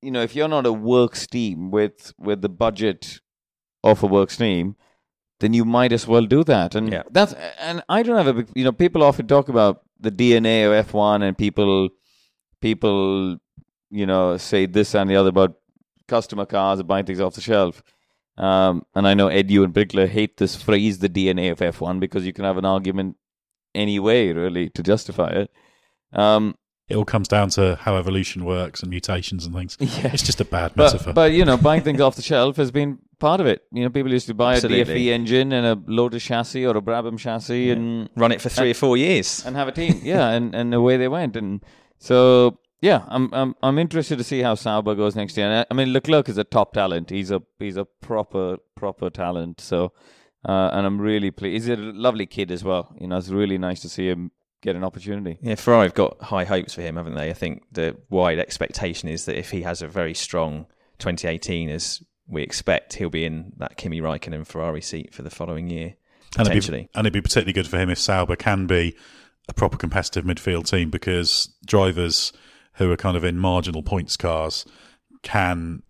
you 0.05 0.11
know, 0.11 0.23
if 0.23 0.37
you're 0.37 0.49
not 0.49 0.67
a 0.67 0.73
works 0.73 1.27
team 1.27 1.71
with 1.71 2.13
with 2.19 2.43
the 2.43 2.49
budget 2.49 3.21
of 3.83 4.03
a 4.03 4.07
works 4.07 4.37
team, 4.37 4.77
then 5.41 5.55
you 5.55 5.65
might 5.65 5.93
as 5.93 6.07
well 6.07 6.27
do 6.27 6.45
that. 6.45 6.75
And 6.75 6.93
Yeah. 6.93 7.03
that's 7.11 7.33
and 7.59 7.83
I 7.89 8.03
don't 8.03 8.17
have 8.17 8.27
a 8.27 8.35
big, 8.35 8.49
you 8.55 8.65
know, 8.65 8.73
people 8.73 9.03
often 9.03 9.27
talk 9.27 9.49
about 9.49 9.83
the 9.99 10.11
DNA 10.11 10.57
of 10.67 10.87
F1 10.87 11.23
and 11.23 11.37
people 11.39 11.89
people 12.61 13.39
you 13.91 14.07
know 14.07 14.37
say 14.37 14.67
this 14.67 14.95
and 14.95 15.09
the 15.11 15.17
other 15.17 15.29
about 15.31 15.55
customer 16.09 16.47
cars 16.47 16.79
and 16.79 16.89
buying 16.89 17.05
things 17.07 17.21
off 17.21 17.35
the 17.35 17.41
shelf. 17.41 17.83
Um, 18.37 18.85
and 18.95 19.07
I 19.07 19.15
know 19.15 19.29
Ed, 19.29 19.51
you 19.51 19.63
in 19.65 19.73
particular 19.73 20.07
hate 20.07 20.37
this 20.39 20.57
phrase, 20.57 20.99
the 20.99 21.09
DNA 21.09 21.51
of 21.53 21.61
F1, 21.61 22.01
because 22.01 22.27
you 22.27 22.33
can 22.33 22.45
have 22.45 22.57
an 22.59 22.65
argument 22.65 23.17
any 23.75 23.99
way 24.01 24.33
really 24.33 24.69
to 24.71 24.83
justify 24.83 25.29
it. 25.31 25.51
Um, 26.13 26.57
It 26.89 26.97
all 26.97 27.05
comes 27.05 27.29
down 27.29 27.49
to 27.51 27.77
how 27.81 27.97
evolution 27.97 28.45
works 28.45 28.83
and 28.83 28.91
mutations 28.91 29.47
and 29.47 29.55
things. 29.55 29.77
Yeah. 29.81 30.11
It's 30.13 30.23
just 30.23 30.41
a 30.41 30.45
bad 30.45 30.77
metaphor. 30.77 31.07
But, 31.07 31.15
but 31.15 31.33
you 31.33 31.45
know, 31.45 31.57
buying 31.57 31.83
things 31.83 32.01
off 32.01 32.17
the 32.17 32.23
shelf 32.23 32.57
has 32.57 32.71
been 32.71 32.99
part 33.19 33.41
of 33.41 33.47
it. 33.47 33.63
You 33.73 33.85
know, 33.85 33.91
people 33.91 34.13
used 34.13 34.27
to 34.27 34.35
buy 34.35 34.55
Absolutely. 34.55 34.81
a 35.09 35.13
DFV 35.13 35.15
engine 35.15 35.53
and 35.53 35.67
a 35.67 35.83
Lotus 35.91 36.23
chassis 36.23 36.67
or 36.67 36.77
a 36.77 36.83
Brabham 36.83 37.19
chassis 37.19 37.71
and 37.71 38.11
Run 38.17 38.33
it 38.33 38.41
for 38.43 38.51
three 38.51 38.71
or 38.73 38.75
four 38.75 38.97
years. 38.99 39.45
and 39.47 39.57
have 39.57 39.69
a 39.69 39.73
team. 39.73 40.01
yeah, 40.03 40.29
and, 40.37 40.55
and 40.55 40.75
away 40.75 40.97
they 40.99 41.09
went. 41.09 41.37
And 41.37 41.65
so 41.99 42.59
yeah, 42.83 43.05
I'm 43.09 43.33
I'm 43.33 43.55
I'm 43.63 43.79
interested 43.79 44.19
to 44.19 44.25
see 44.25 44.43
how 44.43 44.55
Sauber 44.55 44.95
goes 44.95 45.17
next 45.17 45.39
year. 45.39 45.47
And 45.47 45.61
I, 45.61 45.67
I 45.71 45.75
mean, 45.75 45.93
Leclerc 45.95 46.29
is 46.29 46.37
a 46.37 46.45
top 46.45 46.75
talent. 46.75 47.09
He's 47.09 47.31
a 47.31 47.41
he's 47.59 47.79
a 47.79 47.87
proper 47.87 48.59
proper 48.75 49.11
talent. 49.11 49.61
So. 49.61 49.93
Uh, 50.47 50.69
and 50.75 50.85
I'm 50.87 51.01
really 51.01 51.31
pleased. 51.31 51.67
He's 51.67 51.79
a 51.79 51.81
lovely 51.81 52.27
kid 52.27 52.51
as 52.51 52.63
well. 52.63 52.95
You 53.01 53.07
know, 53.07 53.17
it's 53.17 53.31
really 53.31 53.57
nice 53.57 53.81
to 53.81 53.89
see 53.89 54.09
him 54.11 54.31
get 54.65 54.77
an 54.77 54.83
opportunity. 54.83 55.39
Yeah, 55.43 55.57
Ferrari 55.57 55.87
have 55.87 55.95
got 55.95 56.21
high 56.23 56.45
hopes 56.45 56.73
for 56.75 56.81
him, 56.81 56.97
haven't 56.97 57.15
they? 57.15 57.29
I 57.29 57.35
think 57.35 57.65
the 57.71 57.97
wide 58.09 58.39
expectation 58.39 59.09
is 59.11 59.27
that 59.27 59.39
if 59.39 59.51
he 59.51 59.63
has 59.63 59.83
a 59.83 59.87
very 59.89 60.15
strong 60.15 60.67
2018, 60.99 61.69
as 61.69 62.03
we 62.27 62.43
expect, 62.43 62.95
he'll 62.95 63.11
be 63.11 63.27
in 63.27 63.53
that 63.59 63.77
Kimi 63.77 64.01
Raikkonen 64.01 64.47
Ferrari 64.47 64.81
seat 64.81 65.13
for 65.13 65.23
the 65.23 65.31
following 65.31 65.69
year, 65.69 65.95
and 66.39 66.47
it'd, 66.49 66.53
potentially. 66.53 66.83
be, 66.85 66.89
and 66.95 67.07
it'd 67.07 67.13
be 67.13 67.21
particularly 67.21 67.53
good 67.53 67.69
for 67.69 67.79
him 67.79 67.91
if 67.91 67.99
Sauber 67.99 68.37
can 68.37 68.67
be 68.67 68.97
a 69.49 69.53
proper 69.53 69.77
competitive 69.77 70.25
midfield 70.25 70.69
team 70.69 70.89
because 70.89 71.55
drivers 71.67 72.33
who 72.75 72.91
are 72.91 72.97
kind 72.97 73.17
of 73.19 73.25
in 73.25 73.39
marginal 73.39 73.83
points 73.83 74.17
cars 74.17 74.65
can, 75.23 75.83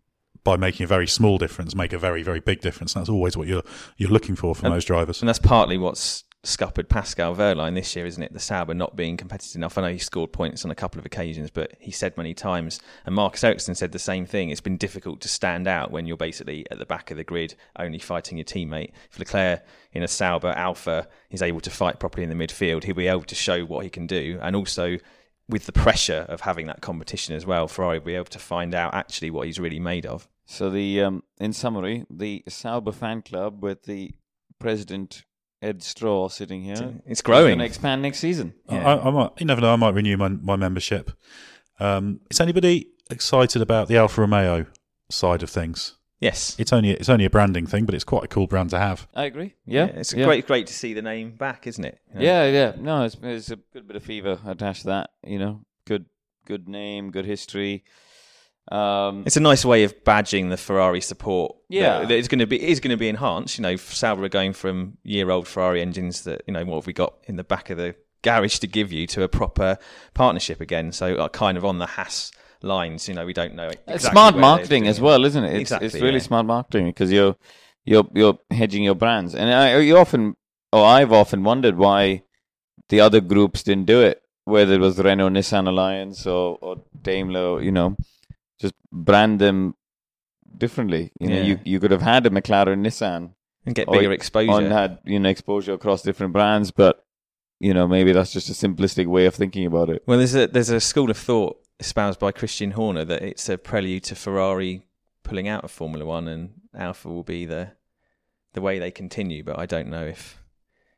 by 0.42 0.56
making 0.56 0.82
a 0.82 0.88
very 0.88 1.06
small 1.06 1.38
difference, 1.38 1.76
make 1.76 1.92
a 1.92 1.98
very 1.98 2.24
very 2.24 2.40
big 2.40 2.60
difference. 2.60 2.94
And 2.94 3.02
that's 3.02 3.08
always 3.08 3.36
what 3.36 3.46
you're 3.46 3.62
you're 3.96 4.10
looking 4.10 4.34
for 4.34 4.54
from 4.56 4.66
And- 4.66 4.74
those 4.74 4.84
drivers. 4.84 5.22
And 5.22 5.28
that's 5.28 5.38
partly 5.38 5.78
what's 5.78 6.24
scuppered 6.44 6.88
Pascal 6.88 7.34
Wehrlein 7.34 7.74
this 7.74 7.96
year, 7.96 8.06
isn't 8.06 8.22
it? 8.22 8.32
The 8.32 8.40
Sauber 8.40 8.74
not 8.74 8.96
being 8.96 9.16
competitive 9.16 9.56
enough. 9.56 9.76
I 9.76 9.82
know 9.82 9.88
he 9.88 9.98
scored 9.98 10.32
points 10.32 10.64
on 10.64 10.70
a 10.70 10.74
couple 10.74 10.98
of 10.98 11.06
occasions, 11.06 11.50
but 11.50 11.72
he 11.78 11.90
said 11.90 12.16
many 12.16 12.34
times, 12.34 12.80
and 13.06 13.14
Marcus 13.14 13.42
Ericsson 13.42 13.74
said 13.74 13.92
the 13.92 13.98
same 13.98 14.26
thing. 14.26 14.50
It's 14.50 14.60
been 14.60 14.76
difficult 14.76 15.20
to 15.22 15.28
stand 15.28 15.66
out 15.66 15.90
when 15.90 16.06
you're 16.06 16.16
basically 16.16 16.66
at 16.70 16.78
the 16.78 16.86
back 16.86 17.10
of 17.10 17.16
the 17.16 17.24
grid, 17.24 17.54
only 17.78 17.98
fighting 17.98 18.38
your 18.38 18.44
teammate. 18.44 18.92
If 19.10 19.18
Leclerc 19.18 19.64
in 19.92 20.02
a 20.02 20.08
Sauber 20.08 20.48
Alfa 20.48 21.08
is 21.30 21.42
able 21.42 21.60
to 21.60 21.70
fight 21.70 21.98
properly 21.98 22.24
in 22.24 22.36
the 22.36 22.46
midfield, 22.46 22.84
he'll 22.84 22.94
be 22.94 23.08
able 23.08 23.22
to 23.22 23.34
show 23.34 23.64
what 23.64 23.84
he 23.84 23.90
can 23.90 24.06
do, 24.06 24.38
and 24.42 24.54
also. 24.54 24.98
With 25.46 25.66
the 25.66 25.72
pressure 25.72 26.24
of 26.30 26.40
having 26.40 26.68
that 26.68 26.80
competition 26.80 27.34
as 27.34 27.44
well, 27.44 27.68
Ferrari 27.68 27.98
will 27.98 28.06
be 28.06 28.14
able 28.14 28.24
to 28.24 28.38
find 28.38 28.74
out 28.74 28.94
actually 28.94 29.30
what 29.30 29.46
he's 29.46 29.60
really 29.60 29.78
made 29.78 30.06
of. 30.06 30.26
So 30.46 30.70
the 30.70 31.02
um, 31.02 31.22
in 31.38 31.52
summary, 31.52 32.06
the 32.08 32.44
Sauber 32.48 32.92
fan 32.92 33.20
club 33.20 33.62
with 33.62 33.82
the 33.82 34.12
president 34.58 35.24
Ed 35.62 35.82
Straw 35.82 36.28
sitting 36.28 36.62
here. 36.62 36.94
It's 37.06 37.22
growing. 37.22 37.50
Going 37.50 37.58
to 37.60 37.64
expand 37.64 38.02
next 38.02 38.18
season. 38.18 38.54
I, 38.68 38.76
I 38.76 39.10
might, 39.10 39.30
you 39.38 39.46
never 39.46 39.60
know. 39.60 39.72
I 39.72 39.76
might 39.76 39.94
renew 39.94 40.16
my, 40.16 40.28
my 40.28 40.56
membership. 40.56 41.10
Um, 41.80 42.20
is 42.30 42.40
anybody 42.40 42.88
excited 43.10 43.62
about 43.62 43.88
the 43.88 43.96
Alfa 43.96 44.20
Romeo 44.20 44.66
side 45.10 45.42
of 45.42 45.50
things? 45.50 45.96
Yes, 46.20 46.56
It's 46.58 46.72
only 46.72 46.90
it's 46.92 47.10
only 47.10 47.26
a 47.26 47.30
branding 47.30 47.66
thing, 47.66 47.84
but 47.84 47.94
it's 47.94 48.04
quite 48.04 48.24
a 48.24 48.28
cool 48.28 48.46
brand 48.46 48.70
to 48.70 48.78
have. 48.78 49.06
I 49.14 49.24
agree. 49.24 49.56
Yeah, 49.66 49.86
it's 49.86 50.14
yeah. 50.14 50.24
great, 50.24 50.46
great 50.46 50.66
to 50.68 50.72
see 50.72 50.94
the 50.94 51.02
name 51.02 51.32
back, 51.32 51.66
isn't 51.66 51.84
it? 51.84 51.98
You 52.08 52.14
know? 52.14 52.24
Yeah, 52.24 52.46
yeah. 52.46 52.72
No, 52.78 53.04
it's, 53.04 53.16
it's 53.22 53.50
a 53.50 53.56
good 53.56 53.86
bit 53.86 53.96
of 53.96 54.04
fever 54.04 54.38
attached 54.46 54.82
to 54.82 54.86
that. 54.86 55.10
You 55.22 55.38
know, 55.38 55.60
good, 55.86 56.06
good 56.46 56.66
name, 56.66 57.10
good 57.10 57.26
history. 57.26 57.84
Um, 58.72 59.24
It's 59.26 59.36
a 59.36 59.40
nice 59.40 59.64
way 59.64 59.84
of 59.84 60.04
badging 60.04 60.50
the 60.50 60.56
Ferrari 60.56 61.00
support. 61.00 61.54
Yeah. 61.68 61.98
that- 62.00 62.08
that 62.08 62.14
it's 62.18 62.28
going 62.28 62.38
to 62.38 62.46
be 62.46 62.62
is 62.62 62.80
going 62.80 62.90
to 62.92 62.96
be 62.96 63.08
enhanced. 63.08 63.58
You 63.58 63.62
know, 63.62 63.76
Sauber 63.76 64.24
are 64.24 64.28
going 64.28 64.52
from 64.54 64.98
year 65.04 65.30
old 65.30 65.46
Ferrari 65.46 65.82
engines 65.82 66.24
that 66.24 66.42
you 66.46 66.54
know 66.54 66.64
what 66.64 66.76
have 66.76 66.86
we 66.86 66.92
got 66.92 67.14
in 67.24 67.36
the 67.36 67.44
back 67.44 67.70
of 67.70 67.76
the 67.78 67.94
garage 68.22 68.58
to 68.60 68.66
give 68.66 68.90
you 68.90 69.06
to 69.08 69.22
a 69.22 69.28
proper 69.28 69.76
partnership 70.14 70.60
again. 70.60 70.92
So 70.92 71.16
uh, 71.16 71.28
kind 71.28 71.58
of 71.58 71.64
on 71.64 71.78
the 71.78 71.86
Haas 71.86 72.32
lines. 72.62 73.06
You 73.08 73.14
know, 73.14 73.26
we 73.26 73.34
don't 73.34 73.54
know. 73.54 73.70
it's 73.86 74.08
smart 74.08 74.36
marketing 74.36 74.86
as 74.86 74.98
well, 75.00 75.24
isn't 75.26 75.44
it? 75.44 75.52
It's, 75.52 75.60
Exactly, 75.60 75.86
it's 75.86 75.94
really 75.96 76.12
yeah. 76.14 76.18
smart 76.20 76.46
marketing 76.46 76.86
because 76.86 77.12
you're 77.12 77.36
you're 77.84 78.08
you're 78.14 78.38
hedging 78.50 78.82
your 78.82 78.94
brands, 78.94 79.34
and 79.34 79.52
I 79.52 79.78
you 79.80 79.98
often, 79.98 80.36
oh, 80.72 80.82
I've 80.82 81.12
often 81.12 81.44
wondered 81.44 81.76
why 81.76 82.22
the 82.88 83.00
other 83.00 83.20
groups 83.20 83.62
didn't 83.62 83.84
do 83.86 84.00
it, 84.00 84.22
whether 84.44 84.72
it 84.74 84.80
was 84.80 84.96
the 84.96 85.02
Renault 85.04 85.28
Nissan 85.30 85.68
alliance 85.68 86.26
or 86.26 86.56
or 86.62 86.76
Daimler, 87.02 87.60
you 87.62 87.70
know, 87.72 87.96
just 88.60 88.74
brand 88.92 89.40
them 89.40 89.74
differently. 90.56 91.12
You 91.20 91.28
know, 91.28 91.36
Yeah. 91.36 91.42
you 91.42 91.58
you 91.64 91.80
could 91.80 91.90
have 91.90 92.02
had 92.02 92.26
a 92.26 92.30
McLaren 92.30 92.80
Nissan 92.86 93.30
and 93.66 93.74
get 93.74 93.88
or- 93.88 93.94
bigger 93.96 94.12
exposure. 94.12 94.52
and 94.62 94.72
had 94.72 94.98
you 95.04 95.18
know 95.18 95.28
exposure 95.28 95.72
across 95.72 96.02
different 96.02 96.32
brands, 96.32 96.70
but 96.70 97.04
you 97.60 97.72
know 97.74 97.86
maybe 97.88 98.12
that's 98.12 98.32
just 98.32 98.48
a 98.50 98.52
simplistic 98.52 99.06
way 99.06 99.26
of 99.26 99.34
thinking 99.34 99.66
about 99.66 99.90
it. 99.90 100.02
Well, 100.06 100.18
there's 100.18 100.34
a 100.34 100.46
there's 100.46 100.70
a 100.70 100.80
school 100.80 101.10
of 101.10 101.16
thought 101.16 101.56
espoused 101.80 102.20
by 102.20 102.30
Christian 102.32 102.72
Horner 102.72 103.04
that 103.04 103.22
it's 103.22 103.48
a 103.48 103.58
prelude 103.58 104.04
to 104.04 104.14
Ferrari 104.14 104.86
pulling 105.24 105.48
out 105.48 105.64
of 105.64 105.70
Formula 105.70 106.04
One, 106.04 106.28
and 106.28 106.52
Alfa 106.74 107.08
will 107.08 107.24
be 107.24 107.44
the 107.46 107.72
the 108.52 108.60
way 108.60 108.78
they 108.78 108.90
continue. 108.92 109.42
But 109.42 109.58
I 109.58 109.66
don't 109.66 109.88
know 109.88 110.04
if 110.06 110.40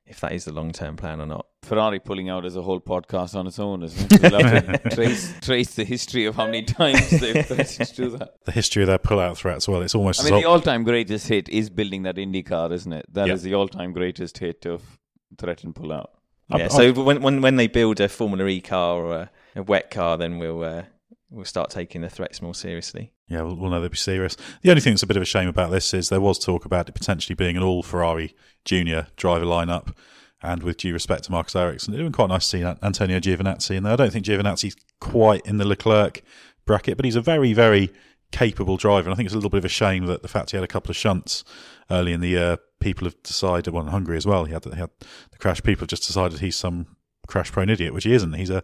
if 0.06 0.20
that 0.20 0.32
is 0.32 0.44
the 0.44 0.52
long 0.52 0.72
term 0.72 0.96
plan 0.96 1.20
or 1.20 1.26
not. 1.26 1.46
Ferrari 1.62 1.98
pulling 1.98 2.28
out 2.28 2.44
is 2.46 2.54
a 2.56 2.62
whole 2.62 2.80
podcast 2.80 3.34
on 3.34 3.46
its 3.46 3.58
own, 3.58 3.82
isn't 3.82 4.12
it? 4.12 4.22
We'll 4.22 4.40
have 4.40 4.82
to 4.82 4.90
trace 4.94 5.34
trace 5.40 5.74
the 5.74 5.84
history 5.84 6.26
of 6.26 6.36
how 6.36 6.46
many 6.46 6.62
times 6.62 7.10
they've 7.10 7.44
threatened 7.46 7.88
to 7.88 7.94
do 7.96 8.10
that. 8.18 8.34
The 8.44 8.52
history 8.52 8.82
of 8.84 8.86
their 8.86 8.98
pull-out 8.98 9.36
threats. 9.38 9.66
Well, 9.68 9.82
it's 9.82 9.94
almost 9.94 10.20
I 10.20 10.24
as 10.26 10.30
mean, 10.30 10.40
the 10.42 10.48
all-time 10.48 10.84
greatest 10.84 11.28
hit 11.28 11.48
is 11.48 11.68
building 11.70 12.04
that 12.04 12.18
Indy 12.18 12.42
car, 12.42 12.72
isn't 12.72 12.92
it? 12.92 13.06
That 13.12 13.28
is 13.28 13.44
Yeah. 13.44 13.50
the 13.50 13.54
all-time 13.56 13.92
greatest 13.92 14.38
hit 14.38 14.64
of 14.66 14.82
threaten 15.38 15.72
pull 15.72 15.92
out. 15.92 16.10
I- 16.50 16.58
Yeah. 16.58 16.64
I- 16.66 16.68
So 16.68 16.92
when 16.92 17.20
when 17.22 17.40
when 17.40 17.56
they 17.56 17.66
build 17.66 18.00
a 18.00 18.08
Formula 18.08 18.46
E 18.48 18.60
car 18.60 18.96
or 19.02 19.14
a, 19.16 19.30
a 19.56 19.62
wet 19.62 19.90
car, 19.90 20.16
then 20.16 20.38
we'll 20.38 20.62
uh, 20.62 20.82
we'll 21.36 21.44
start 21.44 21.70
taking 21.70 22.00
the 22.00 22.08
threats 22.08 22.40
more 22.40 22.54
seriously. 22.54 23.12
Yeah, 23.28 23.42
we'll, 23.42 23.56
we'll 23.56 23.70
know 23.70 23.80
they'll 23.80 23.90
be 23.90 23.96
serious. 23.96 24.36
The 24.62 24.70
only 24.70 24.80
thing 24.80 24.94
that's 24.94 25.02
a 25.02 25.06
bit 25.06 25.16
of 25.16 25.22
a 25.22 25.26
shame 25.26 25.48
about 25.48 25.70
this 25.70 25.92
is 25.92 26.08
there 26.08 26.20
was 26.20 26.38
talk 26.38 26.64
about 26.64 26.88
it 26.88 26.92
potentially 26.92 27.34
being 27.34 27.56
an 27.56 27.62
all 27.62 27.82
Ferrari 27.82 28.34
junior 28.64 29.08
driver 29.16 29.44
lineup. 29.44 29.94
And 30.42 30.62
with 30.62 30.78
due 30.78 30.92
respect 30.92 31.24
to 31.24 31.32
Marcus 31.32 31.56
Ericsson, 31.56 31.94
it 31.94 31.98
would 31.98 32.04
been 32.04 32.12
quite 32.12 32.28
nice 32.28 32.48
to 32.50 32.58
see 32.58 32.64
Antonio 32.82 33.18
Giovinazzi 33.20 33.76
in 33.76 33.82
there. 33.82 33.94
I 33.94 33.96
don't 33.96 34.12
think 34.12 34.26
Giovinazzi's 34.26 34.76
quite 35.00 35.44
in 35.46 35.58
the 35.58 35.66
Leclerc 35.66 36.22
bracket, 36.66 36.96
but 36.96 37.04
he's 37.04 37.16
a 37.16 37.22
very, 37.22 37.52
very 37.52 37.90
capable 38.32 38.76
driver. 38.76 39.08
And 39.08 39.14
I 39.14 39.16
think 39.16 39.26
it's 39.26 39.34
a 39.34 39.38
little 39.38 39.50
bit 39.50 39.58
of 39.58 39.64
a 39.64 39.68
shame 39.68 40.06
that 40.06 40.22
the 40.22 40.28
fact 40.28 40.50
he 40.50 40.56
had 40.56 40.64
a 40.64 40.68
couple 40.68 40.90
of 40.90 40.96
shunts 40.96 41.42
early 41.90 42.12
in 42.12 42.20
the 42.20 42.28
year, 42.28 42.58
people 42.80 43.06
have 43.06 43.22
decided, 43.22 43.72
well, 43.72 43.84
in 43.84 43.90
Hungary 43.90 44.16
as 44.16 44.26
well, 44.26 44.44
he 44.44 44.52
had, 44.52 44.62
the, 44.62 44.74
he 44.74 44.80
had 44.80 44.90
the 45.32 45.38
crash. 45.38 45.62
People 45.62 45.82
have 45.82 45.88
just 45.88 46.06
decided 46.06 46.38
he's 46.38 46.56
some 46.56 46.96
crash 47.26 47.50
prone 47.50 47.70
idiot, 47.70 47.94
which 47.94 48.04
he 48.04 48.12
isn't. 48.12 48.34
He's 48.34 48.50
a 48.50 48.62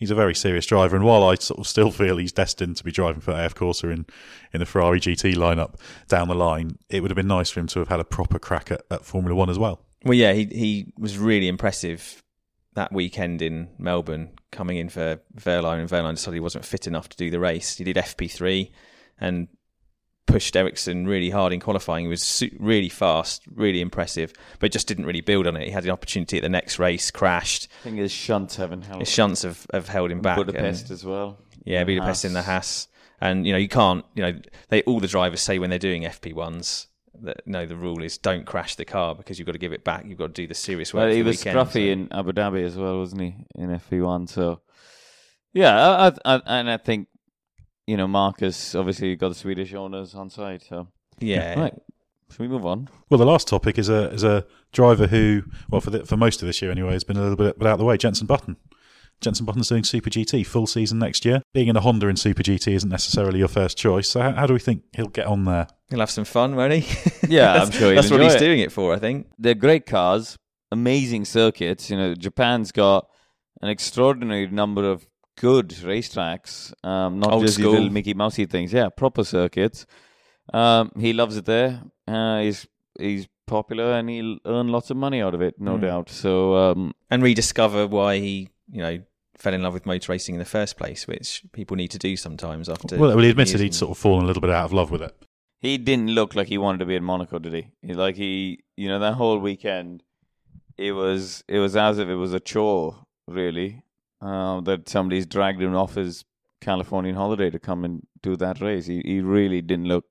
he's 0.00 0.10
a 0.10 0.16
very 0.16 0.34
serious 0.34 0.66
driver. 0.66 0.96
And 0.96 1.04
while 1.04 1.22
I 1.22 1.36
sort 1.36 1.60
of 1.60 1.68
still 1.68 1.92
feel 1.92 2.16
he's 2.16 2.32
destined 2.32 2.76
to 2.78 2.84
be 2.84 2.90
driving 2.90 3.20
for 3.20 3.30
AF 3.30 3.54
Corsa 3.54 3.92
in, 3.92 4.06
in 4.52 4.58
the 4.58 4.66
Ferrari 4.66 4.98
GT 4.98 5.34
lineup 5.34 5.76
down 6.08 6.26
the 6.26 6.34
line, 6.34 6.78
it 6.88 7.02
would 7.02 7.12
have 7.12 7.16
been 7.16 7.28
nice 7.28 7.50
for 7.50 7.60
him 7.60 7.68
to 7.68 7.78
have 7.78 7.88
had 7.88 8.00
a 8.00 8.04
proper 8.04 8.40
crack 8.40 8.72
at, 8.72 8.82
at 8.90 9.04
Formula 9.04 9.36
One 9.36 9.50
as 9.50 9.58
well. 9.58 9.84
Well, 10.04 10.14
yeah, 10.14 10.32
he 10.32 10.46
he 10.46 10.92
was 10.98 11.18
really 11.18 11.46
impressive 11.46 12.22
that 12.74 12.92
weekend 12.92 13.42
in 13.42 13.68
Melbourne, 13.78 14.30
coming 14.50 14.78
in 14.78 14.88
for 14.88 15.20
Wehrlein, 15.36 15.80
and 15.80 15.88
Wehrlein 15.88 16.14
decided 16.14 16.36
he 16.36 16.40
wasn't 16.40 16.64
fit 16.64 16.86
enough 16.86 17.08
to 17.10 17.16
do 17.16 17.30
the 17.30 17.40
race. 17.40 17.76
He 17.76 17.84
did 17.84 17.96
FP3 17.96 18.70
and 19.20 19.48
pushed 20.26 20.54
Ericsson 20.56 21.06
really 21.06 21.30
hard 21.30 21.52
in 21.52 21.60
qualifying. 21.60 22.04
He 22.04 22.08
was 22.08 22.42
really 22.58 22.88
fast, 22.88 23.42
really 23.52 23.80
impressive, 23.80 24.32
but 24.60 24.70
just 24.70 24.86
didn't 24.86 25.06
really 25.06 25.20
build 25.20 25.46
on 25.46 25.56
it. 25.56 25.64
He 25.64 25.70
had 25.70 25.84
an 25.84 25.90
opportunity 25.90 26.36
at 26.36 26.42
the 26.42 26.48
next 26.48 26.78
race, 26.78 27.10
crashed. 27.10 27.68
I 27.80 27.84
think 27.84 27.98
his 27.98 28.12
shunts 28.12 28.56
haven't 28.56 28.82
helped. 28.82 29.00
His 29.00 29.10
shunts 29.10 29.42
have, 29.42 29.66
have 29.72 29.88
held 29.88 30.10
him 30.10 30.20
back. 30.20 30.36
Budapest 30.36 30.82
and- 30.84 30.90
as 30.92 31.04
well. 31.04 31.38
yeah, 31.64 31.82
Budapest 31.84 32.24
in 32.24 32.32
the 32.32 32.42
Haas. 32.42 32.86
And 33.22 33.44
you 33.46 33.52
know 33.52 33.58
you 33.58 33.68
can't, 33.68 34.04
you 34.14 34.22
know, 34.22 34.38
they 34.70 34.80
all 34.84 34.98
the 34.98 35.06
drivers 35.06 35.42
say 35.42 35.58
when 35.58 35.68
they're 35.68 35.78
doing 35.78 36.04
FP 36.04 36.32
ones, 36.32 36.86
that 37.22 37.46
no, 37.46 37.66
the 37.66 37.76
rule 37.76 38.02
is 38.02 38.16
don't 38.16 38.46
crash 38.46 38.76
the 38.76 38.86
car 38.86 39.14
because 39.14 39.38
you've 39.38 39.44
got 39.44 39.52
to 39.52 39.58
give 39.58 39.74
it 39.74 39.84
back. 39.84 40.06
You've 40.06 40.16
got 40.16 40.28
to 40.28 40.32
do 40.42 40.46
the 40.46 40.54
serious 40.54 40.94
work. 40.94 41.02
Well, 41.02 41.10
he 41.10 41.16
the 41.20 41.24
was 41.28 41.38
weekend, 41.44 41.58
scruffy 41.58 41.72
so- 41.72 41.78
in 41.80 42.08
Abu 42.12 42.32
Dhabi 42.32 42.64
as 42.64 42.76
well, 42.76 42.98
wasn't 42.98 43.20
he? 43.20 43.34
In 43.56 43.68
FP1. 43.78 44.28
So, 44.30 44.62
yeah, 45.52 45.76
I, 45.86 46.06
I, 46.08 46.12
I, 46.36 46.40
and 46.46 46.70
I 46.70 46.76
think, 46.78 47.08
you 47.90 47.96
know, 47.96 48.06
Marcus 48.06 48.74
obviously 48.76 49.16
got 49.16 49.30
the 49.30 49.34
Swedish 49.34 49.74
owners 49.74 50.14
on 50.14 50.30
side. 50.30 50.62
So, 50.62 50.86
Yeah. 51.18 51.58
Right. 51.58 51.74
Should 52.30 52.38
we 52.38 52.46
move 52.48 52.64
on? 52.64 52.88
Well, 53.08 53.18
the 53.18 53.26
last 53.26 53.48
topic 53.48 53.76
is 53.76 53.88
a 53.88 54.08
is 54.12 54.22
a 54.22 54.46
driver 54.72 55.08
who, 55.08 55.42
well, 55.68 55.80
for 55.80 55.90
the, 55.90 56.06
for 56.06 56.16
most 56.16 56.40
of 56.42 56.46
this 56.46 56.62
year 56.62 56.70
anyway, 56.70 56.92
has 56.92 57.02
been 57.02 57.16
a 57.16 57.20
little 57.20 57.36
bit 57.36 57.58
without 57.58 57.78
the 57.78 57.84
way. 57.84 57.96
Jenson 57.96 58.28
Button. 58.28 58.56
Jenson 59.20 59.44
Button's 59.44 59.68
doing 59.68 59.82
Super 59.84 60.08
GT 60.10 60.46
full 60.46 60.68
season 60.68 60.98
next 61.00 61.24
year. 61.24 61.42
Being 61.52 61.66
in 61.68 61.76
a 61.76 61.80
Honda 61.80 62.06
in 62.06 62.16
Super 62.16 62.42
GT 62.44 62.72
isn't 62.72 62.88
necessarily 62.88 63.40
your 63.40 63.48
first 63.48 63.76
choice. 63.76 64.08
So 64.08 64.20
how, 64.20 64.32
how 64.32 64.46
do 64.46 64.54
we 64.54 64.60
think 64.60 64.84
he'll 64.94 65.08
get 65.08 65.26
on 65.26 65.44
there? 65.44 65.66
He'll 65.90 65.98
have 65.98 66.10
some 66.10 66.24
fun, 66.24 66.54
won't 66.56 66.72
he? 66.72 66.86
Yeah, 67.28 67.52
I'm 67.62 67.70
sure 67.72 67.88
he'll 67.92 67.96
That's 68.00 68.10
what 68.12 68.22
he's 68.22 68.34
it. 68.34 68.38
doing 68.38 68.60
it 68.60 68.70
for, 68.72 68.94
I 68.94 68.98
think. 69.00 69.26
They're 69.38 69.54
great 69.54 69.84
cars, 69.86 70.36
amazing 70.70 71.24
circuits. 71.24 71.90
You 71.90 71.96
know, 71.96 72.14
Japan's 72.14 72.70
got 72.72 73.08
an 73.60 73.68
extraordinary 73.68 74.46
number 74.46 74.88
of 74.90 75.06
good 75.40 75.68
racetracks, 75.70 76.72
um, 76.84 77.18
not 77.18 77.32
Old 77.32 77.44
just 77.46 77.54
school. 77.58 77.72
little 77.72 77.90
Mickey 77.90 78.14
Mousey 78.14 78.46
things. 78.46 78.72
Yeah, 78.72 78.88
proper 78.90 79.24
circuits. 79.24 79.86
Um, 80.52 80.92
he 80.98 81.12
loves 81.12 81.36
it 81.36 81.44
there. 81.46 81.82
Uh, 82.06 82.40
he's 82.40 82.66
he's 82.98 83.26
popular 83.46 83.92
and 83.98 84.08
he'll 84.10 84.38
earn 84.46 84.68
lots 84.68 84.90
of 84.90 84.96
money 84.96 85.20
out 85.22 85.34
of 85.34 85.42
it, 85.42 85.54
no 85.58 85.76
Mm. 85.76 85.80
doubt. 85.80 86.10
So 86.10 86.56
um, 86.56 86.92
and 87.10 87.22
rediscover 87.22 87.86
why 87.86 88.18
he, 88.18 88.48
you 88.70 88.82
know, 88.82 88.98
fell 89.36 89.54
in 89.54 89.62
love 89.62 89.72
with 89.74 89.86
motor 89.86 90.12
racing 90.12 90.34
in 90.34 90.38
the 90.38 90.44
first 90.58 90.76
place, 90.76 91.06
which 91.08 91.42
people 91.52 91.76
need 91.76 91.90
to 91.92 91.98
do 91.98 92.16
sometimes 92.16 92.68
after. 92.68 92.96
Well, 92.98 93.10
well, 93.16 93.24
he 93.24 93.30
admitted 93.30 93.60
he'd 93.60 93.66
and- 93.66 93.74
sort 93.74 93.90
of 93.92 93.98
fallen 93.98 94.24
a 94.24 94.26
little 94.26 94.42
bit 94.42 94.50
out 94.50 94.66
of 94.66 94.72
love 94.72 94.90
with 94.90 95.02
it. 95.02 95.14
he 95.62 95.76
didn't 95.78 96.10
look 96.18 96.34
like 96.34 96.48
he 96.48 96.58
wanted 96.58 96.78
to 96.78 96.86
be 96.86 96.96
in 96.96 97.04
Monaco, 97.04 97.38
did 97.38 97.54
he? 97.54 97.64
He- 97.86 97.94
Like 97.94 98.16
he, 98.16 98.60
you 98.76 98.88
know, 98.88 98.98
that 98.98 99.14
whole 99.14 99.38
weekend, 99.38 100.02
it 100.76 100.92
was 100.92 101.42
it 101.48 101.58
was 101.58 101.74
as 101.76 101.98
if 101.98 102.08
it 102.08 102.16
was 102.16 102.32
a 102.34 102.40
chore, 102.40 103.06
really. 103.26 103.82
Um, 104.20 104.64
that 104.64 104.88
somebody's 104.88 105.26
dragged 105.26 105.62
him 105.62 105.74
off 105.74 105.94
his 105.94 106.24
Californian 106.60 107.16
holiday 107.16 107.48
to 107.50 107.58
come 107.58 107.84
and 107.84 108.06
do 108.22 108.36
that 108.36 108.60
race. 108.60 108.86
He 108.86 109.00
he 109.04 109.20
really 109.20 109.62
didn't 109.62 109.86
look 109.86 110.04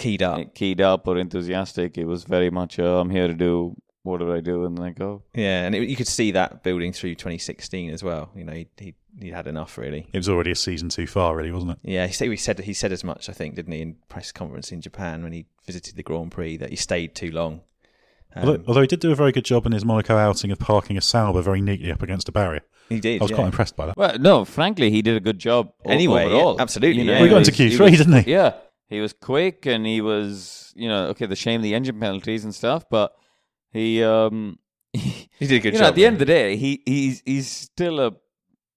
keyed 0.00 0.22
up, 0.22 0.54
keyed 0.54 0.80
up 0.80 1.06
or 1.06 1.18
enthusiastic. 1.18 1.98
It 1.98 2.06
was 2.06 2.24
very 2.24 2.50
much, 2.50 2.78
uh, 2.78 2.98
I'm 2.98 3.10
here 3.10 3.28
to 3.28 3.34
do 3.34 3.76
what 4.02 4.18
did 4.18 4.30
I 4.30 4.40
do, 4.40 4.64
and 4.64 4.76
then 4.76 4.84
I 4.86 4.90
go. 4.90 5.22
Yeah, 5.34 5.64
and 5.66 5.74
it, 5.74 5.88
you 5.88 5.94
could 5.94 6.08
see 6.08 6.30
that 6.32 6.62
building 6.62 6.92
through 6.92 7.16
2016 7.16 7.90
as 7.90 8.02
well. 8.02 8.30
You 8.34 8.44
know, 8.44 8.54
he 8.54 8.66
he, 8.78 8.94
he 9.20 9.28
had 9.28 9.46
enough 9.46 9.76
really. 9.76 10.08
It 10.12 10.16
was 10.16 10.28
already 10.28 10.52
a 10.52 10.56
season 10.56 10.88
too 10.88 11.06
far, 11.06 11.36
really, 11.36 11.52
wasn't 11.52 11.72
it? 11.72 11.78
Yeah, 11.82 12.06
he 12.06 12.12
said 12.12 12.28
he 12.28 12.36
said 12.36 12.60
he 12.60 12.72
said 12.72 12.92
as 12.92 13.04
much, 13.04 13.28
I 13.28 13.32
think, 13.32 13.56
didn't 13.56 13.72
he, 13.72 13.82
in 13.82 13.96
press 14.08 14.32
conference 14.32 14.72
in 14.72 14.80
Japan 14.80 15.22
when 15.22 15.32
he 15.32 15.46
visited 15.66 15.96
the 15.96 16.02
Grand 16.02 16.32
Prix 16.32 16.56
that 16.56 16.70
he 16.70 16.76
stayed 16.76 17.14
too 17.14 17.30
long. 17.30 17.60
Um, 18.34 18.46
although, 18.48 18.64
although 18.68 18.80
he 18.82 18.86
did 18.86 19.00
do 19.00 19.10
a 19.10 19.14
very 19.14 19.32
good 19.32 19.44
job 19.44 19.66
in 19.66 19.72
his 19.72 19.84
Monaco 19.84 20.16
outing 20.16 20.50
of 20.52 20.58
parking 20.58 20.96
a 20.96 21.00
Sauber 21.00 21.42
very 21.42 21.60
neatly 21.60 21.90
up 21.90 22.02
against 22.02 22.28
a 22.28 22.32
barrier. 22.32 22.62
He 22.88 23.00
did, 23.00 23.20
I 23.20 23.24
was 23.24 23.30
yeah. 23.30 23.36
quite 23.36 23.46
impressed 23.46 23.76
by 23.76 23.86
that. 23.86 23.96
Well, 23.96 24.18
no, 24.18 24.44
frankly, 24.44 24.90
he 24.90 25.02
did 25.02 25.16
a 25.16 25.20
good 25.20 25.38
job. 25.38 25.72
o- 25.84 25.90
Anyway, 25.90 26.22
yeah, 26.26 26.32
overall. 26.34 26.60
absolutely, 26.60 27.02
yeah. 27.02 27.12
Well, 27.14 27.22
he 27.24 27.28
got 27.30 27.38
into 27.38 27.52
Q3, 27.52 27.78
was- 27.80 27.98
didn't 27.98 28.24
he? 28.24 28.30
Yeah, 28.32 28.54
he 28.88 29.00
was 29.00 29.12
quick 29.12 29.66
and 29.66 29.84
he 29.86 30.00
was, 30.00 30.72
you 30.76 30.88
know, 30.88 31.06
okay, 31.08 31.26
the 31.26 31.36
shame 31.36 31.62
the 31.62 31.74
engine 31.74 31.98
penalties 32.00 32.44
and 32.44 32.54
stuff, 32.54 32.84
but 32.90 33.12
he, 33.72 34.02
um, 34.02 34.58
He 34.92 35.28
did 35.40 35.52
a 35.52 35.58
good 35.60 35.64
you 35.74 35.78
job. 35.78 35.80
know, 35.80 35.88
at 35.88 35.94
the 35.94 36.04
end 36.06 36.14
of 36.14 36.18
the 36.20 36.24
day, 36.26 36.56
he 36.56 36.82
he's 36.84 37.22
he's 37.24 37.48
still 37.48 38.00
a 38.00 38.12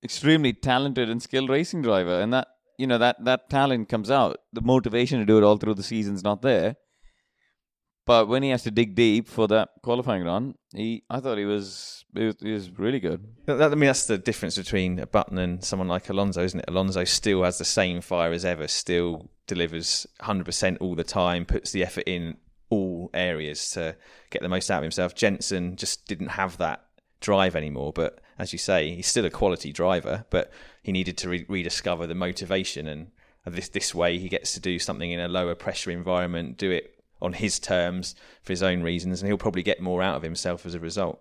extremely 0.04 0.54
talented 0.54 1.10
and 1.10 1.22
skilled 1.22 1.49
racing 1.49 1.82
driver, 1.82 2.20
and 2.22 2.32
that 2.34 2.47
you 2.78 2.88
know 2.88 2.97
that 2.97 3.24
that 3.26 3.49
talent 3.49 3.89
comes 3.89 4.10
out. 4.12 4.38
The 4.54 4.62
motivation 4.62 5.20
to 5.20 5.26
do 5.26 5.38
it 5.38 5.43
all 5.43 5.58
through 5.58 5.74
the 5.76 5.84
season's 5.84 6.24
not 6.24 6.41
there. 6.41 6.76
But 8.06 8.28
when 8.28 8.43
he 8.43 8.49
has 8.49 8.64
to 8.64 8.72
dig 8.72 8.95
deep 8.95 9.30
for 9.30 9.47
that 9.47 9.70
qualifying 9.82 10.24
run, 10.24 10.56
he 10.76 11.04
I 11.10 11.20
thought 11.20 11.38
he 11.38 11.45
was 11.45 12.04
he 12.14 12.26
was, 12.26 12.70
really 12.78 12.99
good. 12.99 13.26
That- 13.45 13.62
I 13.62 13.70
mean, 13.70 13.88
that's 13.88 14.08
the 14.08 14.18
difference 14.18 14.58
between 14.58 14.99
a 14.99 15.08
Button 15.08 15.38
and 15.38 15.64
someone 15.64 15.88
like 15.88 16.10
Alonso, 16.10 16.43
isn't 16.43 16.60
it? 16.60 16.66
Alonso 16.68 17.04
still 17.06 17.43
has 17.43 17.58
the 17.58 17.66
same 17.66 18.01
fire 18.01 18.32
as 18.32 18.45
ever, 18.45 18.68
still 18.68 19.30
delivers 19.47 20.06
100% 20.22 20.78
all 20.80 20.95
the 20.95 21.04
time, 21.04 21.45
puts 21.45 21.72
the 21.72 21.84
effort 21.84 22.04
in 22.06 22.38
all 22.70 23.10
areas 23.14 23.72
to 23.72 23.95
get 24.30 24.41
the 24.41 24.49
most 24.49 24.70
out 24.70 24.78
of 24.78 24.84
himself. 24.84 25.16
Jenson 25.16 25.76
just 25.76 26.08
didn't 26.08 26.30
have 26.30 26.58
that 26.58 26.86
drive 27.20 27.56
anymore, 27.56 27.93
but 27.93 28.20
as 28.38 28.51
you 28.51 28.60
say, 28.60 28.93
he's 28.95 29.08
still 29.08 29.26
a 29.26 29.30
quality 29.30 29.72
driver, 29.72 30.26
but 30.30 30.51
he 30.82 30.91
needed 30.91 31.18
to 31.18 31.30
re- 31.30 31.45
rediscover 31.47 32.06
the 32.08 32.16
motivation. 32.16 32.88
And 32.88 33.12
this, 33.45 33.70
this 33.70 33.93
way, 33.93 34.18
he 34.18 34.30
gets 34.30 34.54
to 34.54 34.60
do 34.60 34.80
something 34.80 35.12
in 35.12 35.20
a 35.20 35.28
lower 35.28 35.56
pressure 35.56 35.91
environment, 35.91 36.58
do 36.58 36.72
it 36.72 36.93
on 37.24 37.34
his 37.34 37.57
terms 37.57 38.13
for 38.43 38.51
his 38.51 38.61
own 38.61 38.84
reasons, 38.84 39.21
and 39.21 39.28
he'll 39.28 39.38
probably 39.38 39.63
get 39.63 39.82
more 39.82 40.03
out 40.03 40.17
of 40.17 40.21
himself 40.21 40.65
as 40.65 40.76
a 40.76 40.80
result. 40.80 41.19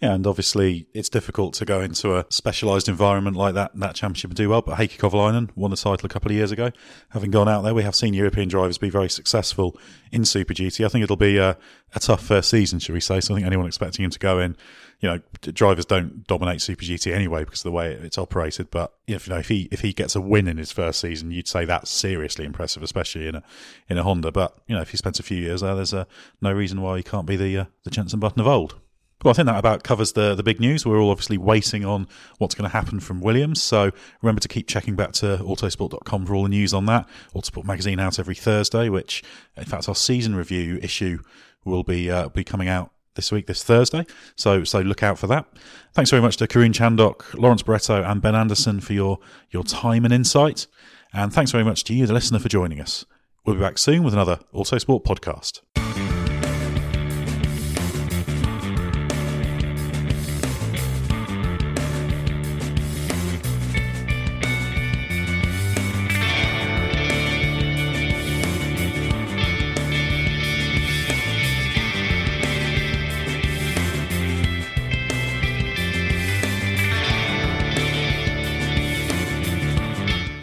Yeah, 0.00 0.14
and 0.14 0.26
obviously 0.26 0.86
it's 0.92 1.08
difficult 1.08 1.54
to 1.54 1.64
go 1.64 1.80
into 1.80 2.16
a 2.16 2.26
specialised 2.28 2.88
environment 2.88 3.36
like 3.36 3.54
that 3.54 3.72
that 3.78 3.94
championship 3.94 4.30
and 4.30 4.36
do 4.36 4.48
well. 4.48 4.62
But 4.62 4.78
Heikki 4.78 4.98
Kovalainen 4.98 5.50
won 5.54 5.70
the 5.70 5.76
title 5.76 6.06
a 6.06 6.08
couple 6.08 6.30
of 6.30 6.36
years 6.36 6.52
ago. 6.52 6.70
Having 7.10 7.30
gone 7.30 7.48
out 7.48 7.62
there, 7.62 7.74
we 7.74 7.82
have 7.82 7.94
seen 7.94 8.14
European 8.14 8.48
drivers 8.48 8.78
be 8.78 8.90
very 8.90 9.08
successful 9.08 9.78
in 10.10 10.24
Super 10.24 10.54
GT. 10.54 10.84
I 10.84 10.88
think 10.88 11.04
it'll 11.04 11.16
be 11.16 11.38
a, 11.38 11.56
a 11.94 12.00
tough 12.00 12.24
first 12.24 12.50
season, 12.50 12.78
should 12.78 12.94
we 12.94 13.00
say? 13.00 13.20
So 13.20 13.34
I 13.34 13.36
think 13.36 13.46
anyone 13.46 13.66
expecting 13.66 14.04
him 14.04 14.10
to 14.10 14.18
go 14.18 14.38
in, 14.40 14.56
you 15.00 15.08
know, 15.08 15.20
drivers 15.40 15.84
don't 15.84 16.26
dominate 16.26 16.60
Super 16.60 16.84
GT 16.84 17.12
anyway 17.12 17.44
because 17.44 17.60
of 17.60 17.64
the 17.64 17.72
way 17.72 17.92
it's 17.92 18.18
operated. 18.18 18.70
But 18.70 18.92
if 19.06 19.26
you 19.26 19.34
know 19.34 19.38
if 19.38 19.48
he 19.48 19.68
if 19.70 19.80
he 19.80 19.92
gets 19.92 20.14
a 20.14 20.20
win 20.20 20.48
in 20.48 20.56
his 20.56 20.72
first 20.72 21.00
season, 21.00 21.30
you'd 21.30 21.48
say 21.48 21.64
that's 21.64 21.90
seriously 21.90 22.44
impressive, 22.44 22.82
especially 22.82 23.28
in 23.28 23.36
a 23.36 23.42
in 23.88 23.98
a 23.98 24.02
Honda. 24.02 24.32
But 24.32 24.56
you 24.66 24.74
know, 24.74 24.82
if 24.82 24.90
he 24.90 24.96
spends 24.96 25.18
a 25.20 25.22
few 25.22 25.38
years 25.38 25.60
there, 25.60 25.74
there's 25.74 25.94
uh, 25.94 26.04
no 26.40 26.52
reason 26.52 26.80
why 26.80 26.96
he 26.96 27.02
can't 27.02 27.26
be 27.26 27.36
the 27.36 27.58
uh, 27.58 27.64
the 27.84 27.90
Jenson 27.90 28.20
Button 28.20 28.40
of 28.40 28.46
old. 28.46 28.76
Well, 29.24 29.30
I 29.30 29.34
think 29.34 29.46
that 29.46 29.56
about 29.56 29.82
covers 29.84 30.12
the, 30.12 30.34
the 30.34 30.42
big 30.42 30.60
news. 30.60 30.84
We're 30.84 31.00
all 31.00 31.10
obviously 31.10 31.38
waiting 31.38 31.82
on 31.82 32.06
what's 32.36 32.54
going 32.54 32.68
to 32.68 32.76
happen 32.76 33.00
from 33.00 33.22
Williams. 33.22 33.62
So 33.62 33.90
remember 34.20 34.40
to 34.42 34.48
keep 34.48 34.68
checking 34.68 34.96
back 34.96 35.12
to 35.12 35.38
autosport.com 35.38 36.26
for 36.26 36.34
all 36.34 36.42
the 36.42 36.50
news 36.50 36.74
on 36.74 36.84
that. 36.86 37.08
Autosport 37.34 37.64
magazine 37.64 37.98
out 37.98 38.18
every 38.18 38.34
Thursday, 38.34 38.90
which, 38.90 39.24
in 39.56 39.64
fact, 39.64 39.88
our 39.88 39.94
season 39.94 40.36
review 40.36 40.78
issue 40.82 41.20
will 41.64 41.82
be 41.82 42.10
uh, 42.10 42.28
be 42.28 42.44
coming 42.44 42.68
out 42.68 42.90
this 43.14 43.32
week, 43.32 43.46
this 43.46 43.64
Thursday. 43.64 44.04
So 44.36 44.62
so 44.62 44.80
look 44.80 45.02
out 45.02 45.18
for 45.18 45.26
that. 45.28 45.46
Thanks 45.94 46.10
very 46.10 46.20
much 46.20 46.36
to 46.36 46.46
Karun 46.46 46.74
Chandok, 46.74 47.32
Lawrence 47.32 47.62
Barretto, 47.62 48.06
and 48.06 48.20
Ben 48.20 48.34
Anderson 48.34 48.80
for 48.80 48.92
your, 48.92 49.20
your 49.50 49.64
time 49.64 50.04
and 50.04 50.12
insight. 50.12 50.66
And 51.14 51.32
thanks 51.32 51.50
very 51.50 51.64
much 51.64 51.82
to 51.84 51.94
you, 51.94 52.06
the 52.06 52.12
listener, 52.12 52.40
for 52.40 52.50
joining 52.50 52.78
us. 52.78 53.06
We'll 53.46 53.56
be 53.56 53.62
back 53.62 53.78
soon 53.78 54.02
with 54.02 54.12
another 54.12 54.40
Autosport 54.52 55.02
podcast. 55.02 55.83